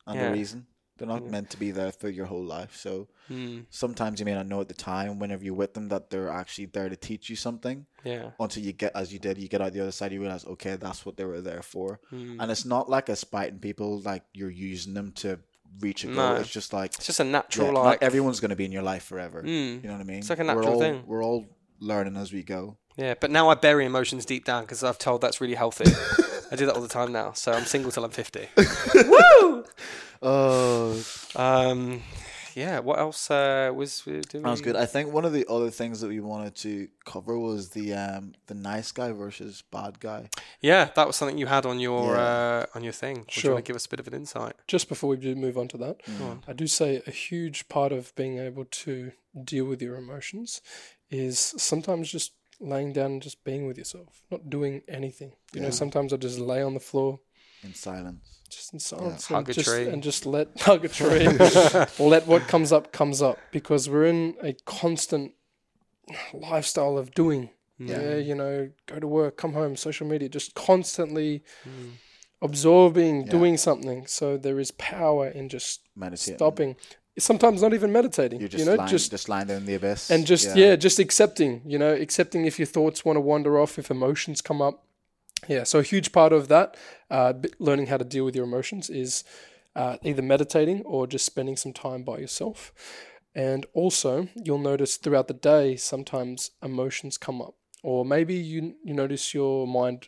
[0.06, 0.30] and Yeah.
[0.30, 0.68] a reason.
[1.02, 2.76] They're not meant to be there for your whole life.
[2.76, 3.62] So Hmm.
[3.70, 6.66] sometimes you may not know at the time whenever you're with them that they're actually
[6.68, 8.32] there to teach you something Yeah.
[8.40, 10.76] until you get as you did you get out the other side you realize okay
[10.76, 12.40] that's what they were there for Hmm.
[12.42, 15.40] and it's not like a spiting people like you're using them to
[15.80, 16.36] reach a goal No.
[16.36, 18.04] it's just like It's just a yeah, natural not like.
[18.04, 19.82] everyone's going to be in your life forever Mm.
[19.82, 21.04] you know what I mean It's like a we're natural all, thing.
[21.08, 21.46] we're all
[21.80, 25.22] learning as we go Yeah, but now I bury emotions deep down because I've told
[25.22, 25.86] that's really healthy.
[26.52, 28.50] I do that all the time now, so I'm single till I'm 50.
[30.22, 31.04] oh
[31.36, 32.02] Um,
[32.56, 32.80] yeah.
[32.80, 36.02] What else uh, was we that was good I think one of the other things
[36.02, 40.30] that we wanted to cover was the um the nice guy versus bad guy
[40.62, 42.22] Yeah, that was something you had on your Yeah.
[42.22, 43.20] uh, on your thing.
[43.20, 43.54] Would you Sure.
[43.54, 44.56] want to give us a bit of an insight?
[44.68, 46.44] Just before we do move on to that, Mm.
[46.48, 49.12] I do say a huge part of being able to
[49.52, 50.62] deal with your emotions
[51.10, 55.32] is sometimes just laying down and just being with yourself, not doing anything.
[55.54, 57.20] You know, sometimes I just lay on the floor,
[57.64, 59.88] in silence just in silence, Hug and, a just, tree.
[59.88, 61.28] and just let hug a tree,
[62.00, 65.34] let what comes up comes up, because we're in a constant
[66.34, 67.50] lifestyle of doing.
[67.80, 71.94] Yeah, you know, go to work, come home, social media, just constantly Mm.
[72.40, 73.32] absorbing, Yeah.
[73.32, 74.06] doing something.
[74.06, 76.76] So there is power in just meditating stopping.
[77.18, 78.40] Sometimes not even meditating.
[78.40, 80.76] you're just you know, lying, just just lying there in the abyss and just yeah.
[80.76, 81.62] just accepting.
[81.66, 84.86] You know, accepting if your thoughts want to wander off, if emotions come up.
[85.48, 86.78] Yeah, so a huge part of that,
[87.10, 89.24] uh, learning how to deal with your emotions, is
[89.76, 92.72] uh, either meditating or just spending some time by yourself.
[93.34, 98.94] And also, you'll notice throughout the day sometimes emotions come up, or maybe you you
[98.94, 100.06] notice your mind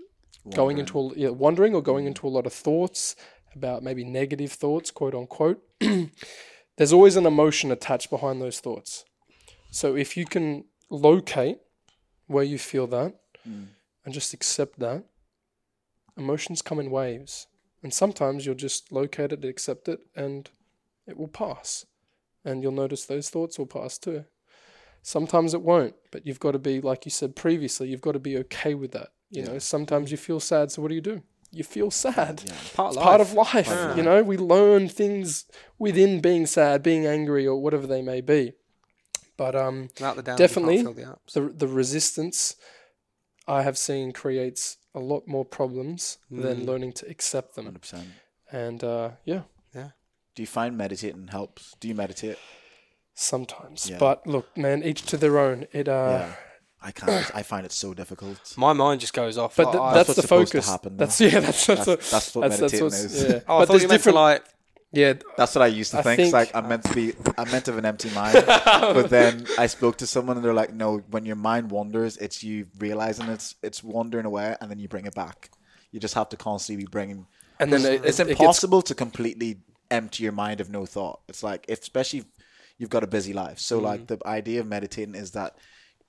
[0.53, 3.15] going into a, yeah, wandering or going into a lot of thoughts
[3.55, 5.63] about maybe negative thoughts, quote unquote.
[6.77, 9.05] There's always an emotion attached behind those thoughts.
[9.71, 11.59] So if you can locate
[12.27, 13.15] where you feel that
[13.47, 13.67] Mm.
[14.05, 15.03] and just accept that,
[16.17, 17.47] emotions come in waves.
[17.81, 20.49] And sometimes you'll just locate it, accept it, and
[21.05, 21.85] it will pass.
[22.45, 24.25] And you'll notice those thoughts will pass too.
[25.01, 28.19] Sometimes it won't, but you've got to be, like you said previously, you've got to
[28.19, 29.09] be okay with that.
[29.29, 29.47] You Yeah.
[29.53, 31.23] know, sometimes you feel sad, so what do you do?
[31.51, 32.43] You feel sad.
[32.47, 32.53] yeah.
[32.73, 33.03] Part of It's life.
[33.03, 33.67] part of life.
[33.67, 33.95] Yeah.
[33.97, 35.45] You know, we learn things
[35.77, 38.53] within being sad, being angry, or whatever they may be.
[39.35, 40.77] But um, downs, Definitely.
[40.77, 40.95] You can't
[41.29, 42.55] feel the the the resistance
[43.47, 46.65] I have seen creates a lot more problems than Mm.
[46.65, 47.65] learning to accept them.
[47.65, 48.03] 100%
[48.51, 49.41] And uh, yeah,
[49.73, 49.89] Yeah.
[50.35, 52.37] do you find meditating helps do you meditate
[53.13, 53.89] sometimes.
[53.89, 53.97] Yeah.
[53.99, 55.67] But look, man, each to their own.
[55.71, 56.35] It uh, yeah
[56.85, 59.55] I can't I find it so difficult My mind just goes off.
[59.55, 60.69] but th- I- that's what's the supposed to focus.
[60.69, 63.39] happen, that's yeah, that's that's, that's, a, that's what that's, that's meditating what's, is yeah.
[63.47, 64.15] oh, I but thought there's you meant different.
[64.15, 64.43] like.
[64.93, 66.19] Yeah, That's what I used to I think.
[66.19, 68.43] It's think- like I'm meant to be, I'm meant to have an empty mind.
[68.45, 72.43] but then I spoke to someone and they're like, no, when your mind wanders, it's
[72.43, 75.49] you realizing it's it's wandering away, and then you bring it back.
[75.91, 77.25] You just have to constantly be bringing.
[77.59, 79.57] and then it, It's it, it gets impossible to completely
[79.91, 81.21] empty your mind of no thought.
[81.27, 82.25] It's like, if, especially if
[82.77, 83.59] you've got a busy life.
[83.59, 83.83] So Mm.
[83.83, 85.55] like the idea of meditating is that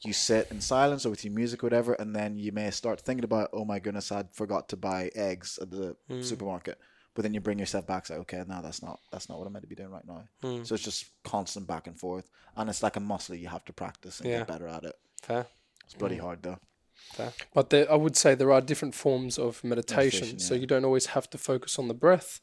[0.05, 3.01] you sit in silence or with your music or whatever, and then you may start
[3.01, 6.25] thinking about, oh my goodness, I forgot to buy eggs at the Mm.
[6.25, 6.79] supermarket.
[7.15, 9.53] But then you bring yourself back, say, okay, no, that's not that's not what I'm
[9.53, 10.25] meant to be doing right now.
[10.43, 10.67] Mm.
[10.67, 13.73] So it's just constant back and forth, and it's like a muscle you have to
[13.73, 14.39] practice and Yeah.
[14.39, 14.97] get better at it.
[15.23, 15.47] Fair.
[15.85, 16.21] It's bloody Mm.
[16.23, 16.59] hard though.
[17.13, 17.33] Fair.
[17.53, 20.85] But there, I would say there are different forms of meditation, Meditation, so you don't
[20.85, 22.41] always have to focus on the breath.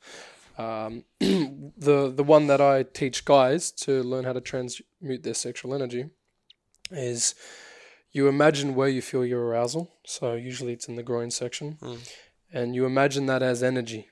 [0.57, 5.73] Um, the the one that I teach guys to learn how to transmute their sexual
[5.73, 6.09] energy
[6.91, 7.35] is
[8.11, 9.95] you imagine where you feel your arousal.
[10.05, 11.77] So usually it's in the groin section,
[12.53, 14.09] and you imagine that as energy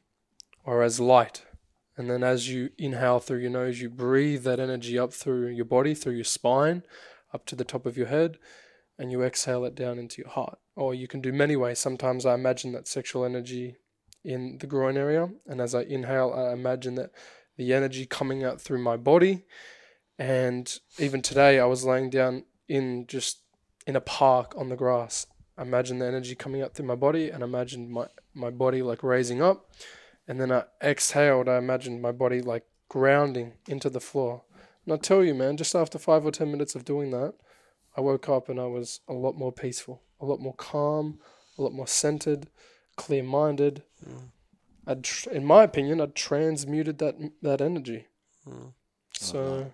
[0.63, 1.43] or as light.
[1.97, 5.65] And then as you inhale through your nose, you breathe that energy up through your
[5.65, 6.83] body, through your spine,
[7.33, 8.37] up to the top of your head
[8.99, 10.59] and you exhale it down into your heart.
[10.75, 11.79] Or you can do many ways.
[11.79, 13.77] Sometimes I imagine that sexual energy
[14.25, 17.11] in the groin area, and as I inhale, I imagine that
[17.55, 19.45] the energy coming out through my body.
[20.19, 23.41] And even today, I was laying down in just
[23.87, 25.25] in a park on the grass.
[25.57, 29.01] I imagined the energy coming out through my body, and imagine my my body like
[29.01, 29.71] raising up,
[30.29, 31.49] and then I exhaled.
[31.49, 34.43] I imagined my body like grounding into the floor.
[34.85, 37.33] And I tell you, man, just after five or ten minutes of doing that,
[37.97, 41.19] I woke up and I was a lot more peaceful, a lot more calm,
[41.57, 42.47] a lot more centered,
[42.95, 43.83] clear minded.
[44.87, 48.07] I'd, tr- in my opinion, I'd transmuted that that energy.
[49.13, 49.71] So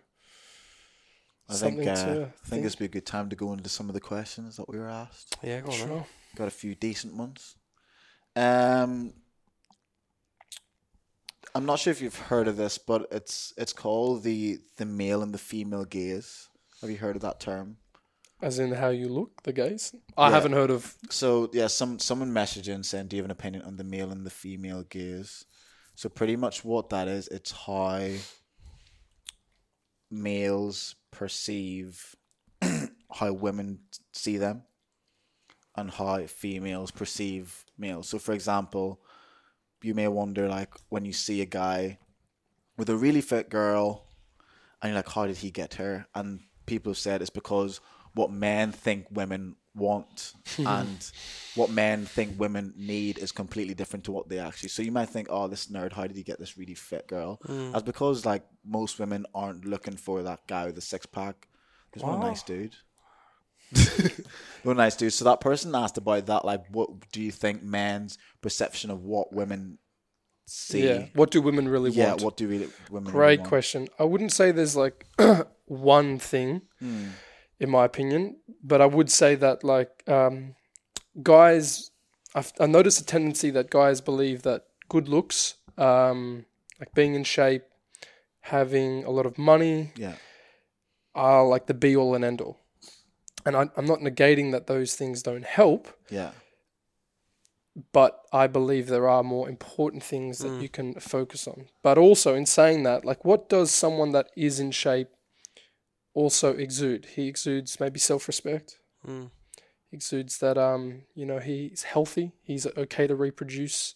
[1.49, 3.53] I think uh, to I think think- this would be a good time to go
[3.53, 5.37] into some of the questions that we were asked.
[5.43, 5.77] Yeah, go on.
[5.77, 6.05] sure.
[6.35, 7.55] Got a few decent ones.
[8.35, 9.13] Um,
[11.55, 15.23] I'm not sure if you've heard of this, but it's it's called the the male
[15.23, 16.49] and the female gaze.
[16.81, 17.77] Have you heard of that term?
[18.41, 19.95] As in how you look, the gaze.
[20.17, 20.33] I Yeah.
[20.35, 20.95] haven't heard of.
[21.09, 24.11] So yeah, some someone messaged in saying, "Do you have an opinion on the male
[24.11, 25.45] and the female gaze?"
[25.95, 28.09] So pretty much what that is, it's how
[30.11, 32.15] males perceive
[33.13, 33.79] how women
[34.11, 34.63] see them,
[35.77, 38.09] and how females perceive males.
[38.09, 39.01] So for example,
[39.81, 41.99] you may wonder like when you see a guy
[42.77, 44.05] with a really fit girl,
[44.81, 47.79] and you're like, "How did he get her?" And people have said it's because
[48.13, 51.11] what men think women want and
[51.55, 54.69] what men think women need is completely different to what they actually.
[54.69, 57.39] So you might think, "Oh, this nerd, how did he get this really fit girl?"
[57.47, 57.71] Mm.
[57.71, 61.47] That's because like most women aren't looking for that guy with a six pack.
[61.93, 62.75] Just want a nice dude.
[63.73, 65.13] A nice dude.
[65.13, 66.43] So that person asked about that.
[66.45, 69.77] Like, what do you think men's perception of what women
[70.47, 70.85] see?
[70.87, 71.05] Yeah.
[71.13, 72.21] What do women really Yeah, want?
[72.23, 73.49] what do really, women really Great want?
[73.49, 73.87] question.
[73.99, 75.05] I wouldn't say there's like
[75.65, 77.09] one thing, Hmm.
[77.59, 80.55] in my opinion, but I would say that like um,
[81.21, 81.91] guys,
[82.33, 86.45] I've, I noticed a tendency that guys believe that good looks, um,
[86.79, 87.63] like being in shape,
[88.41, 90.15] having a lot of money, Yeah,
[91.13, 92.64] are like the be all and end all.
[93.45, 96.31] And I, I'm not negating that those things don't help, yeah,
[97.91, 101.67] but I believe there are more important things that you can focus on.
[101.83, 105.09] But also, in saying that, like, what does someone that is in shape
[106.13, 107.05] also exude?
[107.15, 108.77] He exudes maybe self respect.
[109.05, 109.29] Mm.
[109.91, 112.31] Exudes that um, you know, he's healthy.
[112.43, 113.93] He's okay to reproduce.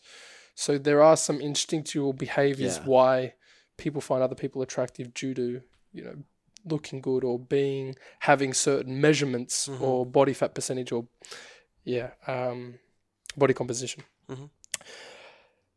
[0.56, 2.84] So there are some instinctual behaviors Yeah.
[2.84, 3.34] why
[3.78, 5.62] people find other people attractive due to
[5.94, 6.16] you know
[6.66, 11.08] looking good or being having certain measurements or body fat percentage or
[11.84, 12.76] yeah um,
[13.38, 14.04] body composition.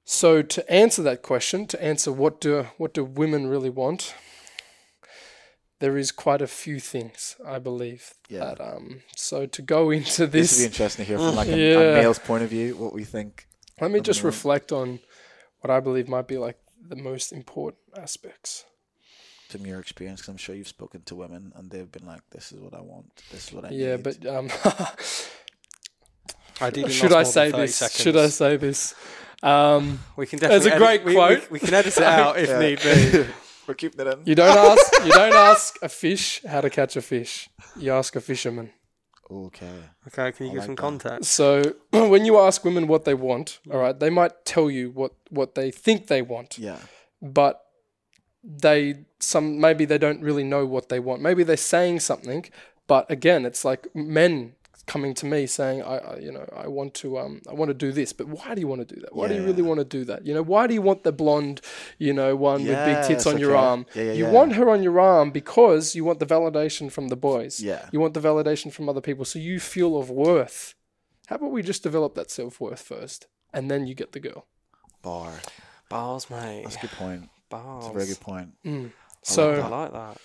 [0.04, 4.14] So to answer that question, to answer what do what do women really want,
[5.78, 8.40] there is quite a few things I believe Yeah.
[8.40, 9.02] that um.
[9.16, 11.80] So to go into this this, would be interesting to hear from like a, Yeah.
[11.80, 12.76] a male's point of view.
[12.76, 13.46] What we think.
[13.80, 14.98] let me just reflect on
[15.60, 16.58] what I believe might be like
[16.88, 18.64] the most important aspects.
[19.52, 20.20] From your experience?
[20.20, 22.80] Because I'm sure you've spoken to women and they've been like, "This is what I
[22.80, 23.06] want.
[23.30, 24.48] This is what I Yeah, need." but um,
[26.60, 27.76] Ideally, should I say this?
[27.76, 28.00] Seconds.
[28.02, 28.94] Should I say this?
[29.42, 30.76] Um, We can That's definitely.
[30.76, 31.50] a great we- quote.
[31.50, 32.58] We, we can edit it out if Yeah.
[32.60, 33.26] need be.
[33.66, 34.22] we're keeping it in.
[34.24, 35.04] you don't ask.
[35.04, 37.48] You don't ask a fish how to catch a fish.
[37.76, 38.70] You ask a fisherman.
[39.30, 39.72] Okay.
[40.08, 40.80] Okay, can you I give like some that.
[40.80, 41.30] context?
[41.32, 45.12] So when you ask women what they want, all right, they might tell you what
[45.30, 46.78] what they think they want, Yeah.
[47.22, 47.61] but
[48.44, 51.22] they some maybe they don't really know what they want.
[51.22, 52.44] Maybe they're saying something,
[52.86, 54.54] but again, it's like men
[54.86, 57.74] coming to me saying, I, I you know, I want to um I want to
[57.74, 59.14] do this, but why do you want to do that?
[59.14, 59.46] Why do you Yeah.
[59.46, 60.26] really want to do that?
[60.26, 61.60] You know, why do you want the blonde,
[61.98, 63.86] you know, one with big tits Yes, on your arm?
[63.94, 64.32] Yeah, yeah, you yeah.
[64.32, 67.60] want her on your arm because you want the validation from the boys.
[67.60, 67.88] Yeah.
[67.92, 70.74] You want the validation from other people, so you feel of worth.
[71.28, 74.46] How about we just develop that self worth first, and then you get the girl.
[75.02, 75.32] Bar.
[75.88, 76.62] Bars, mate.
[76.64, 77.28] That's a good point.
[77.52, 77.84] Bars.
[77.84, 78.92] That's a very good point.
[79.22, 80.16] So I like that.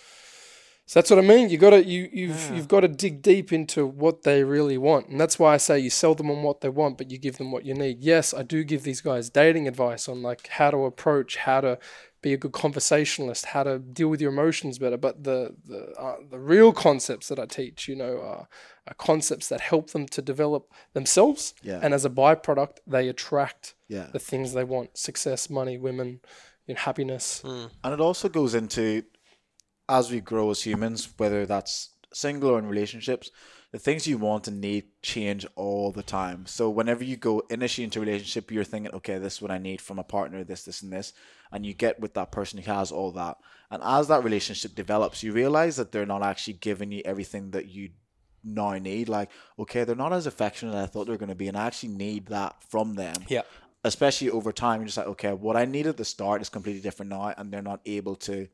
[0.86, 1.50] So that's what I mean.
[1.50, 5.08] You got to you you've you've got to dig deep into what they really want,
[5.08, 7.36] and that's why I say you sell them on what they want, but you give
[7.36, 7.96] them what you need.
[8.00, 11.78] Yes, I do give these guys dating advice on like how to approach, how to
[12.22, 14.96] be a good conversationalist, how to deal with your emotions better.
[14.96, 18.48] But the the uh, the real concepts that I teach, you know, are,
[18.86, 21.80] are concepts that help them to develop themselves, Yeah.
[21.82, 24.06] and as a byproduct, they attract Yeah.
[24.10, 26.20] the things they want: success, money, women,
[26.68, 27.42] you know, happiness.
[27.44, 27.64] Hmm.
[27.82, 29.02] And it also goes into
[29.88, 33.30] as we grow as humans, whether that's single or in relationships,
[33.72, 36.46] the things you want and need change all the time.
[36.46, 39.58] So whenever you go initially into a relationship, you're thinking, okay, this is what I
[39.58, 41.12] need from a partner, this, this, and this,
[41.52, 43.36] and you get with that person who has all that.
[43.70, 47.68] And as that relationship develops, you realize that they're not actually giving you everything that
[47.68, 47.90] you
[48.42, 49.08] now need.
[49.10, 51.56] Like, okay, they're not as affectionate as I thought they were going to be, and
[51.56, 53.16] I actually need that from them.
[53.28, 53.42] Yeah.
[53.84, 56.82] Especially over time, you're just like, okay, what I needed at the start is completely
[56.82, 58.48] different now, and they're not able to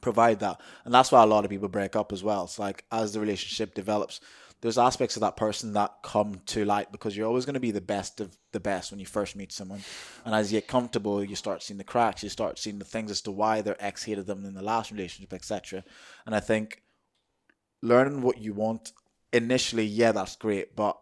[0.00, 0.60] provide that.
[0.84, 2.44] And that's why a lot of people break up as well.
[2.44, 4.20] It's like as the relationship develops,
[4.60, 7.70] there's aspects of that person that come to light because you're always going to be
[7.70, 9.80] the best of the best when you first meet someone.
[10.24, 13.10] And as you get comfortable, you start seeing the cracks, you start seeing the things
[13.10, 15.84] as to why their ex hated them in the last relationship, etc.
[16.24, 16.82] And I think
[17.82, 18.92] learning what you want
[19.34, 20.98] initially, yeah, that's great, but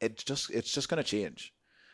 [0.00, 1.52] it's just it's just going to change.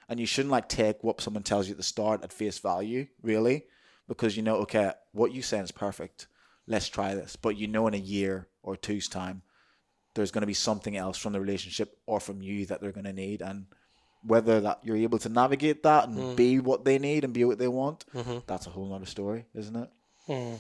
[0.09, 3.07] And you shouldn't like take what someone tells you at the start at face value,
[3.23, 3.65] really,
[4.09, 6.27] because you know, okay, what you say is perfect.
[6.67, 7.37] Let's try this.
[7.37, 9.43] But you know, in a year or two's time,
[10.15, 13.05] there's going to be something else from the relationship or from you that they're going
[13.07, 13.43] to need.
[13.43, 13.67] And
[14.23, 16.37] whether that you're able to navigate that and Mm.
[16.37, 18.39] be what they need and be what they want, Mm-hmm.
[18.47, 19.91] that's a whole nother story, isn't it?
[20.29, 20.59] Mm.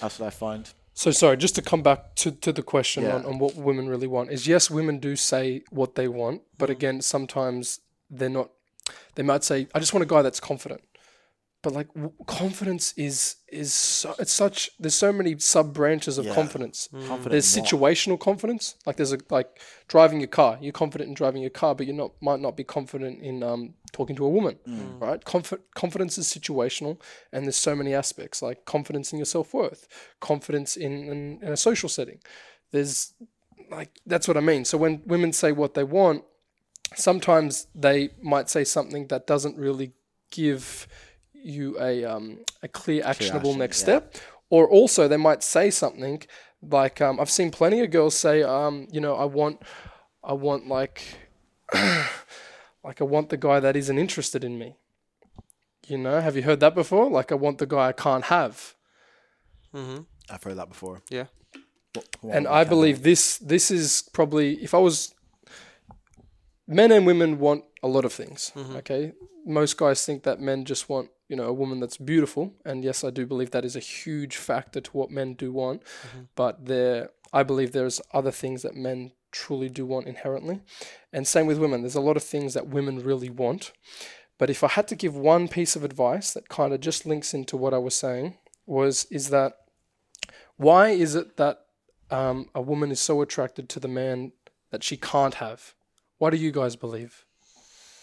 [0.00, 0.68] That's what I find.
[0.94, 3.16] So sorry, just to come back to, to the question Yeah.
[3.16, 6.70] on, on what women really want is yes, women do say what they want, but
[6.70, 7.80] again, sometimes
[8.10, 8.50] they're not.
[9.14, 10.82] They might say, "I just want a guy that's confident,"
[11.62, 14.70] but like w- confidence is is so, it's such.
[14.78, 16.34] There's so many sub branches of Yeah.
[16.34, 16.88] confidence.
[16.92, 17.70] Confident There's in what?
[17.70, 20.58] situational confidence, like there's a like driving your car.
[20.60, 23.74] You're confident in driving your car, but you're not might not be confident in um,
[23.92, 25.00] talking to a woman, Mm.
[25.00, 25.24] right?
[25.24, 27.00] Confi- confidence is situational,
[27.32, 29.86] and there's so many aspects like confidence in your self worth,
[30.20, 32.18] confidence in, in in a social setting.
[32.72, 33.14] There's
[33.70, 34.64] like that's what I mean.
[34.66, 36.24] So when women say what they want,
[36.94, 39.92] sometimes they might say something that doesn't really
[40.30, 40.86] give
[41.32, 43.84] you a um, a clear actionable action, next yeah.
[43.84, 44.16] step
[44.50, 46.22] or also they might say something
[46.62, 49.60] like um, I've seen plenty of girls say um, you know I want
[50.22, 51.02] I want like
[51.74, 54.76] like I want the guy that isn't interested in me
[55.86, 58.74] you know have you heard that before like I want the guy I can't have
[59.74, 60.02] Mm-hmm.
[60.30, 61.02] I've heard that before.
[61.10, 61.26] Yeah.
[61.94, 65.14] What- what and I can believe this this is probably if I was
[66.66, 68.52] men and women want a lot of things.
[68.76, 69.12] Okay,
[69.46, 73.04] most guys think that men just want you know a woman that's beautiful, and yes,
[73.04, 75.82] I do believe that is a huge factor to what men do want.
[76.34, 80.60] But there, I believe there's other things that men truly do want inherently,
[81.12, 81.82] and same with women.
[81.82, 83.72] There's a lot of things that women really want.
[84.38, 87.34] But if I had to give one piece of advice that kind of just links
[87.34, 88.36] into what I was saying,
[88.66, 89.52] was is that
[90.56, 91.60] why is it that
[92.10, 94.32] um, a woman is so attracted to the man
[94.70, 95.74] that she can't have?
[96.18, 97.24] Why do you guys believe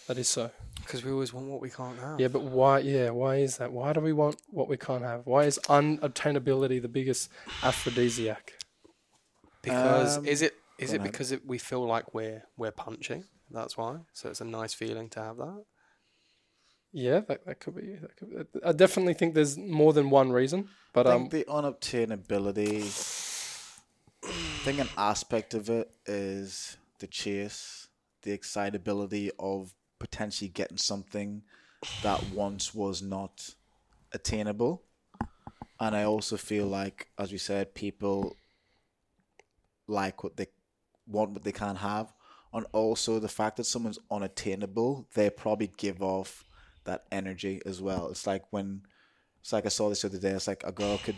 [0.06, 0.50] that is so?
[0.76, 2.20] Because we always want what we can't have.
[2.20, 2.80] Yeah, but why?
[2.80, 3.72] Yeah, why is that?
[3.72, 5.26] Why do we want what we can't have?
[5.26, 7.30] Why is unobtainability the biggest
[7.62, 8.52] aphrodisiac?
[9.62, 11.10] Because Um, is it is it on, Ed.
[11.10, 13.24] because it, we feel like we're we're punching?
[13.50, 13.98] That's why.
[14.12, 15.64] So it's a nice feeling to have that.
[16.92, 17.94] Yeah, that, that could be.
[17.96, 18.60] That could be.
[18.64, 22.82] I definitely think there's more than one reason, but I um, think the unobtainability,
[24.24, 27.81] I think an aspect of it is the chase,
[28.22, 31.42] the excitability of potentially getting something
[32.02, 33.54] that once was not
[34.12, 34.82] attainable.
[35.80, 38.36] And I also feel like, as we said, people
[39.88, 40.46] like what they
[41.06, 42.12] want, what they can't have.
[42.54, 46.44] And also the fact that someone's unattainable, they probably give off
[46.84, 48.08] that energy as well.
[48.08, 48.82] It's like when
[49.42, 50.30] it's like I saw this the other day.
[50.30, 51.16] It's like a girl could.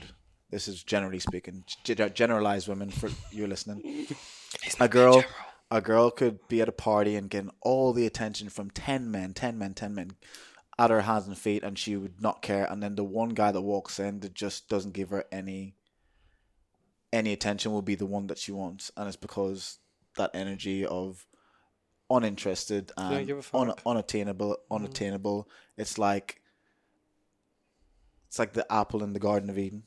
[0.50, 4.06] This is generally speaking, generalized women for you listening.
[4.80, 5.24] A girl,
[5.74, 9.34] a girl could be at a party and getting all the attention from ten men,
[9.34, 10.12] ten men, ten men,
[10.78, 12.64] at her hands and feet, and she would not care.
[12.64, 15.74] And then the one guy that walks in that just doesn't give her any
[17.12, 19.80] any attention will be the one that she wants, and it's because
[20.16, 21.26] that energy of
[22.08, 24.76] uninterested and un- unattainable, mm.
[24.76, 25.48] unattainable.
[25.76, 26.40] It's like
[28.28, 29.82] it's like the apple in the Garden of Eden.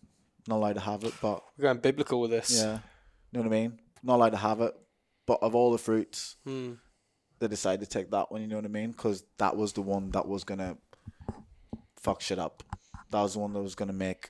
[0.49, 2.61] Not allowed to have it, but We're going biblical with this.
[2.61, 2.79] yeah,
[3.31, 3.79] you know what I mean.
[4.03, 4.73] Not allowed to have it,
[5.27, 6.73] but of all the fruits, Hmm.
[7.39, 8.41] they decided to take that one.
[8.41, 8.91] You know what I mean?
[8.91, 10.77] Because that was the one that was gonna
[11.97, 12.63] fuck shit up.
[13.11, 14.27] That was the one that was gonna make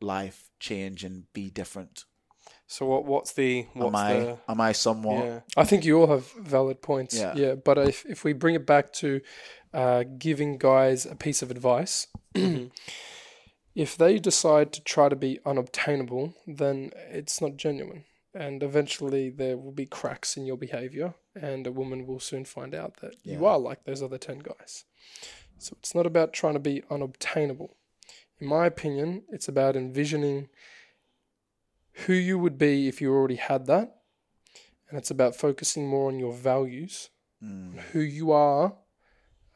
[0.00, 2.04] life change and be different.
[2.66, 4.12] So what what's the what's am I?
[4.14, 5.24] the am I somewhat?
[5.24, 5.40] yeah.
[5.56, 7.16] I think you all have valid points.
[7.18, 7.34] Yeah.
[7.34, 7.54] Yeah.
[7.54, 9.20] But if, if we bring it back to
[9.72, 12.06] uh, giving guys a piece of advice,
[13.74, 18.04] if they decide to try to be unobtainable, then it's not genuine.
[18.34, 22.74] And eventually there will be cracks in your behavior, and a woman will soon find
[22.74, 24.84] out that you are like those other 10 guys.
[25.58, 27.76] So it's not about trying to be unobtainable.
[28.40, 30.48] In my opinion, it's about envisioning
[32.06, 33.96] who you would be if you already had that
[34.88, 37.10] and it's about focusing more on your values,
[37.42, 37.78] Mm.
[37.92, 38.76] who you are,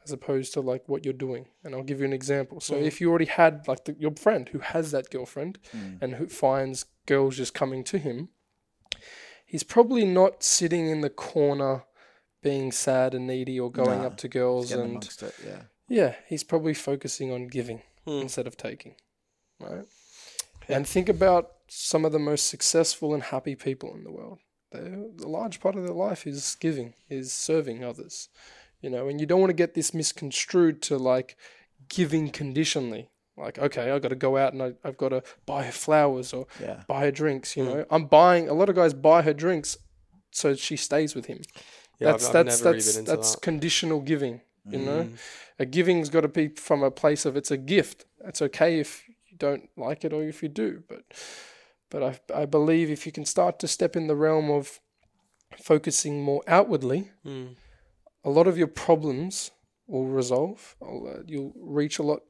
[0.05, 1.47] as opposed to like what you're doing.
[1.63, 2.59] And I'll give you an example.
[2.61, 2.83] So Mhm.
[2.85, 6.01] if you already had like the, your friend who has that girlfriend Mm.
[6.01, 8.29] and who finds girls just coming to him,
[9.53, 11.83] he's probably not sitting in the corner
[12.41, 15.61] being sad and needy or going Nah, up to girls and it, yeah.
[15.87, 18.23] yeah, he's probably focusing on giving Hmm.
[18.23, 18.95] instead of taking,
[19.59, 19.85] right?
[20.67, 24.39] And think about some of the most successful and happy people in the world.
[24.71, 28.29] They're, a large part of their life is giving, is serving others,
[28.81, 29.07] you know.
[29.07, 31.37] And you don't want to get this misconstrued to like
[31.89, 33.09] giving conditionally.
[33.35, 36.33] Like, okay, I got to go out and I, I've got to buy her flowers
[36.33, 36.83] or Yeah.
[36.87, 37.57] buy her drinks.
[37.57, 37.67] You Mm.
[37.73, 38.47] know, I'm buying.
[38.49, 39.77] A lot of guys buy her drinks
[40.31, 41.41] so she stays with him.
[41.99, 43.41] Yeah, that's I've, I've that's really that's that.
[43.41, 44.41] conditional giving.
[44.65, 45.17] You know, Mm.
[45.59, 48.05] a giving's got to be from a place of it's a gift.
[48.23, 51.03] It's okay if you don't like it or if you do, but
[51.89, 54.79] but I I believe if you can start to step in the realm of
[55.61, 57.55] focusing more outwardly, Mm.
[58.23, 59.51] a lot of your problems
[59.87, 60.75] will resolve.
[61.27, 62.21] You'll reach a lot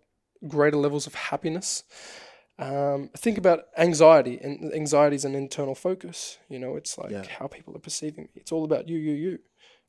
[0.47, 1.83] greater levels of happiness.
[2.59, 6.37] Um, think about anxiety, and anxiety is an internal focus.
[6.49, 7.23] You know, it's like Yeah.
[7.39, 8.41] how people are perceiving me.
[8.41, 9.39] It's all about you, you, you.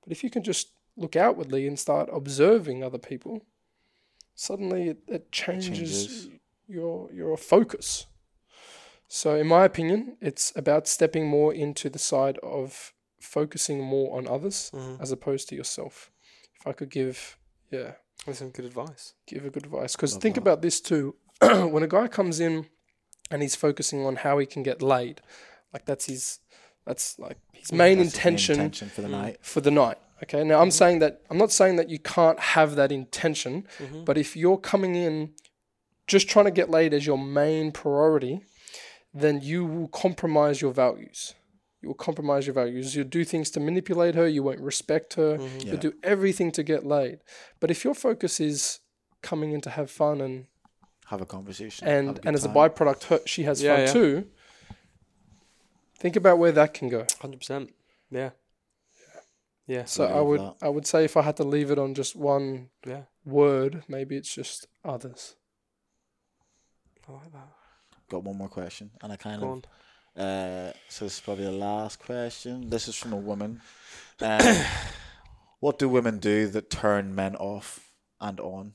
[0.03, 3.43] But if you can just look outwardly and start observing other people,
[4.35, 5.69] suddenly it, it changes,
[6.07, 6.29] changes.
[6.67, 8.07] your your focus.
[9.09, 14.27] So, in my opinion, it's about stepping more into the side of focusing more on
[14.27, 15.01] others Mhm.
[15.01, 16.11] as opposed to yourself.
[16.59, 17.39] If I could give,
[17.71, 17.95] yeah,
[18.27, 19.14] That's some good advice.
[19.27, 19.95] give a good advice.
[19.97, 20.41] Because think that.
[20.43, 21.14] about this too.
[21.41, 22.66] when a guy comes in
[23.31, 25.20] and he's focusing on how he can get laid,
[25.72, 26.39] like that's his,
[26.87, 29.11] that's like his main intention intention for the Mm.
[29.22, 29.37] night.
[29.43, 29.99] for the night.
[30.22, 30.45] Okay.
[30.45, 34.05] Now I'm saying that I'm not saying that you can't have that intention, Mhm.
[34.05, 35.35] but if you're coming in
[36.07, 38.43] just trying to get laid as your main priority,
[39.12, 41.35] then you will compromise your values.
[41.85, 42.97] You will compromise your values.
[42.97, 44.26] You'll do things to manipulate her.
[44.26, 45.37] You won't respect her.
[45.37, 45.64] Mhm.
[45.64, 45.70] Yeah.
[45.72, 47.18] You'll do everything to get laid.
[47.61, 48.80] But if your focus is
[49.20, 50.47] coming in to have fun and
[51.09, 51.87] Have a conversation.
[51.87, 53.93] have and good and as a byproduct, her, she has Yeah, fun yeah.
[53.93, 54.30] too.
[55.99, 57.07] Think about where that can go.
[57.20, 57.74] Hundred percent.
[58.11, 58.30] Yeah.
[59.66, 59.85] Yeah.
[59.85, 60.57] So I would that.
[60.62, 63.03] I would say if I had to leave it on just one Yeah.
[63.26, 65.37] word, maybe it's just others.
[67.07, 67.49] I like that.
[68.09, 69.64] Got one more question, and I kind Go of on.
[70.17, 72.71] Uh, so this is probably the last question.
[72.71, 73.61] This is from a woman.
[74.21, 74.65] Um,
[75.61, 77.91] what do women do that turn men off
[78.21, 78.75] and on?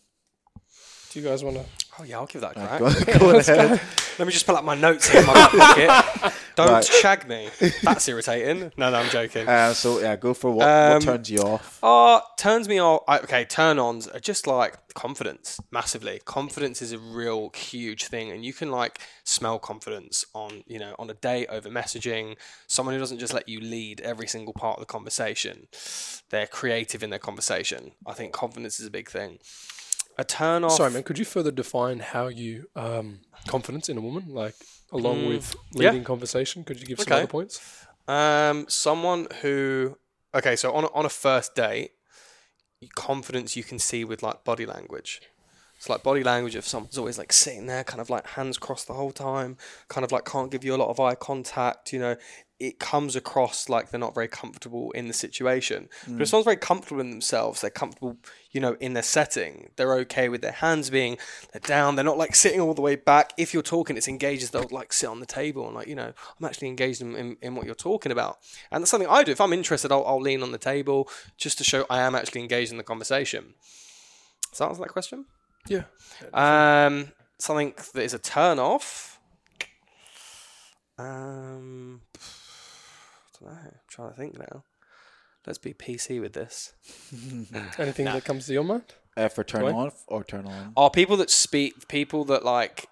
[1.11, 1.65] Do you guys want to?
[1.99, 2.79] Oh yeah, I'll give that a Uh, crack.
[3.19, 3.81] go, go ahead.
[4.17, 6.33] Let me just pull up my notes in my back pocket.
[6.55, 6.85] Don't Right.
[6.85, 7.49] shag me.
[7.83, 8.71] That's irritating.
[8.77, 9.47] No, no, I'm joking.
[9.47, 11.79] Uh, so yeah, go for what, Um, what turns you off.
[11.83, 13.03] Uh, turns me off.
[13.07, 16.19] I, okay, turn ons are just like confidence, massively.
[16.25, 20.95] Confidence is a real huge thing, and you can like smell confidence on you know
[20.99, 22.35] on a date over messaging.
[22.67, 25.67] Someone who doesn't just let you lead every single part of the conversation.
[26.29, 27.91] They're creative in their conversation.
[28.05, 29.39] I think confidence is a big thing.
[30.19, 30.73] A turn off.
[30.73, 31.03] Sorry, man.
[31.03, 34.55] Could you further define how you um, confidence in a woman, like
[34.91, 35.91] along Mm, with yeah.
[35.91, 36.65] leading conversation?
[36.65, 37.19] Could you give some Okay.
[37.23, 37.85] other points?
[38.05, 39.97] Um, someone who,
[40.35, 41.91] okay, so on a, on a first date,
[42.95, 45.21] confidence you can see with like body language.
[45.79, 48.87] It's like body language if someone's always like sitting there, kind of like hands crossed
[48.87, 49.55] the whole time,
[49.87, 51.93] kind of like can't give you a lot of eye contact.
[51.93, 52.15] You know,
[52.59, 55.87] it comes across like they're not very comfortable in the situation.
[56.03, 56.27] But if mm.
[56.27, 58.17] someone's very comfortable in themselves, they're comfortable,
[58.51, 59.69] you know, in their setting.
[59.77, 61.17] They're okay with their hands being
[61.53, 61.95] they're down.
[61.95, 63.31] They're not like sitting all the way back.
[63.37, 65.95] If you're talking, it's engaged as they'll like sit on the table and like you
[65.95, 68.39] know, I'm actually engaged in, in, in what you're talking about.
[68.69, 69.31] And that's something I do.
[69.31, 71.07] If I'm interested, I'll, I'll lean on the table
[71.37, 73.53] just to show I am actually engaged in the conversation.
[74.49, 75.23] Does that answer that question?
[75.69, 75.83] Yeah.
[76.33, 79.19] Um, something that is a turn off.
[80.97, 82.19] Um, I
[83.39, 83.59] don't know.
[83.61, 84.63] I'm trying to think now.
[85.47, 86.73] Let's be PC with this.
[87.79, 88.83] Anything that comes to your mind?
[89.15, 89.73] Uh, for turn Right.
[89.75, 90.73] off or turn on?
[90.75, 92.87] Are people that speak people that like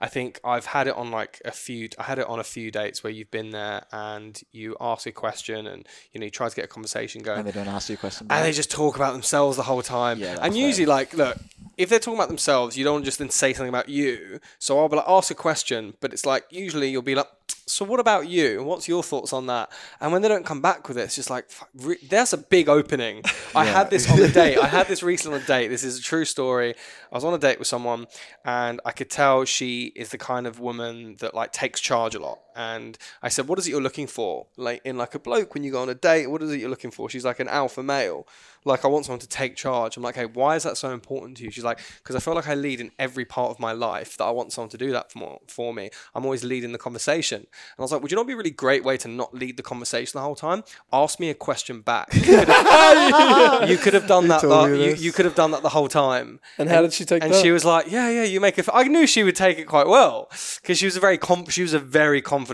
[0.00, 2.70] I think I've had it on like a few I had it on a few
[2.70, 6.48] dates where you've been there and you ask a question and you know you try
[6.48, 8.70] to get a conversation going And they don't ask you a question and they just
[8.70, 10.18] talk about themselves the whole time.
[10.18, 10.62] Yeah, and fair.
[10.66, 11.36] usually, like, look,
[11.76, 14.40] if they're talking about themselves, you don't just then say something about you.
[14.58, 17.26] So I'll be like, ask a question, but it's like usually you'll be like,
[17.68, 18.62] so what about you?
[18.62, 19.70] What's your thoughts on that?
[20.00, 22.38] And when they don't come back with it, it's just like, fuck, re- that's a
[22.38, 23.22] big opening.
[23.56, 23.72] I Yeah.
[23.78, 24.56] had this on a date.
[24.58, 25.68] I had this recently on a date.
[25.68, 26.74] This is a true story.
[27.12, 28.06] I was on a date with someone,
[28.44, 32.18] and I could tell she is the kind of woman that like takes charge a
[32.18, 32.40] lot.
[32.56, 34.46] And I said, "What is it you're looking for?
[34.56, 36.70] Like in like a bloke when you go on a date, what is it you're
[36.70, 38.26] looking for?" She's like an alpha male.
[38.64, 39.96] Like I want someone to take charge.
[39.96, 42.34] I'm like, "Hey, why is that so important to you?" She's like, "Because I feel
[42.34, 44.16] like I lead in every part of my life.
[44.16, 45.90] That I want someone to do that for for me.
[46.14, 48.50] I'm always leading the conversation." And I was like, "Would you not be a really
[48.50, 50.64] great way to not lead the conversation the whole time?
[50.92, 52.08] Ask me a question back.
[52.16, 54.40] You could have, you could have done that.
[54.42, 57.22] The, you, you could have done that the whole time." And how did she take
[57.22, 57.42] and that?
[57.42, 59.64] she was like, "Yeah, yeah, you make it." f-" I knew she would take it
[59.64, 60.28] quite well
[60.60, 62.45] because she was a very com- she was a very confident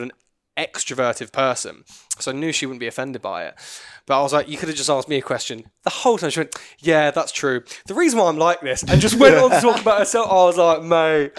[0.57, 1.85] extroverted person,
[2.19, 3.55] so I knew she wouldn't be offended by it.
[4.05, 6.31] But I was like, you could have just asked me a question the whole time.
[6.31, 7.63] She went, "Yeah, that's true.
[7.87, 10.31] The reason why I'm like this," and just went on to talk about herself.
[10.31, 11.33] I was like, "Mate,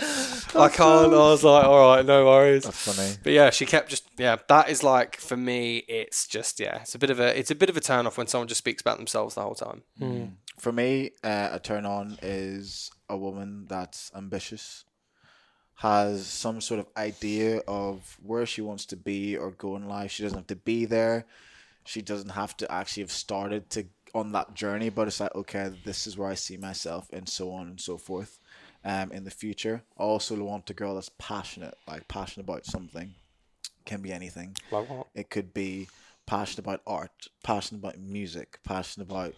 [0.56, 3.16] I can't." I was like, "All right, no worries." That's funny.
[3.24, 4.38] But yeah, she kept just yeah.
[4.48, 6.80] That is like for me, it's just yeah.
[6.82, 8.60] It's a bit of a it's a bit of a turn off when someone just
[8.60, 9.84] speaks about themselves the whole time.
[10.58, 14.86] For me, uh, a turn on is a woman that's ambitious,
[15.76, 20.12] has some sort of idea of where she wants to be or go in life.
[20.12, 21.26] She doesn't have to be there.
[21.86, 25.72] She doesn't have to actually have started to on that journey, but it's like okay,
[25.84, 28.40] this is where I see myself, and so on and so forth.
[28.86, 33.14] Um, in the future, I also want a girl that's passionate, like passionate about something.
[33.86, 34.56] Can be anything.
[34.72, 35.08] Like what?
[35.16, 35.88] It could be
[36.26, 39.34] passionate about art, passionate about music, passionate about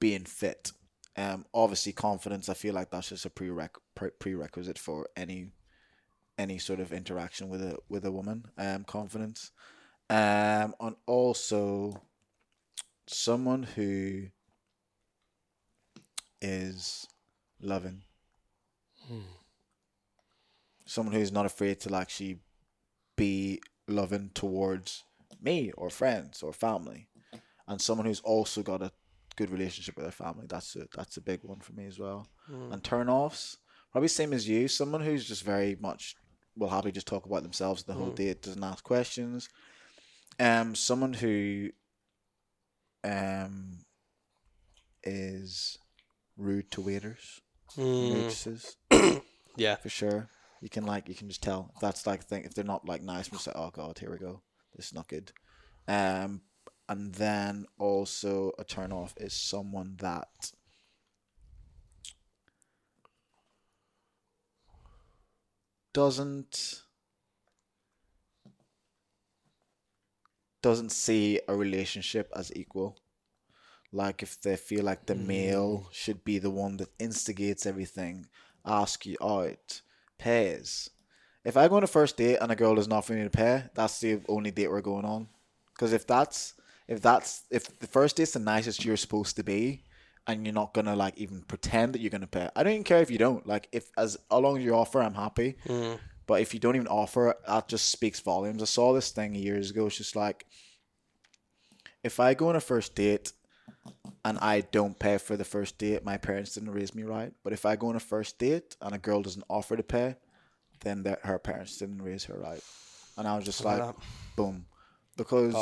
[0.00, 0.72] being fit.
[1.16, 2.48] Um, obviously, confidence.
[2.48, 5.52] I feel like that's just a prereq- pre- prerequisite for any
[6.36, 8.46] any sort of interaction with a with a woman.
[8.58, 9.52] Um, confidence,
[10.10, 12.02] um, and also
[13.06, 14.26] someone who
[16.40, 17.06] is
[17.60, 18.02] loving.
[20.86, 22.40] Someone who's not afraid to actually
[23.16, 25.04] be loving towards
[25.40, 27.08] me or friends or family,
[27.66, 28.92] and someone who's also got a
[29.36, 30.46] good relationship with their family.
[30.48, 32.28] That's a that's a big one for me as well.
[32.72, 33.58] And turn offs,
[33.92, 34.68] probably same as you.
[34.68, 36.16] Someone who's just very much
[36.56, 38.34] will happily just talk about themselves the whole day.
[38.34, 39.48] doesn't ask questions.
[40.38, 41.70] Um, someone who
[43.02, 43.78] um
[45.02, 45.78] is
[46.36, 47.40] rude to waiters,
[47.76, 48.76] waitresses
[49.56, 49.76] Yeah.
[49.76, 50.28] for sure.
[50.60, 53.02] You can like you can just tell if that's like thing if they're not like
[53.02, 54.42] nice, just like, oh god, here we go.
[54.74, 55.32] This is not good.
[55.86, 56.40] Um
[56.88, 60.52] and then also a turn off is someone that
[65.92, 66.82] doesn't
[70.60, 72.96] doesn't see a relationship as equal.
[73.92, 75.94] Like if they feel like the male mm.
[75.94, 78.26] should be the one that instigates everything,
[78.64, 79.82] ask you oh, out,
[80.18, 80.90] pays.
[81.44, 83.64] If I go on a first date and a girl doesn't offer me to pay,
[83.74, 85.28] that's the only date we're going on.
[85.74, 86.54] Because if that's
[86.88, 89.84] if that's if the first date's the nicest you're supposed to be,
[90.26, 93.00] and you're not gonna like even pretend that you're gonna pay, I don't even care
[93.02, 93.46] if you don't.
[93.46, 95.56] Like if as, as long as you offer, I'm happy.
[96.26, 98.62] But if you don't even offer, that just speaks volumes.
[98.62, 99.86] I saw this thing years ago.
[99.86, 100.46] It's just like
[102.02, 103.32] if I go on a first date
[104.24, 107.32] and I don't pay for the first date, my parents didn't raise me right.
[107.42, 110.16] But if I go on a first date and a girl doesn't offer to pay,
[110.80, 112.62] then that her parents didn't raise her right.
[113.18, 113.94] And I was just like,
[114.36, 114.64] boom,
[115.16, 115.54] because.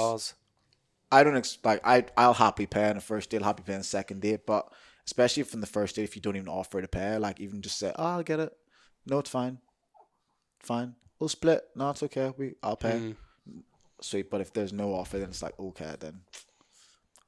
[1.13, 3.81] I don't ex- like I I'll happy pay on the first date, happy pay on
[3.81, 4.67] the second date, but
[5.07, 7.79] especially from the first date, if you don't even offer to pay, like even just
[7.79, 8.53] say, oh, I'll get it.
[9.07, 9.59] No, it's fine.
[10.61, 10.95] Fine.
[11.19, 11.63] We'll split.
[11.77, 12.33] No, it's okay.
[12.37, 12.93] We I'll pay.
[12.93, 13.17] Mm.
[14.01, 14.31] Sweet.
[14.31, 16.23] But if there's no offer, then it's like okay, then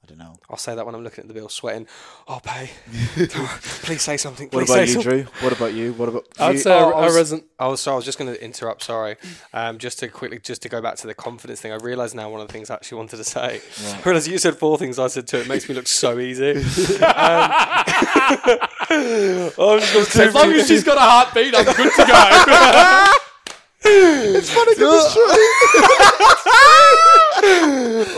[0.05, 0.37] I don't know.
[0.51, 1.87] I'll say that when I'm looking at the bill, sweating.
[2.29, 2.69] I'll pay.
[3.15, 4.51] Please say something.
[4.51, 5.11] What about you, something.
[5.11, 5.23] Drew?
[5.41, 5.95] What about you?
[5.95, 6.59] What about I'd you?
[6.59, 7.47] say oh, a, I a was- resident.
[7.59, 7.95] Oh, sorry.
[7.95, 8.83] I was just going to interrupt.
[8.83, 9.17] Sorry.
[9.55, 11.73] Um, just to quickly, just to go back to the confidence thing.
[11.73, 13.63] I realise now one of the things I actually wanted to say.
[13.95, 14.99] I realise you said four things.
[14.99, 15.39] I said two.
[15.39, 16.51] It makes me look so easy.
[16.51, 16.65] um, I'm
[19.81, 23.15] just gonna As long as she's got a heartbeat, I'm good to go.
[23.85, 25.25] It's funny because it's true.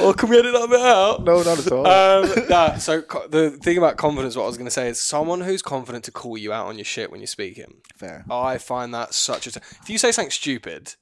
[0.00, 1.24] oh, can we edit that bit out?
[1.24, 1.86] No, not at all.
[1.86, 5.00] Um, nah, so co- the thing about confidence, what I was going to say is
[5.00, 7.74] someone who's confident to call you out on your shit when you're speaking.
[7.96, 8.24] Fair.
[8.30, 9.52] I find that such a.
[9.52, 10.94] T- if you say something stupid,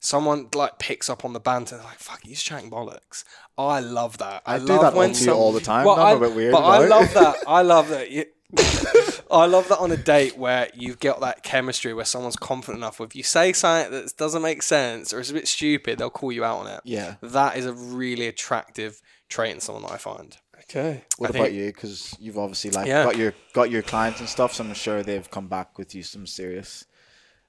[0.00, 1.76] someone like picks up on the banter.
[1.76, 3.24] They're like, "Fuck, he's chatting bollocks."
[3.56, 4.42] I love that.
[4.46, 5.86] I, I do love that when to you some- all the time.
[5.86, 6.88] Well, Not I, a bit weird but I about it.
[6.90, 7.36] love that.
[7.48, 8.10] I love that.
[8.10, 8.24] You,
[9.30, 13.00] I love that on a date where you've got that chemistry where someone's confident enough.
[13.00, 16.32] If you say something that doesn't make sense or is a bit stupid, they'll call
[16.32, 16.80] you out on it.
[16.84, 17.14] Yeah.
[17.22, 20.36] That is a really attractive trait in someone that I find.
[20.64, 21.04] okay.
[21.18, 21.66] What I about think- you?
[21.72, 23.04] Because you've obviously like Yeah.
[23.04, 26.02] got your got your clients and stuff, so I'm sure they've come back with you
[26.02, 26.84] some serious.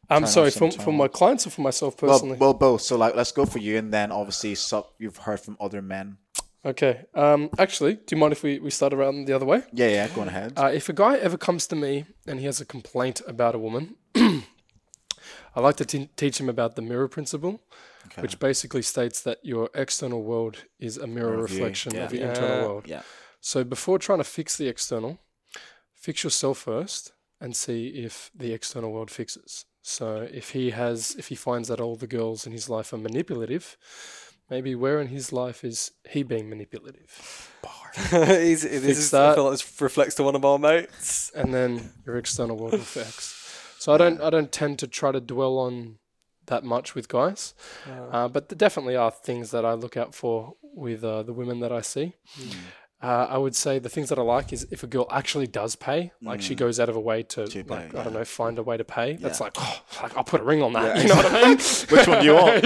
[0.09, 2.37] I'm sorry, off some for, for my clients or for myself Well, personally?
[2.37, 2.81] well, both.
[2.81, 6.17] So like, let's go for you, and then obviously, so you've heard from other men.
[6.65, 7.05] Okay.
[7.13, 9.63] Um, actually, do you mind if we, we start around the other way?
[9.71, 10.07] Yeah, yeah.
[10.09, 10.53] Go on ahead.
[10.57, 13.59] Uh, if a guy ever comes to me and he has a complaint about a
[13.59, 13.95] woman,
[15.55, 17.61] I like to t- teach him about the mirror principle,
[18.19, 22.05] which basically states that your external world is a mirror you, reflection yeah.
[22.05, 22.29] of your Yeah.
[22.29, 22.87] internal world.
[22.87, 23.03] yeah.
[23.39, 25.19] So before trying to fix the external,
[25.93, 27.11] fix yourself first
[27.41, 29.65] and see if the external world fixes.
[29.81, 32.97] So if he has, if he finds that all the girls in his life are
[32.97, 33.77] manipulative,
[34.49, 37.51] maybe where in his life is he being manipulative?
[38.09, 39.35] He's, this is, I that.
[39.35, 41.31] feel like this reflects to one of our mates.
[41.35, 43.39] and then your external world affects.
[43.77, 45.97] So I don't I don't tend to try to dwell on
[46.47, 47.53] that much with guys.
[48.11, 51.59] Uh, but there definitely are things that I look out for with uh, the women
[51.59, 52.15] that I see.
[53.01, 55.75] Uh, I would say the things that I like is if a girl actually does
[55.75, 58.19] pay, like she goes out of her way to, like pay, I don't yeah.
[58.19, 59.17] know, find a way to pay.
[59.17, 61.01] That's like, oh, like I'll put a ring on that.
[61.03, 61.57] you know what I mean?
[61.89, 62.63] Which one do you want?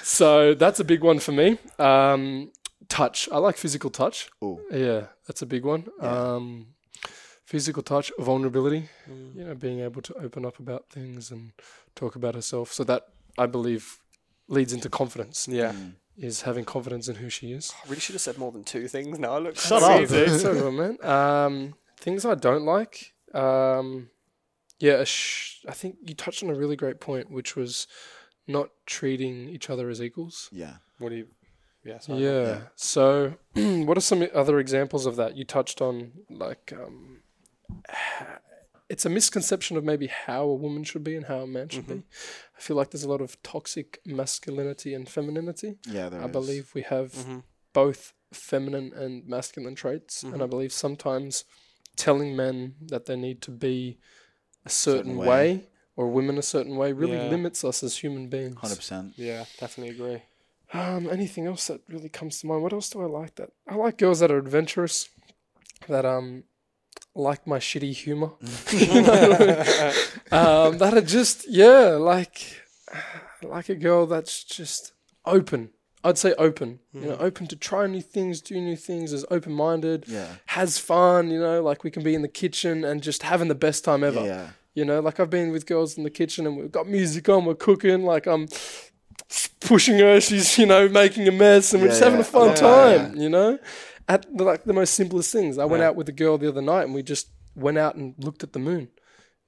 [0.00, 0.04] Yeah.
[0.04, 1.58] So that's a big one for me.
[1.78, 2.50] Um,
[2.88, 3.28] touch.
[3.32, 4.28] I like physical touch.
[4.42, 5.86] Oh, Yeah, that's a big one.
[6.00, 6.66] Um,
[7.44, 8.88] physical touch, vulnerability.
[9.34, 11.52] You know, being able to open up about things and
[11.94, 12.72] talk about herself.
[12.72, 13.08] So that
[13.38, 13.98] I believe
[14.48, 15.48] leads into confidence.
[15.48, 15.74] Yeah.
[16.18, 17.72] Is having confidence in who she is.
[17.82, 19.18] I really should have said more than two things.
[19.18, 19.56] Now I look.
[19.56, 20.02] Shut up.
[20.02, 20.28] easy.
[20.38, 21.02] so man.
[21.02, 23.14] Um, things I don't like.
[23.32, 24.10] Um,
[24.80, 27.86] yeah, sh- I think you touched on a really great point, which was
[28.50, 30.48] not treating each other as equals.
[30.52, 30.74] yeah.
[30.98, 31.28] What do you?
[31.84, 31.98] Yeah.
[31.98, 32.22] Sorry.
[32.22, 32.42] Yeah.
[32.42, 32.60] Yeah.
[32.76, 33.34] So,
[33.86, 35.36] what are some other examples of that?
[35.36, 37.22] You touched on like um,
[38.88, 41.86] it's a misconception of maybe how a woman should be and how a man should
[41.86, 42.02] be.
[42.56, 45.76] I feel like there's a lot of toxic masculinity and femininity.
[45.88, 46.32] Yeah, there I is.
[46.32, 47.44] believe we have Mhm.
[47.72, 51.44] both feminine and masculine traits, and I believe sometimes
[51.96, 53.98] telling men that they need to be
[54.66, 55.26] a certain, Certain way.
[55.28, 55.68] way.
[56.00, 57.28] Or women a certain way really Yeah.
[57.36, 58.56] limits us as human beings.
[58.56, 59.12] 100%.
[59.16, 59.44] Yeah.
[59.58, 60.22] Definitely agree.
[60.72, 62.62] Um, anything else that really comes to mind?
[62.62, 63.34] What else do I like?
[63.34, 65.08] That I like girls that are adventurous,
[65.88, 66.44] that um
[67.14, 68.30] like my shitty humor,
[68.70, 69.64] You know?
[70.40, 72.36] um, that are just yeah, like
[73.42, 74.92] like a girl that's just
[75.24, 75.70] open.
[76.02, 76.78] I'd say open.
[76.94, 80.36] You know, open to try new things, do new things, is open minded, Yeah.
[80.46, 81.30] has fun.
[81.30, 84.02] You know, like we can be in the kitchen and just having the best time
[84.04, 84.24] ever.
[84.24, 84.50] Yeah.
[84.74, 87.44] You know, like I've been with girls in the kitchen and we've got music on,
[87.44, 88.46] we're cooking, like I'm
[89.60, 92.22] pushing her, she's, you know, making a mess and we're Yeah, just having yeah.
[92.22, 93.58] a fun Yeah, time, you know?
[94.08, 95.58] At the, like the most simplest things.
[95.58, 98.14] I went out with a girl the other night and we just went out and
[98.18, 98.88] looked at the moon.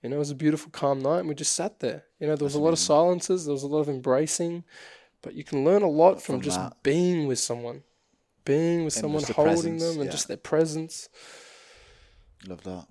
[0.02, 2.04] You know, it was a beautiful, calm night and we just sat there.
[2.18, 4.64] You know, there was a lot of silences, there was a lot of embracing,
[5.22, 6.82] but you can learn a lot from, From just that.
[6.82, 7.84] being with someone.
[8.44, 11.08] Being with And someone, the holding presence, them, and just their presence.
[12.46, 12.86] Love that.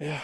[0.00, 0.22] Yeah.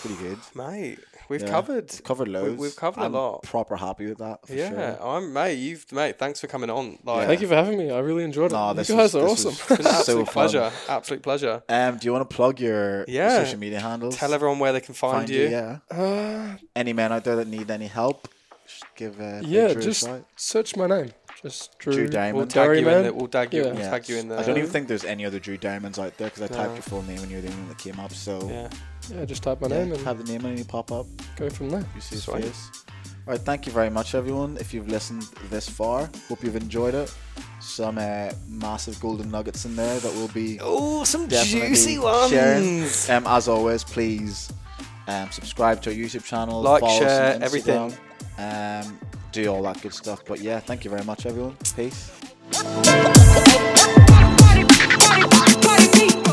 [0.00, 0.38] Pretty good.
[0.54, 0.98] Mate,
[1.28, 1.48] we've Yeah.
[1.50, 1.90] covered.
[1.90, 2.60] We've covered loads.
[2.60, 3.42] we've covered a I'm lot.
[3.42, 4.46] Proper happy with that.
[4.46, 5.06] For Yeah, Sure.
[5.08, 5.54] I'm mate.
[5.54, 6.18] You've mate.
[6.18, 6.98] Thanks for coming on.
[7.04, 7.90] Like, Thank you for having me.
[7.90, 8.54] I really enjoyed it.
[8.54, 9.50] No, you this guys was- are this awesome.
[9.50, 10.32] was- it's an so absolute fun.
[10.32, 10.72] pleasure.
[10.88, 11.62] Absolute pleasure.
[11.68, 13.42] Um, do you want to plug your Yeah.
[13.44, 14.16] social media handles?
[14.16, 15.42] Tell everyone where they can find, Find you.
[15.42, 15.48] you.
[15.48, 15.78] Yeah.
[15.90, 18.28] Uh, Any men out there that need any help,
[18.66, 20.24] just give uh, yeah, Drew a just shout.
[20.36, 21.10] search my name.
[21.42, 22.34] Just Drew, Drew Diamond.
[22.34, 22.94] We'll Well, tag Derry you in.
[22.94, 23.02] Man.
[23.04, 23.64] The, we'll tag you.
[23.64, 23.72] Yeah.
[23.72, 24.38] We'll tag you in the.
[24.38, 26.82] I don't even think there's any other Drew Diamonds out there because I typed your
[26.82, 28.12] full name and you're the only one that came up.
[28.12, 28.68] So Yeah.
[29.10, 31.06] Yeah, just type my yeah, name and have the name and you pop up.
[31.36, 31.84] go from there.
[31.94, 32.44] You see his Sweet.
[32.44, 32.70] face.
[33.26, 34.56] All right, thank you very much, everyone.
[34.58, 37.14] If you've listened this far, hope you've enjoyed it.
[37.60, 42.30] Some uh, massive golden nuggets in there that will be Oh, some juicy ones.
[42.30, 42.82] sharing.
[43.16, 44.50] Um, as always, please
[45.08, 47.92] um, subscribe to our YouTube channel, Like, follow us on share, everything.
[48.38, 48.98] Um,
[49.32, 50.22] do all that good stuff.
[50.26, 51.56] But yeah, thank you very much, everyone.
[51.76, 52.10] Peace.
[55.60, 56.27] Thank